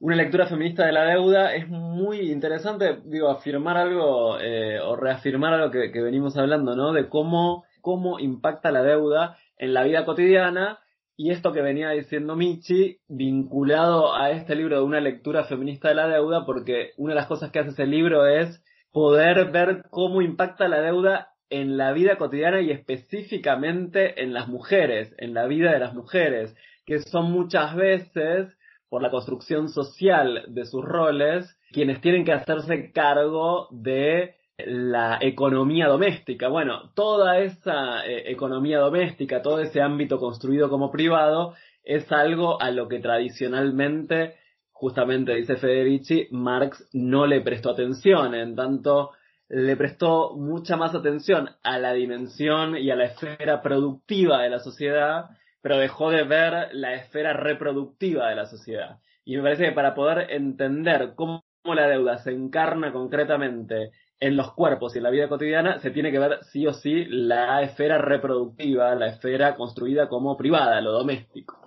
Una 0.00 0.16
lectura 0.16 0.46
feminista 0.46 0.86
de 0.86 0.92
la 0.92 1.04
deuda 1.04 1.54
es 1.54 1.68
muy 1.68 2.32
interesante, 2.32 3.00
digo, 3.04 3.28
afirmar 3.28 3.76
algo 3.76 4.38
eh, 4.40 4.80
o 4.80 4.96
reafirmar 4.96 5.54
algo 5.54 5.70
que, 5.70 5.92
que 5.92 6.00
venimos 6.00 6.36
hablando, 6.36 6.74
¿no? 6.74 6.92
De 6.92 7.08
cómo, 7.08 7.64
cómo 7.82 8.18
impacta 8.18 8.72
la 8.72 8.82
deuda 8.82 9.36
en 9.58 9.74
la 9.74 9.84
vida 9.84 10.04
cotidiana 10.04 10.80
y 11.16 11.30
esto 11.30 11.52
que 11.52 11.62
venía 11.62 11.90
diciendo 11.90 12.36
Michi, 12.36 12.98
vinculado 13.08 14.14
a 14.14 14.30
este 14.30 14.54
libro 14.54 14.76
de 14.76 14.84
una 14.84 15.00
lectura 15.00 15.44
feminista 15.44 15.88
de 15.88 15.94
la 15.94 16.08
deuda, 16.08 16.46
porque 16.46 16.92
una 16.96 17.12
de 17.12 17.20
las 17.20 17.26
cosas 17.26 17.50
que 17.50 17.58
hace 17.58 17.70
ese 17.70 17.86
libro 17.86 18.26
es 18.26 18.62
poder 18.92 19.50
ver 19.50 19.84
cómo 19.90 20.22
impacta 20.22 20.68
la 20.68 20.80
deuda 20.80 21.32
en 21.50 21.76
la 21.76 21.92
vida 21.92 22.16
cotidiana 22.16 22.60
y 22.60 22.70
específicamente 22.70 24.22
en 24.22 24.32
las 24.32 24.48
mujeres, 24.48 25.14
en 25.18 25.34
la 25.34 25.46
vida 25.46 25.72
de 25.72 25.78
las 25.78 25.94
mujeres, 25.94 26.56
que 26.86 27.00
son 27.00 27.30
muchas 27.30 27.76
veces, 27.76 28.48
por 28.88 29.02
la 29.02 29.10
construcción 29.10 29.68
social 29.68 30.44
de 30.48 30.64
sus 30.64 30.84
roles, 30.84 31.58
quienes 31.72 32.00
tienen 32.00 32.24
que 32.24 32.32
hacerse 32.32 32.92
cargo 32.92 33.68
de 33.70 34.34
la 34.66 35.18
economía 35.20 35.86
doméstica. 35.86 36.48
Bueno, 36.48 36.90
toda 36.94 37.38
esa 37.38 38.06
eh, 38.06 38.30
economía 38.30 38.78
doméstica, 38.78 39.42
todo 39.42 39.60
ese 39.60 39.80
ámbito 39.80 40.18
construido 40.18 40.68
como 40.68 40.90
privado, 40.90 41.54
es 41.84 42.10
algo 42.12 42.60
a 42.60 42.70
lo 42.70 42.88
que 42.88 43.00
tradicionalmente, 43.00 44.36
justamente 44.70 45.34
dice 45.34 45.56
Federici, 45.56 46.28
Marx 46.30 46.88
no 46.92 47.26
le 47.26 47.40
prestó 47.40 47.70
atención, 47.70 48.34
en 48.34 48.54
tanto 48.54 49.10
le 49.48 49.76
prestó 49.76 50.34
mucha 50.34 50.76
más 50.76 50.94
atención 50.94 51.50
a 51.62 51.78
la 51.78 51.92
dimensión 51.92 52.76
y 52.76 52.90
a 52.90 52.96
la 52.96 53.04
esfera 53.04 53.60
productiva 53.60 54.42
de 54.42 54.48
la 54.48 54.60
sociedad, 54.60 55.26
pero 55.60 55.76
dejó 55.76 56.10
de 56.10 56.24
ver 56.24 56.68
la 56.72 56.94
esfera 56.94 57.34
reproductiva 57.34 58.28
de 58.30 58.36
la 58.36 58.46
sociedad. 58.46 58.98
Y 59.24 59.36
me 59.36 59.42
parece 59.42 59.66
que 59.66 59.72
para 59.72 59.94
poder 59.94 60.30
entender 60.30 61.12
cómo 61.14 61.44
la 61.64 61.86
deuda 61.86 62.18
se 62.18 62.32
encarna 62.32 62.92
concretamente 62.92 63.90
en 64.22 64.36
los 64.36 64.52
cuerpos 64.52 64.94
y 64.94 64.98
en 64.98 65.04
la 65.04 65.10
vida 65.10 65.28
cotidiana 65.28 65.80
se 65.80 65.90
tiene 65.90 66.12
que 66.12 66.20
ver 66.20 66.38
sí 66.52 66.64
o 66.64 66.72
sí 66.72 67.04
la 67.06 67.60
esfera 67.62 67.98
reproductiva, 67.98 68.94
la 68.94 69.08
esfera 69.08 69.56
construida 69.56 70.08
como 70.08 70.36
privada, 70.36 70.80
lo 70.80 70.92
doméstico. 70.92 71.58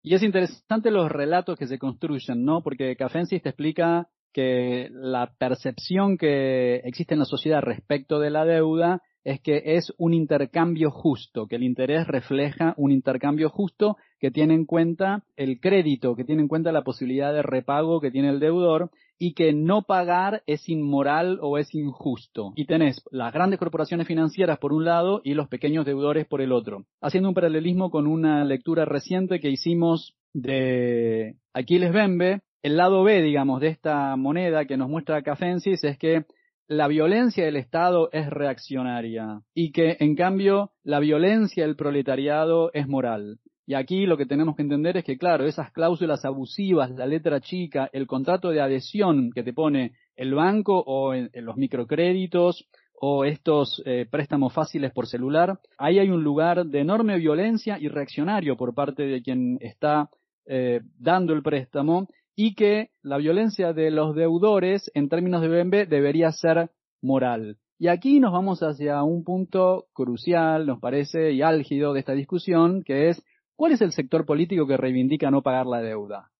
Y 0.00 0.14
es 0.14 0.22
interesante 0.22 0.92
los 0.92 1.10
relatos 1.10 1.58
que 1.58 1.66
se 1.66 1.78
construyen, 1.78 2.44
¿no? 2.44 2.62
Porque 2.62 2.94
Cafensis 2.94 3.42
te 3.42 3.48
explica 3.48 4.06
que 4.32 4.88
la 4.92 5.32
percepción 5.36 6.16
que 6.16 6.76
existe 6.84 7.14
en 7.14 7.20
la 7.20 7.26
sociedad 7.26 7.60
respecto 7.60 8.20
de 8.20 8.30
la 8.30 8.44
deuda 8.44 9.02
es 9.24 9.40
que 9.40 9.60
es 9.64 9.92
un 9.98 10.14
intercambio 10.14 10.92
justo, 10.92 11.48
que 11.48 11.56
el 11.56 11.64
interés 11.64 12.06
refleja 12.06 12.74
un 12.76 12.92
intercambio 12.92 13.50
justo 13.50 13.96
que 14.20 14.30
tiene 14.30 14.54
en 14.54 14.64
cuenta 14.64 15.24
el 15.36 15.58
crédito, 15.58 16.14
que 16.14 16.24
tiene 16.24 16.42
en 16.42 16.48
cuenta 16.48 16.70
la 16.70 16.82
posibilidad 16.82 17.34
de 17.34 17.42
repago 17.42 18.00
que 18.00 18.12
tiene 18.12 18.30
el 18.30 18.38
deudor 18.38 18.90
y 19.18 19.34
que 19.34 19.52
no 19.52 19.82
pagar 19.82 20.42
es 20.46 20.68
inmoral 20.68 21.38
o 21.42 21.58
es 21.58 21.74
injusto. 21.74 22.52
Y 22.56 22.66
tenés 22.66 23.02
las 23.10 23.32
grandes 23.32 23.58
corporaciones 23.58 24.06
financieras 24.06 24.58
por 24.58 24.72
un 24.72 24.84
lado 24.84 25.20
y 25.24 25.34
los 25.34 25.48
pequeños 25.48 25.84
deudores 25.84 26.26
por 26.26 26.40
el 26.40 26.52
otro. 26.52 26.84
Haciendo 27.00 27.28
un 27.28 27.34
paralelismo 27.34 27.90
con 27.90 28.06
una 28.06 28.44
lectura 28.44 28.84
reciente 28.84 29.40
que 29.40 29.50
hicimos 29.50 30.16
de 30.32 31.36
Aquiles 31.52 31.92
Bembe, 31.92 32.42
el 32.62 32.76
lado 32.76 33.02
B, 33.02 33.22
digamos, 33.22 33.60
de 33.60 33.68
esta 33.68 34.14
moneda 34.16 34.64
que 34.66 34.76
nos 34.76 34.88
muestra 34.88 35.22
Cafensis 35.22 35.82
es 35.84 35.98
que 35.98 36.24
la 36.66 36.86
violencia 36.86 37.44
del 37.44 37.56
Estado 37.56 38.10
es 38.12 38.28
reaccionaria 38.28 39.40
y 39.54 39.72
que, 39.72 39.96
en 40.00 40.14
cambio, 40.14 40.72
la 40.82 41.00
violencia 41.00 41.64
del 41.64 41.76
proletariado 41.76 42.70
es 42.74 42.86
moral. 42.86 43.38
Y 43.68 43.74
aquí 43.74 44.06
lo 44.06 44.16
que 44.16 44.24
tenemos 44.24 44.56
que 44.56 44.62
entender 44.62 44.96
es 44.96 45.04
que, 45.04 45.18
claro, 45.18 45.44
esas 45.44 45.70
cláusulas 45.72 46.24
abusivas, 46.24 46.90
la 46.92 47.04
letra 47.04 47.38
chica, 47.38 47.90
el 47.92 48.06
contrato 48.06 48.48
de 48.48 48.62
adhesión 48.62 49.30
que 49.30 49.42
te 49.42 49.52
pone 49.52 49.92
el 50.16 50.32
banco 50.32 50.82
o 50.86 51.12
en, 51.12 51.30
los 51.34 51.58
microcréditos 51.58 52.66
o 52.98 53.26
estos 53.26 53.82
eh, 53.84 54.06
préstamos 54.10 54.54
fáciles 54.54 54.90
por 54.90 55.06
celular, 55.06 55.58
ahí 55.76 55.98
hay 55.98 56.08
un 56.08 56.24
lugar 56.24 56.64
de 56.64 56.80
enorme 56.80 57.18
violencia 57.18 57.78
y 57.78 57.88
reaccionario 57.88 58.56
por 58.56 58.74
parte 58.74 59.02
de 59.02 59.20
quien 59.20 59.58
está 59.60 60.08
eh, 60.46 60.80
dando 60.98 61.34
el 61.34 61.42
préstamo 61.42 62.08
y 62.34 62.54
que 62.54 62.88
la 63.02 63.18
violencia 63.18 63.74
de 63.74 63.90
los 63.90 64.14
deudores 64.14 64.90
en 64.94 65.10
términos 65.10 65.42
de 65.42 65.48
BMB 65.48 65.88
debería 65.90 66.32
ser 66.32 66.70
moral. 67.02 67.58
Y 67.78 67.88
aquí 67.88 68.18
nos 68.18 68.32
vamos 68.32 68.60
hacia 68.60 69.02
un 69.02 69.24
punto 69.24 69.88
crucial, 69.92 70.66
nos 70.66 70.80
parece, 70.80 71.32
y 71.32 71.42
álgido 71.42 71.92
de 71.92 72.00
esta 72.00 72.14
discusión, 72.14 72.82
que 72.82 73.10
es 73.10 73.22
¿Cuál 73.58 73.72
es 73.72 73.80
el 73.80 73.90
sector 73.90 74.24
político 74.24 74.68
que 74.68 74.76
reivindica 74.76 75.32
no 75.32 75.42
pagar 75.42 75.66
la 75.66 75.82
deuda? 75.82 76.30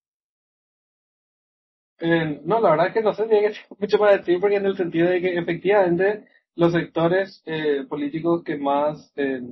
Eh, 1.99 2.41
no, 2.45 2.61
la 2.61 2.71
verdad 2.71 2.87
es 2.87 2.95
que 2.95 3.03
no 3.03 3.13
sé, 3.13 3.25
tiene 3.27 3.55
mucho 3.77 3.99
para 3.99 4.19
decir 4.19 4.39
porque 4.39 4.55
en 4.55 4.67
el 4.67 4.77
sentido 4.77 5.09
de 5.09 5.21
que 5.21 5.37
efectivamente 5.37 6.29
los 6.55 6.73
sectores 6.73 7.43
eh, 7.45 7.85
políticos 7.89 8.45
que 8.45 8.57
más 8.57 9.13
eh, 9.17 9.43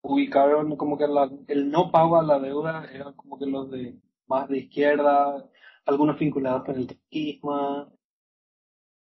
ubicaron 0.00 0.74
como 0.78 0.96
que 0.96 1.04
el 1.48 1.70
no 1.70 1.90
pago 1.90 2.18
a 2.18 2.22
la 2.22 2.38
deuda 2.38 2.88
eran 2.90 3.12
como 3.12 3.38
que 3.38 3.44
los 3.44 3.70
de 3.70 3.96
más 4.26 4.48
de 4.48 4.60
izquierda, 4.60 5.44
algunos 5.84 6.18
vinculados 6.18 6.64
con 6.64 6.76
el 6.76 6.86
trotskismo, 6.86 7.92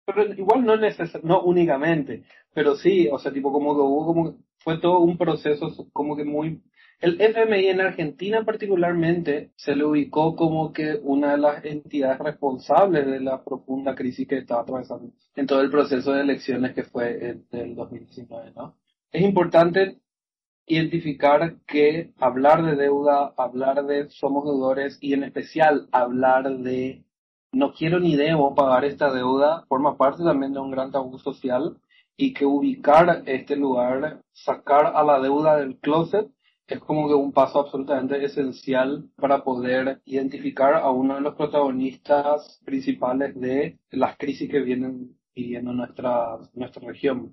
pero 0.04 0.32
igual 0.32 0.64
no 0.64 0.76
neces 0.76 1.24
no 1.24 1.42
únicamente, 1.42 2.22
pero 2.54 2.76
sí, 2.76 3.08
o 3.10 3.18
sea, 3.18 3.32
tipo 3.32 3.50
como 3.50 3.74
que 3.74 3.80
hubo 3.80 4.06
como 4.06 4.38
fue 4.58 4.78
todo 4.78 5.00
un 5.00 5.18
proceso 5.18 5.88
como 5.92 6.16
que 6.16 6.24
muy 6.24 6.62
el 7.00 7.18
FMI 7.20 7.68
en 7.68 7.80
Argentina 7.80 8.44
particularmente 8.44 9.52
se 9.56 9.74
le 9.74 9.84
ubicó 9.84 10.36
como 10.36 10.72
que 10.72 11.00
una 11.02 11.32
de 11.32 11.38
las 11.38 11.64
entidades 11.64 12.18
responsables 12.18 13.06
de 13.06 13.20
la 13.20 13.42
profunda 13.42 13.94
crisis 13.94 14.28
que 14.28 14.38
estaba 14.38 14.62
atravesando 14.62 15.10
en 15.34 15.46
todo 15.46 15.62
el 15.62 15.70
proceso 15.70 16.12
de 16.12 16.20
elecciones 16.20 16.74
que 16.74 16.84
fue 16.84 17.38
del 17.50 17.74
2019, 17.74 18.52
¿no? 18.54 18.76
Es 19.10 19.22
importante 19.22 19.98
identificar 20.66 21.56
que 21.66 22.12
hablar 22.18 22.64
de 22.64 22.76
deuda, 22.76 23.32
hablar 23.36 23.86
de 23.86 24.10
somos 24.10 24.44
deudores 24.44 24.98
y 25.00 25.14
en 25.14 25.24
especial 25.24 25.88
hablar 25.92 26.50
de 26.58 27.02
no 27.52 27.72
quiero 27.72 27.98
ni 27.98 28.14
debo 28.14 28.54
pagar 28.54 28.84
esta 28.84 29.12
deuda, 29.12 29.64
forma 29.68 29.96
parte 29.96 30.22
también 30.22 30.52
de 30.52 30.60
un 30.60 30.70
gran 30.70 30.92
tabú 30.92 31.18
social 31.18 31.78
y 32.16 32.34
que 32.34 32.44
ubicar 32.44 33.22
este 33.26 33.56
lugar, 33.56 34.20
sacar 34.32 34.92
a 34.94 35.02
la 35.02 35.18
deuda 35.18 35.56
del 35.56 35.78
closet, 35.78 36.28
es 36.70 36.80
como 36.80 37.08
que 37.08 37.14
un 37.14 37.32
paso 37.32 37.60
absolutamente 37.60 38.24
esencial 38.24 39.08
para 39.16 39.42
poder 39.42 40.00
identificar 40.04 40.74
a 40.74 40.90
uno 40.90 41.16
de 41.16 41.20
los 41.20 41.34
protagonistas 41.34 42.60
principales 42.64 43.38
de 43.38 43.78
las 43.90 44.16
crisis 44.16 44.50
que 44.50 44.60
vienen 44.60 45.16
viviendo 45.34 45.72
nuestra, 45.72 46.38
nuestra 46.54 46.86
región. 46.86 47.32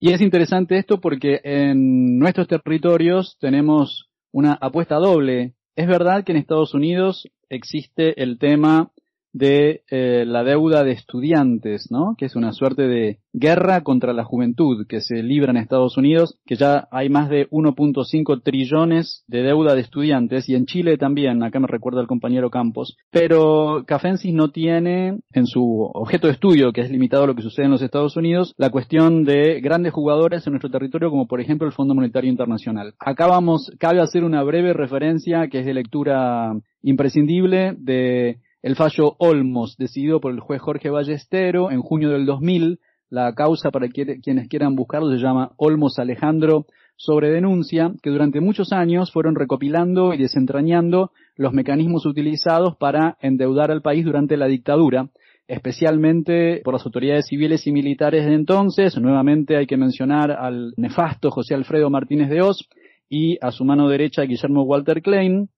Y 0.00 0.12
es 0.12 0.20
interesante 0.20 0.76
esto 0.76 1.00
porque 1.00 1.40
en 1.44 2.18
nuestros 2.18 2.46
territorios 2.46 3.38
tenemos 3.40 4.10
una 4.32 4.52
apuesta 4.52 4.96
doble. 4.96 5.54
Es 5.76 5.86
verdad 5.86 6.24
que 6.24 6.32
en 6.32 6.38
Estados 6.38 6.74
Unidos 6.74 7.30
existe 7.48 8.22
el 8.22 8.38
tema 8.38 8.90
de 9.34 9.82
eh, 9.90 10.24
la 10.26 10.44
deuda 10.44 10.84
de 10.84 10.92
estudiantes, 10.92 11.90
¿no? 11.90 12.14
Que 12.16 12.26
es 12.26 12.36
una 12.36 12.52
suerte 12.52 12.86
de 12.86 13.18
guerra 13.32 13.82
contra 13.82 14.12
la 14.12 14.22
juventud 14.22 14.86
que 14.88 15.00
se 15.00 15.24
libra 15.24 15.50
en 15.50 15.56
Estados 15.56 15.96
Unidos, 15.96 16.38
que 16.46 16.54
ya 16.54 16.86
hay 16.92 17.08
más 17.08 17.28
de 17.28 17.50
1.5 17.50 18.42
trillones 18.44 19.24
de 19.26 19.42
deuda 19.42 19.74
de 19.74 19.80
estudiantes 19.80 20.48
y 20.48 20.54
en 20.54 20.66
Chile 20.66 20.96
también, 20.98 21.42
acá 21.42 21.58
me 21.58 21.66
recuerda 21.66 22.00
el 22.00 22.06
compañero 22.06 22.48
Campos, 22.48 22.96
pero 23.10 23.82
Cafensis 23.86 24.32
no 24.32 24.50
tiene 24.50 25.18
en 25.32 25.46
su 25.46 25.90
objeto 25.92 26.28
de 26.28 26.34
estudio, 26.34 26.72
que 26.72 26.82
es 26.82 26.90
limitado 26.90 27.24
a 27.24 27.26
lo 27.26 27.34
que 27.34 27.42
sucede 27.42 27.66
en 27.66 27.72
los 27.72 27.82
Estados 27.82 28.16
Unidos, 28.16 28.54
la 28.56 28.70
cuestión 28.70 29.24
de 29.24 29.60
grandes 29.60 29.92
jugadores 29.92 30.46
en 30.46 30.52
nuestro 30.52 30.70
territorio 30.70 31.10
como 31.10 31.26
por 31.26 31.40
ejemplo 31.40 31.66
el 31.66 31.72
Fondo 31.74 31.94
Monetario 31.96 32.30
Internacional. 32.30 32.94
Acá 33.00 33.26
vamos, 33.26 33.72
cabe 33.80 34.00
hacer 34.00 34.22
una 34.22 34.44
breve 34.44 34.72
referencia 34.74 35.48
que 35.48 35.58
es 35.58 35.66
de 35.66 35.74
lectura 35.74 36.52
imprescindible 36.82 37.74
de 37.76 38.38
el 38.64 38.76
fallo 38.76 39.14
Olmos, 39.18 39.76
decidido 39.76 40.22
por 40.22 40.32
el 40.32 40.40
juez 40.40 40.58
Jorge 40.62 40.88
Ballestero 40.88 41.70
en 41.70 41.82
junio 41.82 42.08
del 42.08 42.24
2000, 42.24 42.80
la 43.10 43.34
causa 43.34 43.70
para 43.70 43.88
quienes 43.90 44.48
quieran 44.48 44.74
buscarlo 44.74 45.10
se 45.10 45.18
llama 45.18 45.52
Olmos 45.58 45.98
Alejandro 45.98 46.64
sobre 46.96 47.28
denuncia, 47.28 47.92
que 48.02 48.08
durante 48.08 48.40
muchos 48.40 48.72
años 48.72 49.12
fueron 49.12 49.34
recopilando 49.34 50.14
y 50.14 50.16
desentrañando 50.16 51.10
los 51.36 51.52
mecanismos 51.52 52.06
utilizados 52.06 52.74
para 52.78 53.18
endeudar 53.20 53.70
al 53.70 53.82
país 53.82 54.02
durante 54.02 54.38
la 54.38 54.46
dictadura, 54.46 55.10
especialmente 55.46 56.62
por 56.64 56.72
las 56.72 56.86
autoridades 56.86 57.26
civiles 57.26 57.66
y 57.66 57.72
militares 57.72 58.24
de 58.24 58.32
entonces. 58.32 58.96
Nuevamente 58.96 59.58
hay 59.58 59.66
que 59.66 59.76
mencionar 59.76 60.30
al 60.30 60.72
nefasto 60.78 61.30
José 61.30 61.54
Alfredo 61.54 61.90
Martínez 61.90 62.30
de 62.30 62.40
Oz 62.40 62.66
y 63.10 63.36
a 63.42 63.50
su 63.50 63.62
mano 63.66 63.90
derecha 63.90 64.22
Guillermo 64.22 64.62
Walter 64.62 65.02
Klein. 65.02 65.50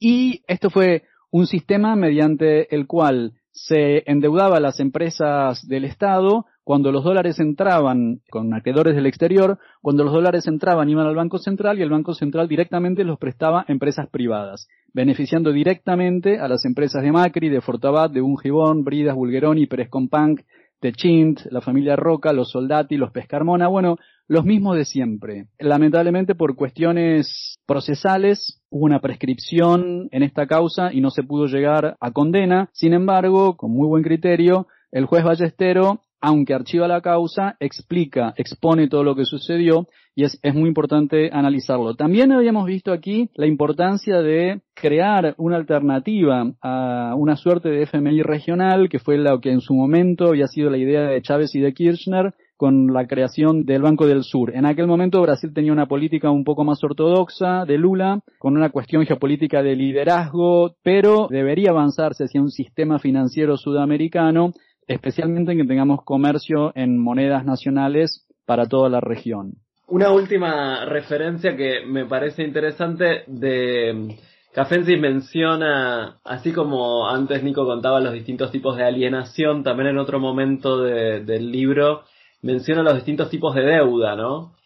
Y 0.00 0.42
esto 0.48 0.70
fue 0.70 1.04
un 1.30 1.46
sistema 1.46 1.96
mediante 1.96 2.74
el 2.74 2.86
cual 2.86 3.32
se 3.52 4.02
endeudaba 4.10 4.58
a 4.58 4.60
las 4.60 4.80
empresas 4.80 5.66
del 5.66 5.84
Estado 5.84 6.44
cuando 6.62 6.90
los 6.92 7.04
dólares 7.04 7.38
entraban 7.38 8.20
con 8.28 8.52
acreedores 8.52 8.96
del 8.96 9.06
exterior, 9.06 9.58
cuando 9.80 10.02
los 10.04 10.12
dólares 10.12 10.46
entraban 10.46 10.90
iban 10.90 11.06
al 11.06 11.14
Banco 11.14 11.38
Central 11.38 11.78
y 11.78 11.82
el 11.82 11.90
Banco 11.90 12.12
Central 12.12 12.48
directamente 12.48 13.04
los 13.04 13.18
prestaba 13.18 13.60
a 13.60 13.72
empresas 13.72 14.08
privadas, 14.10 14.68
beneficiando 14.92 15.52
directamente 15.52 16.38
a 16.38 16.48
las 16.48 16.64
empresas 16.64 17.02
de 17.02 17.12
Macri, 17.12 17.48
de 17.48 17.60
Fortabat, 17.60 18.10
de 18.10 18.20
Ungibón, 18.20 18.82
Bridas, 18.82 19.14
Bulgeroni, 19.14 19.66
Pérez 19.66 19.88
Companc, 19.88 20.40
Techint, 20.80 21.40
la 21.50 21.60
familia 21.60 21.96
Roca, 21.96 22.32
los 22.32 22.50
Soldati, 22.50 22.96
los 22.96 23.10
Pescarmona, 23.10 23.68
bueno, 23.68 23.96
los 24.28 24.44
mismos 24.44 24.76
de 24.76 24.84
siempre. 24.84 25.46
Lamentablemente 25.58 26.34
por 26.34 26.56
cuestiones 26.56 27.56
procesales 27.66 28.62
hubo 28.70 28.84
una 28.84 29.00
prescripción 29.00 30.08
en 30.10 30.22
esta 30.22 30.46
causa 30.46 30.92
y 30.92 31.00
no 31.00 31.10
se 31.10 31.22
pudo 31.22 31.46
llegar 31.46 31.96
a 32.00 32.10
condena. 32.10 32.68
Sin 32.72 32.92
embargo, 32.92 33.56
con 33.56 33.72
muy 33.72 33.86
buen 33.88 34.02
criterio, 34.02 34.66
el 34.90 35.06
juez 35.06 35.24
Ballestero 35.24 36.00
aunque 36.20 36.54
archiva 36.54 36.88
la 36.88 37.02
causa, 37.02 37.56
explica, 37.60 38.34
expone 38.36 38.88
todo 38.88 39.04
lo 39.04 39.14
que 39.14 39.24
sucedió 39.24 39.86
y 40.16 40.24
es, 40.24 40.40
es, 40.42 40.54
muy 40.54 40.66
importante 40.66 41.30
analizarlo. 41.32 41.94
También 41.94 42.32
habíamos 42.32 42.66
visto 42.66 42.90
aquí 42.90 43.30
la 43.34 43.46
importancia 43.46 44.22
de 44.22 44.62
crear 44.74 45.34
una 45.36 45.56
alternativa 45.56 46.52
a 46.62 47.14
una 47.16 47.36
suerte 47.36 47.68
de 47.68 47.82
FMI 47.82 48.22
regional, 48.22 48.88
que 48.88 48.98
fue 48.98 49.18
lo 49.18 49.40
que 49.40 49.52
en 49.52 49.60
su 49.60 49.74
momento 49.74 50.28
había 50.28 50.48
sido 50.48 50.70
la 50.70 50.78
idea 50.78 51.02
de 51.02 51.22
Chávez 51.22 51.54
y 51.54 51.60
de 51.60 51.74
Kirchner, 51.74 52.34
con 52.56 52.94
la 52.94 53.06
creación 53.06 53.66
del 53.66 53.82
Banco 53.82 54.06
del 54.06 54.22
Sur. 54.22 54.56
En 54.56 54.64
aquel 54.64 54.86
momento 54.86 55.20
Brasil 55.20 55.52
tenía 55.52 55.74
una 55.74 55.86
política 55.86 56.30
un 56.30 56.42
poco 56.42 56.64
más 56.64 56.82
ortodoxa 56.82 57.66
de 57.66 57.76
Lula, 57.76 58.20
con 58.38 58.56
una 58.56 58.70
cuestión 58.70 59.04
geopolítica 59.04 59.62
de 59.62 59.76
liderazgo, 59.76 60.74
pero 60.82 61.28
debería 61.30 61.70
avanzarse 61.70 62.24
hacia 62.24 62.40
un 62.40 62.50
sistema 62.50 62.98
financiero 62.98 63.58
sudamericano 63.58 64.52
especialmente 64.86 65.52
en 65.52 65.58
que 65.58 65.64
tengamos 65.64 66.04
comercio 66.04 66.72
en 66.74 66.98
monedas 66.98 67.44
nacionales 67.44 68.26
para 68.44 68.66
toda 68.66 68.88
la 68.88 69.00
región. 69.00 69.65
Una 69.88 70.10
última 70.10 70.84
referencia 70.84 71.56
que 71.56 71.86
me 71.86 72.06
parece 72.06 72.42
interesante 72.42 73.22
de 73.28 74.16
Cafensis 74.52 74.98
menciona, 74.98 76.18
así 76.24 76.52
como 76.52 77.08
antes 77.08 77.44
Nico 77.44 77.64
contaba 77.64 78.00
los 78.00 78.12
distintos 78.12 78.50
tipos 78.50 78.76
de 78.76 78.82
alienación, 78.82 79.62
también 79.62 79.90
en 79.90 79.98
otro 79.98 80.18
momento 80.18 80.82
del 80.82 81.52
libro 81.52 82.02
menciona 82.42 82.82
los 82.82 82.94
distintos 82.94 83.30
tipos 83.30 83.54
de 83.54 83.62
deuda, 83.62 84.16
¿no? 84.16 84.56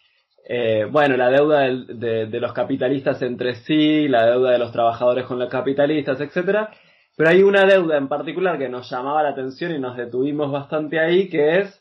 Eh, 0.47 0.87
bueno, 0.89 1.15
la 1.17 1.29
deuda 1.29 1.61
de, 1.61 2.25
de, 2.25 2.39
los 2.39 2.53
capitalistas 2.53 3.21
entre 3.21 3.55
sí, 3.55 4.07
la 4.07 4.25
deuda 4.25 4.51
de 4.51 4.57
los 4.57 4.71
trabajadores 4.71 5.25
con 5.25 5.37
los 5.37 5.49
capitalistas, 5.49 6.19
etcétera, 6.19 6.71
pero 7.15 7.29
hay 7.29 7.43
una 7.43 7.65
deuda 7.65 7.97
en 7.97 8.07
particular 8.07 8.57
que 8.57 8.69
nos 8.69 8.89
llamaba 8.89 9.21
la 9.21 9.29
atención 9.29 9.71
y 9.71 9.79
nos 9.79 9.97
detuvimos 9.97 10.51
bastante 10.51 10.99
ahí, 10.99 11.29
que 11.29 11.59
es 11.59 11.80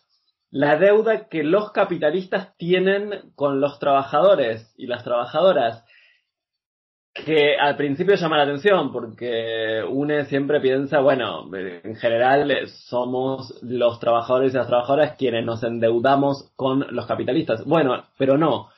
la 0.51 0.77
deuda 0.77 1.29
que 1.29 1.45
los 1.45 1.73
capitalistas 1.73 2.57
tienen 2.57 3.33
con 3.35 3.61
los 3.61 3.79
trabajadores 3.79 4.75
y 4.77 4.87
las 4.87 5.05
trabajadoras. 5.05 5.85
Que 7.13 7.57
al 7.59 7.77
principio 7.77 8.15
llama 8.15 8.37
la 8.37 8.45
atención 8.45 8.93
porque 8.93 9.83
uno 9.89 10.25
siempre 10.25 10.61
piensa, 10.61 11.01
bueno, 11.01 11.51
en 11.55 11.97
general 11.97 12.69
somos 12.69 13.59
los 13.63 13.99
trabajadores 13.99 14.55
y 14.55 14.57
las 14.57 14.69
trabajadoras 14.69 15.17
quienes 15.17 15.45
nos 15.45 15.63
endeudamos 15.65 16.53
con 16.55 16.87
los 16.91 17.07
capitalistas. 17.07 17.65
Bueno, 17.65 18.05
pero 18.17 18.39
no 18.39 18.69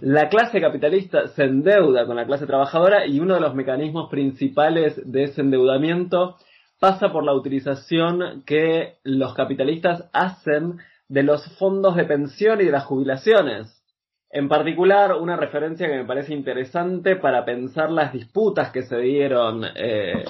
la 0.00 0.28
clase 0.28 0.60
capitalista 0.60 1.28
se 1.28 1.44
endeuda 1.44 2.06
con 2.06 2.16
la 2.16 2.26
clase 2.26 2.46
trabajadora 2.46 3.06
y 3.06 3.20
uno 3.20 3.34
de 3.34 3.40
los 3.40 3.54
mecanismos 3.54 4.08
principales 4.10 5.00
de 5.04 5.24
ese 5.24 5.42
endeudamiento 5.42 6.36
pasa 6.80 7.12
por 7.12 7.24
la 7.24 7.34
utilización 7.34 8.42
que 8.46 8.94
los 9.04 9.34
capitalistas 9.34 10.08
hacen 10.12 10.78
de 11.12 11.22
los 11.22 11.44
fondos 11.58 11.94
de 11.94 12.04
pensión 12.04 12.62
y 12.62 12.64
de 12.64 12.70
las 12.70 12.84
jubilaciones. 12.84 13.84
En 14.30 14.48
particular, 14.48 15.12
una 15.12 15.36
referencia 15.36 15.86
que 15.86 15.98
me 15.98 16.06
parece 16.06 16.32
interesante 16.32 17.16
para 17.16 17.44
pensar 17.44 17.90
las 17.90 18.14
disputas 18.14 18.70
que 18.70 18.82
se 18.84 18.96
dieron 18.96 19.62
eh, 19.76 20.24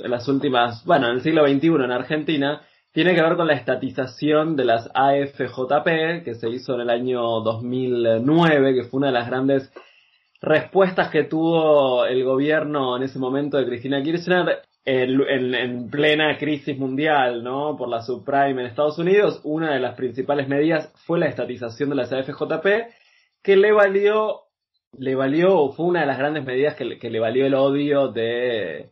en 0.00 0.10
las 0.10 0.28
últimas, 0.28 0.84
bueno, 0.84 1.08
en 1.08 1.14
el 1.14 1.22
siglo 1.22 1.44
XXI 1.44 1.66
en 1.66 1.90
Argentina, 1.90 2.62
tiene 2.92 3.16
que 3.16 3.22
ver 3.22 3.34
con 3.34 3.48
la 3.48 3.54
estatización 3.54 4.54
de 4.54 4.64
las 4.64 4.88
AFJP, 4.94 6.22
que 6.24 6.36
se 6.36 6.48
hizo 6.50 6.76
en 6.76 6.82
el 6.82 6.90
año 6.90 7.20
2009, 7.40 8.74
que 8.74 8.84
fue 8.84 8.98
una 8.98 9.08
de 9.08 9.14
las 9.14 9.26
grandes 9.26 9.72
respuestas 10.40 11.10
que 11.10 11.24
tuvo 11.24 12.04
el 12.04 12.22
gobierno 12.22 12.96
en 12.96 13.02
ese 13.02 13.18
momento 13.18 13.56
de 13.56 13.66
Cristina 13.66 14.00
Kirchner 14.04 14.62
en, 14.88 15.90
plena 15.90 16.38
crisis 16.38 16.78
mundial, 16.78 17.44
¿no? 17.44 17.76
Por 17.76 17.88
la 17.88 18.00
subprime 18.00 18.62
en 18.62 18.66
Estados 18.68 18.98
Unidos, 18.98 19.40
una 19.44 19.74
de 19.74 19.80
las 19.80 19.94
principales 19.94 20.48
medidas 20.48 20.90
fue 21.06 21.18
la 21.18 21.26
estatización 21.26 21.90
de 21.90 21.96
las 21.96 22.12
AFJP, 22.12 22.66
que 23.42 23.56
le 23.56 23.72
valió, 23.72 24.44
le 24.96 25.14
valió, 25.14 25.68
fue 25.72 25.86
una 25.86 26.00
de 26.00 26.06
las 26.06 26.18
grandes 26.18 26.44
medidas 26.44 26.74
que, 26.74 26.84
le 26.84 27.20
valió 27.20 27.44
el 27.44 27.54
odio 27.54 28.08
de, 28.08 28.90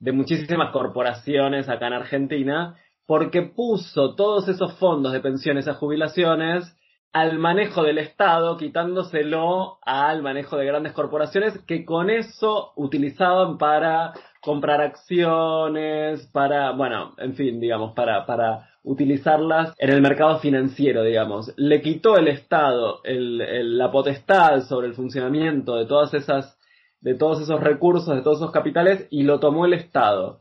de 0.00 0.12
muchísimas 0.12 0.72
corporaciones 0.72 1.68
acá 1.68 1.88
en 1.88 1.92
Argentina, 1.92 2.76
porque 3.06 3.42
puso 3.42 4.14
todos 4.14 4.48
esos 4.48 4.78
fondos 4.78 5.12
de 5.12 5.20
pensiones 5.20 5.68
a 5.68 5.74
jubilaciones 5.74 6.74
al 7.12 7.38
manejo 7.38 7.84
del 7.84 7.98
Estado, 7.98 8.56
quitándoselo 8.56 9.78
al 9.82 10.22
manejo 10.22 10.56
de 10.56 10.66
grandes 10.66 10.92
corporaciones 10.92 11.56
que 11.66 11.84
con 11.84 12.10
eso 12.10 12.72
utilizaban 12.74 13.56
para 13.56 14.14
comprar 14.44 14.80
acciones, 14.80 16.26
para, 16.32 16.72
bueno, 16.72 17.14
en 17.18 17.34
fin, 17.34 17.58
digamos, 17.58 17.92
para, 17.92 18.26
para 18.26 18.68
utilizarlas 18.82 19.74
en 19.78 19.90
el 19.90 20.02
mercado 20.02 20.38
financiero, 20.38 21.02
digamos. 21.02 21.52
Le 21.56 21.80
quitó 21.80 22.18
el 22.18 22.28
Estado 22.28 23.00
la 23.04 23.90
potestad 23.90 24.62
sobre 24.64 24.88
el 24.88 24.94
funcionamiento 24.94 25.76
de 25.76 25.86
todas 25.86 26.12
esas, 26.12 26.58
de 27.00 27.14
todos 27.14 27.40
esos 27.40 27.60
recursos, 27.60 28.14
de 28.14 28.22
todos 28.22 28.38
esos 28.38 28.52
capitales, 28.52 29.06
y 29.10 29.22
lo 29.22 29.40
tomó 29.40 29.64
el 29.64 29.72
Estado. 29.72 30.40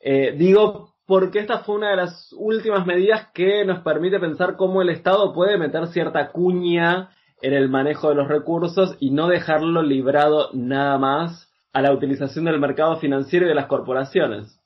Eh, 0.00 0.34
digo 0.36 0.94
porque 1.06 1.38
esta 1.38 1.58
fue 1.58 1.76
una 1.76 1.90
de 1.90 1.96
las 1.96 2.32
últimas 2.38 2.86
medidas 2.86 3.28
que 3.34 3.64
nos 3.66 3.80
permite 3.80 4.18
pensar 4.18 4.56
cómo 4.56 4.80
el 4.80 4.88
Estado 4.88 5.34
puede 5.34 5.58
meter 5.58 5.86
cierta 5.88 6.30
cuña 6.30 7.10
en 7.42 7.52
el 7.52 7.68
manejo 7.68 8.08
de 8.08 8.14
los 8.14 8.28
recursos 8.28 8.96
y 9.00 9.10
no 9.10 9.28
dejarlo 9.28 9.82
librado 9.82 10.48
nada 10.54 10.96
más 10.96 11.43
a 11.74 11.82
la 11.82 11.92
utilización 11.92 12.46
del 12.46 12.60
mercado 12.60 12.96
financiero 12.96 13.44
y 13.44 13.48
de 13.48 13.54
las 13.54 13.66
corporaciones. 13.66 14.60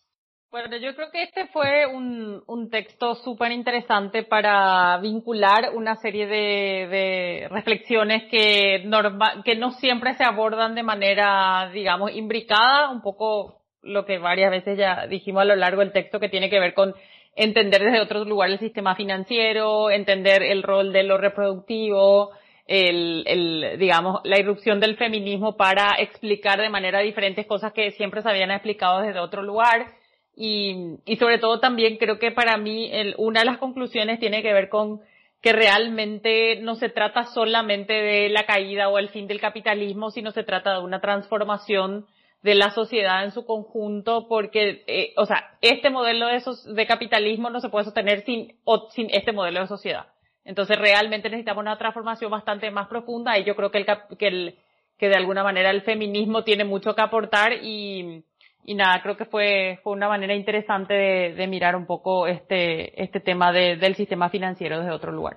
Bueno, 0.51 0.77
yo 0.79 0.95
creo 0.95 1.11
que 1.11 1.25
este 1.25 1.47
fue 1.49 1.87
un, 1.87 2.43
un 2.47 2.71
texto 2.71 3.15
súper 3.17 3.53
interesante 3.53 4.23
para 4.23 4.99
vincular 4.99 5.73
una 5.75 5.97
serie 5.97 6.27
de, 6.27 6.89
de 6.89 7.49
reflexiones 7.51 8.25
que, 8.31 8.83
norma, 8.87 9.43
que 9.45 9.57
no 9.57 9.73
siempre 9.73 10.15
se 10.15 10.25
abordan 10.25 10.75
de 10.75 10.83
manera, 10.83 11.71
digamos, 11.73 12.13
imbricada, 12.15 12.91
un 12.91 13.03
poco 13.03 13.63
lo 13.83 14.05
que 14.07 14.19
varias 14.19 14.51
veces 14.51 14.79
ya 14.79 15.07
dijimos 15.07 15.43
a 15.43 15.47
lo 15.47 15.57
largo 15.57 15.81
del 15.81 15.93
texto 15.93 16.19
que 16.19 16.29
tiene 16.29 16.49
que 16.49 16.61
ver 16.61 16.73
con 16.73 16.95
entender 17.37 17.83
desde 17.83 18.01
otros 18.01 18.27
lugares 18.27 18.55
el 18.55 18.69
sistema 18.69 18.95
financiero, 18.95 19.91
entender 19.91 20.43
el 20.43 20.63
rol 20.63 20.93
de 20.93 21.05
lo 21.05 21.19
reproductivo, 21.19 22.33
el, 22.69 23.25
el, 23.27 23.79
digamos, 23.79 24.21
la 24.25 24.39
irrupción 24.39 24.79
del 24.79 24.97
feminismo 24.97 25.57
para 25.57 25.95
explicar 25.99 26.61
de 26.61 26.69
manera 26.69 27.01
diferente 27.01 27.47
cosas 27.47 27.73
que 27.73 27.91
siempre 27.93 28.23
se 28.23 28.29
habían 28.29 28.51
explicado 28.51 29.01
desde 29.01 29.19
otro 29.19 29.43
lugar 29.43 29.87
y, 30.37 30.99
y 31.07 31.17
sobre 31.17 31.39
todo 31.39 31.59
también 31.59 31.97
creo 31.97 32.19
que 32.19 32.31
para 32.31 32.59
mí 32.59 32.91
el, 32.93 33.15
una 33.17 33.41
de 33.41 33.47
las 33.47 33.59
conclusiones 33.59 34.21
tiene 34.21 34.43
que 34.43 34.53
ver 34.53 34.69
con 34.69 35.01
que 35.41 35.53
realmente 35.53 36.61
no 36.61 36.75
se 36.75 36.91
trata 36.91 37.25
solamente 37.25 37.93
de 37.93 38.29
la 38.29 38.45
caída 38.45 38.89
o 38.89 38.99
el 38.99 39.09
fin 39.09 39.27
del 39.27 39.41
capitalismo, 39.41 40.11
sino 40.11 40.31
se 40.31 40.45
trata 40.45 40.75
de 40.75 40.81
una 40.81 41.01
transformación 41.01 42.07
de 42.43 42.55
la 42.55 42.71
sociedad 42.71 43.25
en 43.25 43.33
su 43.33 43.47
conjunto, 43.47 44.27
porque, 44.29 44.85
eh, 44.87 45.13
o 45.17 45.27
sea, 45.27 45.57
este 45.61 45.91
modelo 45.91 46.27
de, 46.27 46.43
de 46.75 46.87
capitalismo 46.87 47.51
no 47.51 47.61
se 47.61 47.69
puede 47.69 47.85
sostener 47.85 48.25
sin, 48.25 48.57
o, 48.65 48.89
sin 48.91 49.09
este 49.11 49.33
modelo 49.33 49.61
de 49.61 49.67
sociedad. 49.67 50.07
Entonces 50.49 50.79
realmente 50.79 51.29
necesitamos 51.29 51.61
una 51.61 51.77
transformación 51.77 52.31
bastante 52.31 52.71
más 52.71 52.89
profunda 52.89 53.39
y 53.39 53.45
yo 53.45 53.55
creo 53.55 53.71
que 53.71 53.77
el, 53.77 53.87
que 54.19 54.29
el, 54.29 54.55
que 54.97 55.11
de 55.11 55.15
alguna 55.15 55.43
manera 55.43 55.71
el 55.71 55.83
feminismo 55.83 56.43
tiene 56.43 56.65
mucho 56.65 56.95
que 56.95 57.03
aportar 57.03 57.53
y, 57.63 58.25
nada, 58.67 59.03
creo 59.03 59.15
que 59.15 59.27
fue, 59.27 59.79
fue 59.83 59.93
una 59.93 60.09
manera 60.09 60.35
interesante 60.35 60.95
de, 60.95 61.35
de 61.35 61.47
mirar 61.47 61.77
un 61.77 61.85
poco 61.85 62.27
este, 62.27 63.03
este 63.03 63.21
tema 63.21 63.53
de, 63.53 63.77
del 63.77 63.95
sistema 63.95 64.31
financiero 64.31 64.79
desde 64.79 64.91
otro 64.91 65.13
lugar. 65.13 65.37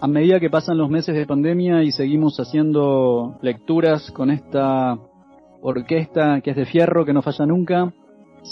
A 0.00 0.06
medida 0.06 0.40
que 0.40 0.48
pasan 0.48 0.78
los 0.78 0.88
meses 0.88 1.14
de 1.14 1.26
pandemia 1.26 1.82
y 1.82 1.92
seguimos 1.92 2.40
haciendo 2.40 3.38
lecturas 3.42 4.10
con 4.12 4.30
esta 4.30 4.96
orquesta 5.60 6.40
que 6.40 6.52
es 6.52 6.56
de 6.56 6.64
fierro, 6.64 7.04
que 7.04 7.12
no 7.12 7.20
falla 7.20 7.44
nunca, 7.44 7.92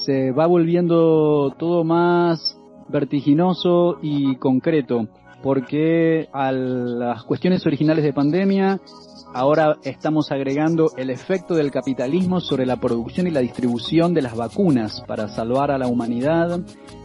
se 0.05 0.31
va 0.31 0.45
volviendo 0.47 1.55
todo 1.59 1.85
más 1.85 2.59
vertiginoso 2.91 3.99
y 4.03 4.37
concreto, 4.37 5.09
porque 5.43 6.29
a 6.33 6.53
las 6.53 7.25
cuestiones 7.25 7.67
originales 7.67 8.05
de 8.05 8.13
pandemia 8.13 8.81
Ahora 9.35 9.79
estamos 9.83 10.31
agregando 10.31 10.93
el 10.99 11.09
efecto 11.09 11.55
del 11.55 11.71
capitalismo 11.71 12.39
sobre 12.39 12.67
la 12.67 12.77
producción 12.77 13.27
y 13.27 13.31
la 13.31 13.41
distribución 13.41 14.13
de 14.13 14.21
las 14.21 14.37
vacunas 14.37 15.03
para 15.07 15.29
salvar 15.29 15.71
a 15.71 15.79
la 15.79 15.87
humanidad. 15.87 16.61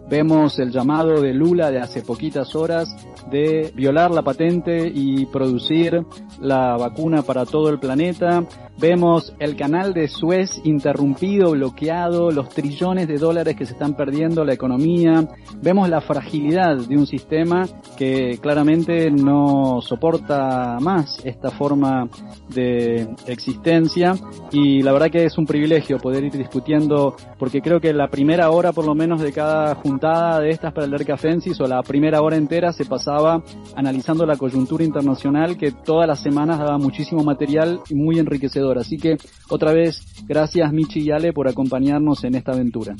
Vemos 0.10 0.60
el 0.60 0.72
llamado 0.72 1.22
de 1.22 1.34
Lula 1.34 1.72
de 1.72 1.80
hace 1.80 2.02
poquitas 2.02 2.54
horas 2.54 2.90
de 3.32 3.72
violar 3.74 4.12
la 4.12 4.24
patente 4.24 4.92
y 4.94 5.26
producir 5.28 6.06
la 6.42 6.76
vacuna 6.76 7.22
para 7.22 7.46
todo 7.46 7.70
el 7.70 7.80
planeta. 7.80 8.44
Vemos 8.80 9.34
el 9.40 9.56
canal 9.56 9.92
de 9.92 10.08
Suez 10.08 10.62
interrumpido, 10.64 11.52
bloqueado, 11.52 12.30
los 12.30 12.50
trillones 12.50 13.08
de 13.08 13.18
dólares 13.18 13.56
que 13.56 13.66
se 13.66 13.74
están 13.74 13.96
perdiendo 13.96 14.46
la 14.46 14.54
economía. 14.54 15.28
Vemos 15.64 15.90
la 15.90 16.00
fragilidad 16.00 16.78
de 16.78 16.96
un 16.96 17.08
sistema 17.08 17.68
que 17.98 18.38
claramente 18.40 19.10
no 19.10 19.82
soporta 19.82 20.78
más 20.80 21.20
esta 21.26 21.50
forma 21.50 22.08
de 22.50 23.08
existencia 23.26 24.14
y 24.52 24.84
la 24.84 24.94
verdad 24.94 25.10
que 25.10 25.26
es 25.26 25.40
un 25.40 25.48
privilegio 25.48 25.98
poder 25.98 26.26
ir 26.26 26.34
discutiendo 26.34 27.16
porque 27.40 27.62
creo 27.62 27.80
que 27.82 27.94
la 27.94 28.10
primera 28.10 28.52
hora 28.52 28.74
por 28.74 28.86
lo 28.86 28.94
menos 28.94 29.22
de 29.22 29.34
cada 29.34 29.74
juntada 29.74 30.40
de 30.40 30.52
estas 30.52 30.72
para 30.72 30.86
el 30.86 31.06
Cafensis 31.06 31.60
o 31.62 31.68
la 31.68 31.82
primera 31.82 32.22
hora 32.22 32.36
entera 32.38 32.72
se 32.74 32.86
pasaba 32.86 33.42
analizando 33.76 34.26
la 34.26 34.36
coyuntura 34.36 34.84
internacional 34.84 35.58
que 35.58 35.72
todas 35.72 36.08
las 36.08 36.20
semanas 36.20 36.60
daba 36.60 36.78
muchísimo 36.78 37.24
material 37.24 37.80
y 37.90 37.96
muy 37.96 38.20
enriquecedor 38.20 38.67
Así 38.78 38.98
que 38.98 39.18
otra 39.50 39.74
vez, 39.74 40.02
gracias 40.28 40.72
Michi 40.74 41.02
y 41.02 41.12
Ale 41.12 41.34
por 41.34 41.48
acompañarnos 41.48 42.24
en 42.24 42.36
esta 42.36 42.54
aventura. 42.54 42.96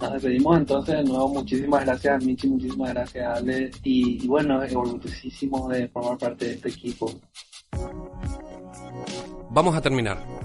Nos 0.00 0.12
despedimos 0.14 0.56
entonces 0.56 0.96
de 0.96 1.04
nuevo. 1.04 1.28
Muchísimas 1.28 1.84
gracias 1.84 2.24
Michi, 2.24 2.48
muchísimas 2.48 2.90
gracias 2.90 3.38
Ale. 3.38 3.70
Y, 3.82 4.24
y 4.24 4.26
bueno, 4.26 4.58
orgullosísimo 4.58 5.68
de 5.68 5.88
formar 5.88 6.16
parte 6.16 6.46
de 6.46 6.52
este 6.52 6.68
equipo. 6.70 7.12
Vamos 9.50 9.74
a 9.74 9.80
terminar. 9.80 10.39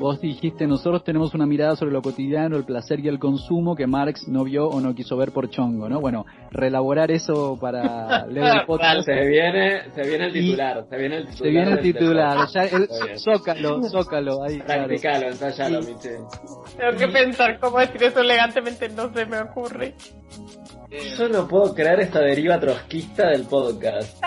Vos 0.00 0.18
dijiste, 0.18 0.66
nosotros 0.66 1.04
tenemos 1.04 1.34
una 1.34 1.44
mirada 1.44 1.76
sobre 1.76 1.92
lo 1.92 2.00
cotidiano, 2.00 2.56
el 2.56 2.64
placer 2.64 3.00
y 3.00 3.08
el 3.08 3.18
consumo 3.18 3.76
que 3.76 3.86
Marx 3.86 4.26
no 4.28 4.44
vio 4.44 4.66
o 4.66 4.80
no 4.80 4.94
quiso 4.94 5.14
ver 5.14 5.30
por 5.30 5.50
chongo, 5.50 5.90
¿no? 5.90 6.00
Bueno, 6.00 6.24
relaborar 6.50 7.10
eso 7.10 7.58
para 7.60 8.24
leer 8.26 8.60
el 8.60 8.66
podcast. 8.66 9.04
se 9.04 9.26
viene, 9.26 9.90
se 9.94 10.08
viene 10.08 10.24
el 10.28 10.32
titular, 10.32 10.86
se 10.88 10.96
viene 10.96 11.16
el 11.18 11.26
titular. 11.26 11.44
Se 11.44 11.50
viene 11.50 11.72
el 11.72 11.80
titular, 11.80 12.48
ya 12.48 12.62
el, 12.62 12.88
zócalo, 13.18 13.82
zócalo, 13.90 14.42
ahí. 14.42 14.58
Practicalo, 14.60 15.26
ensayalo, 15.26 15.80
Tengo 15.80 16.96
que 16.98 17.08
pensar 17.08 17.60
cómo 17.60 17.78
decir 17.78 18.02
eso 18.02 18.20
elegantemente, 18.20 18.88
no 18.88 19.12
se 19.12 19.26
me 19.26 19.38
ocurre. 19.38 19.96
Yo 20.90 21.28
no 21.28 21.46
puedo 21.46 21.72
creer 21.72 22.00
esta 22.00 22.20
deriva 22.20 22.58
trotskista 22.58 23.28
del 23.28 23.44
podcast. 23.44 24.20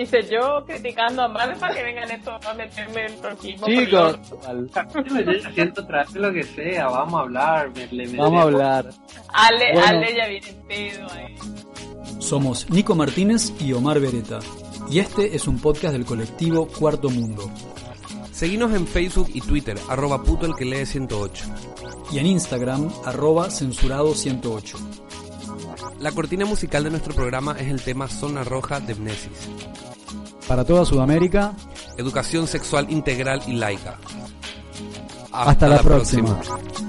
Hice, 0.00 0.22
yo 0.28 0.64
criticando 0.66 1.22
a 1.22 1.28
Marx 1.28 1.58
para 1.58 1.74
que 1.74 1.84
vengan 1.84 2.10
estos 2.10 2.44
a 2.44 2.54
meterme 2.54 3.06
el 3.06 3.14
trotskismo. 3.20 3.66
Chicos, 3.68 4.18
yo 5.26 5.50
siento 5.54 5.86
traer 5.86 6.16
lo 6.16 6.32
que 6.32 6.42
sea, 6.42 6.88
vamos 6.88 7.14
a 7.14 7.22
hablar. 7.22 7.70
vamos 8.16 8.40
a 8.40 8.42
hablar. 8.42 8.90
Ale, 9.32 9.72
Ale 9.80 10.16
ya 10.16 10.26
viene 10.26 10.52
pedo 10.66 11.06
ahí. 11.12 11.36
Somos 12.18 12.68
Nico 12.68 12.96
Martínez 12.96 13.52
y 13.60 13.72
Omar 13.72 14.00
Beretta. 14.00 14.40
Y 14.90 14.98
este 14.98 15.36
es 15.36 15.46
un 15.46 15.60
podcast 15.60 15.92
del 15.92 16.04
colectivo 16.04 16.66
Cuarto 16.66 17.08
Mundo. 17.08 17.48
Seguinos 18.32 18.72
en 18.72 18.86
Facebook 18.86 19.28
y 19.32 19.40
Twitter, 19.40 19.78
arroba 19.88 20.22
puto 20.24 20.46
el 20.46 20.56
que 20.56 20.64
lee 20.64 20.86
108. 20.86 21.44
Y 22.10 22.18
en 22.18 22.26
Instagram, 22.26 22.90
arroba 23.04 23.50
censurado 23.50 24.14
108. 24.14 24.78
La 26.00 26.12
cortina 26.12 26.46
musical 26.46 26.82
de 26.82 26.90
nuestro 26.90 27.14
programa 27.14 27.54
es 27.58 27.68
el 27.68 27.82
tema 27.82 28.08
Zona 28.08 28.42
Roja 28.42 28.80
de 28.80 28.94
Mnesis. 28.94 29.50
Para 30.48 30.64
toda 30.64 30.86
Sudamérica, 30.86 31.52
educación 31.98 32.46
sexual 32.46 32.90
integral 32.90 33.42
y 33.46 33.52
laica. 33.52 33.98
Hasta, 35.30 35.68
la, 35.68 35.82
próxima. 35.82 36.40
próxima. 36.40 36.80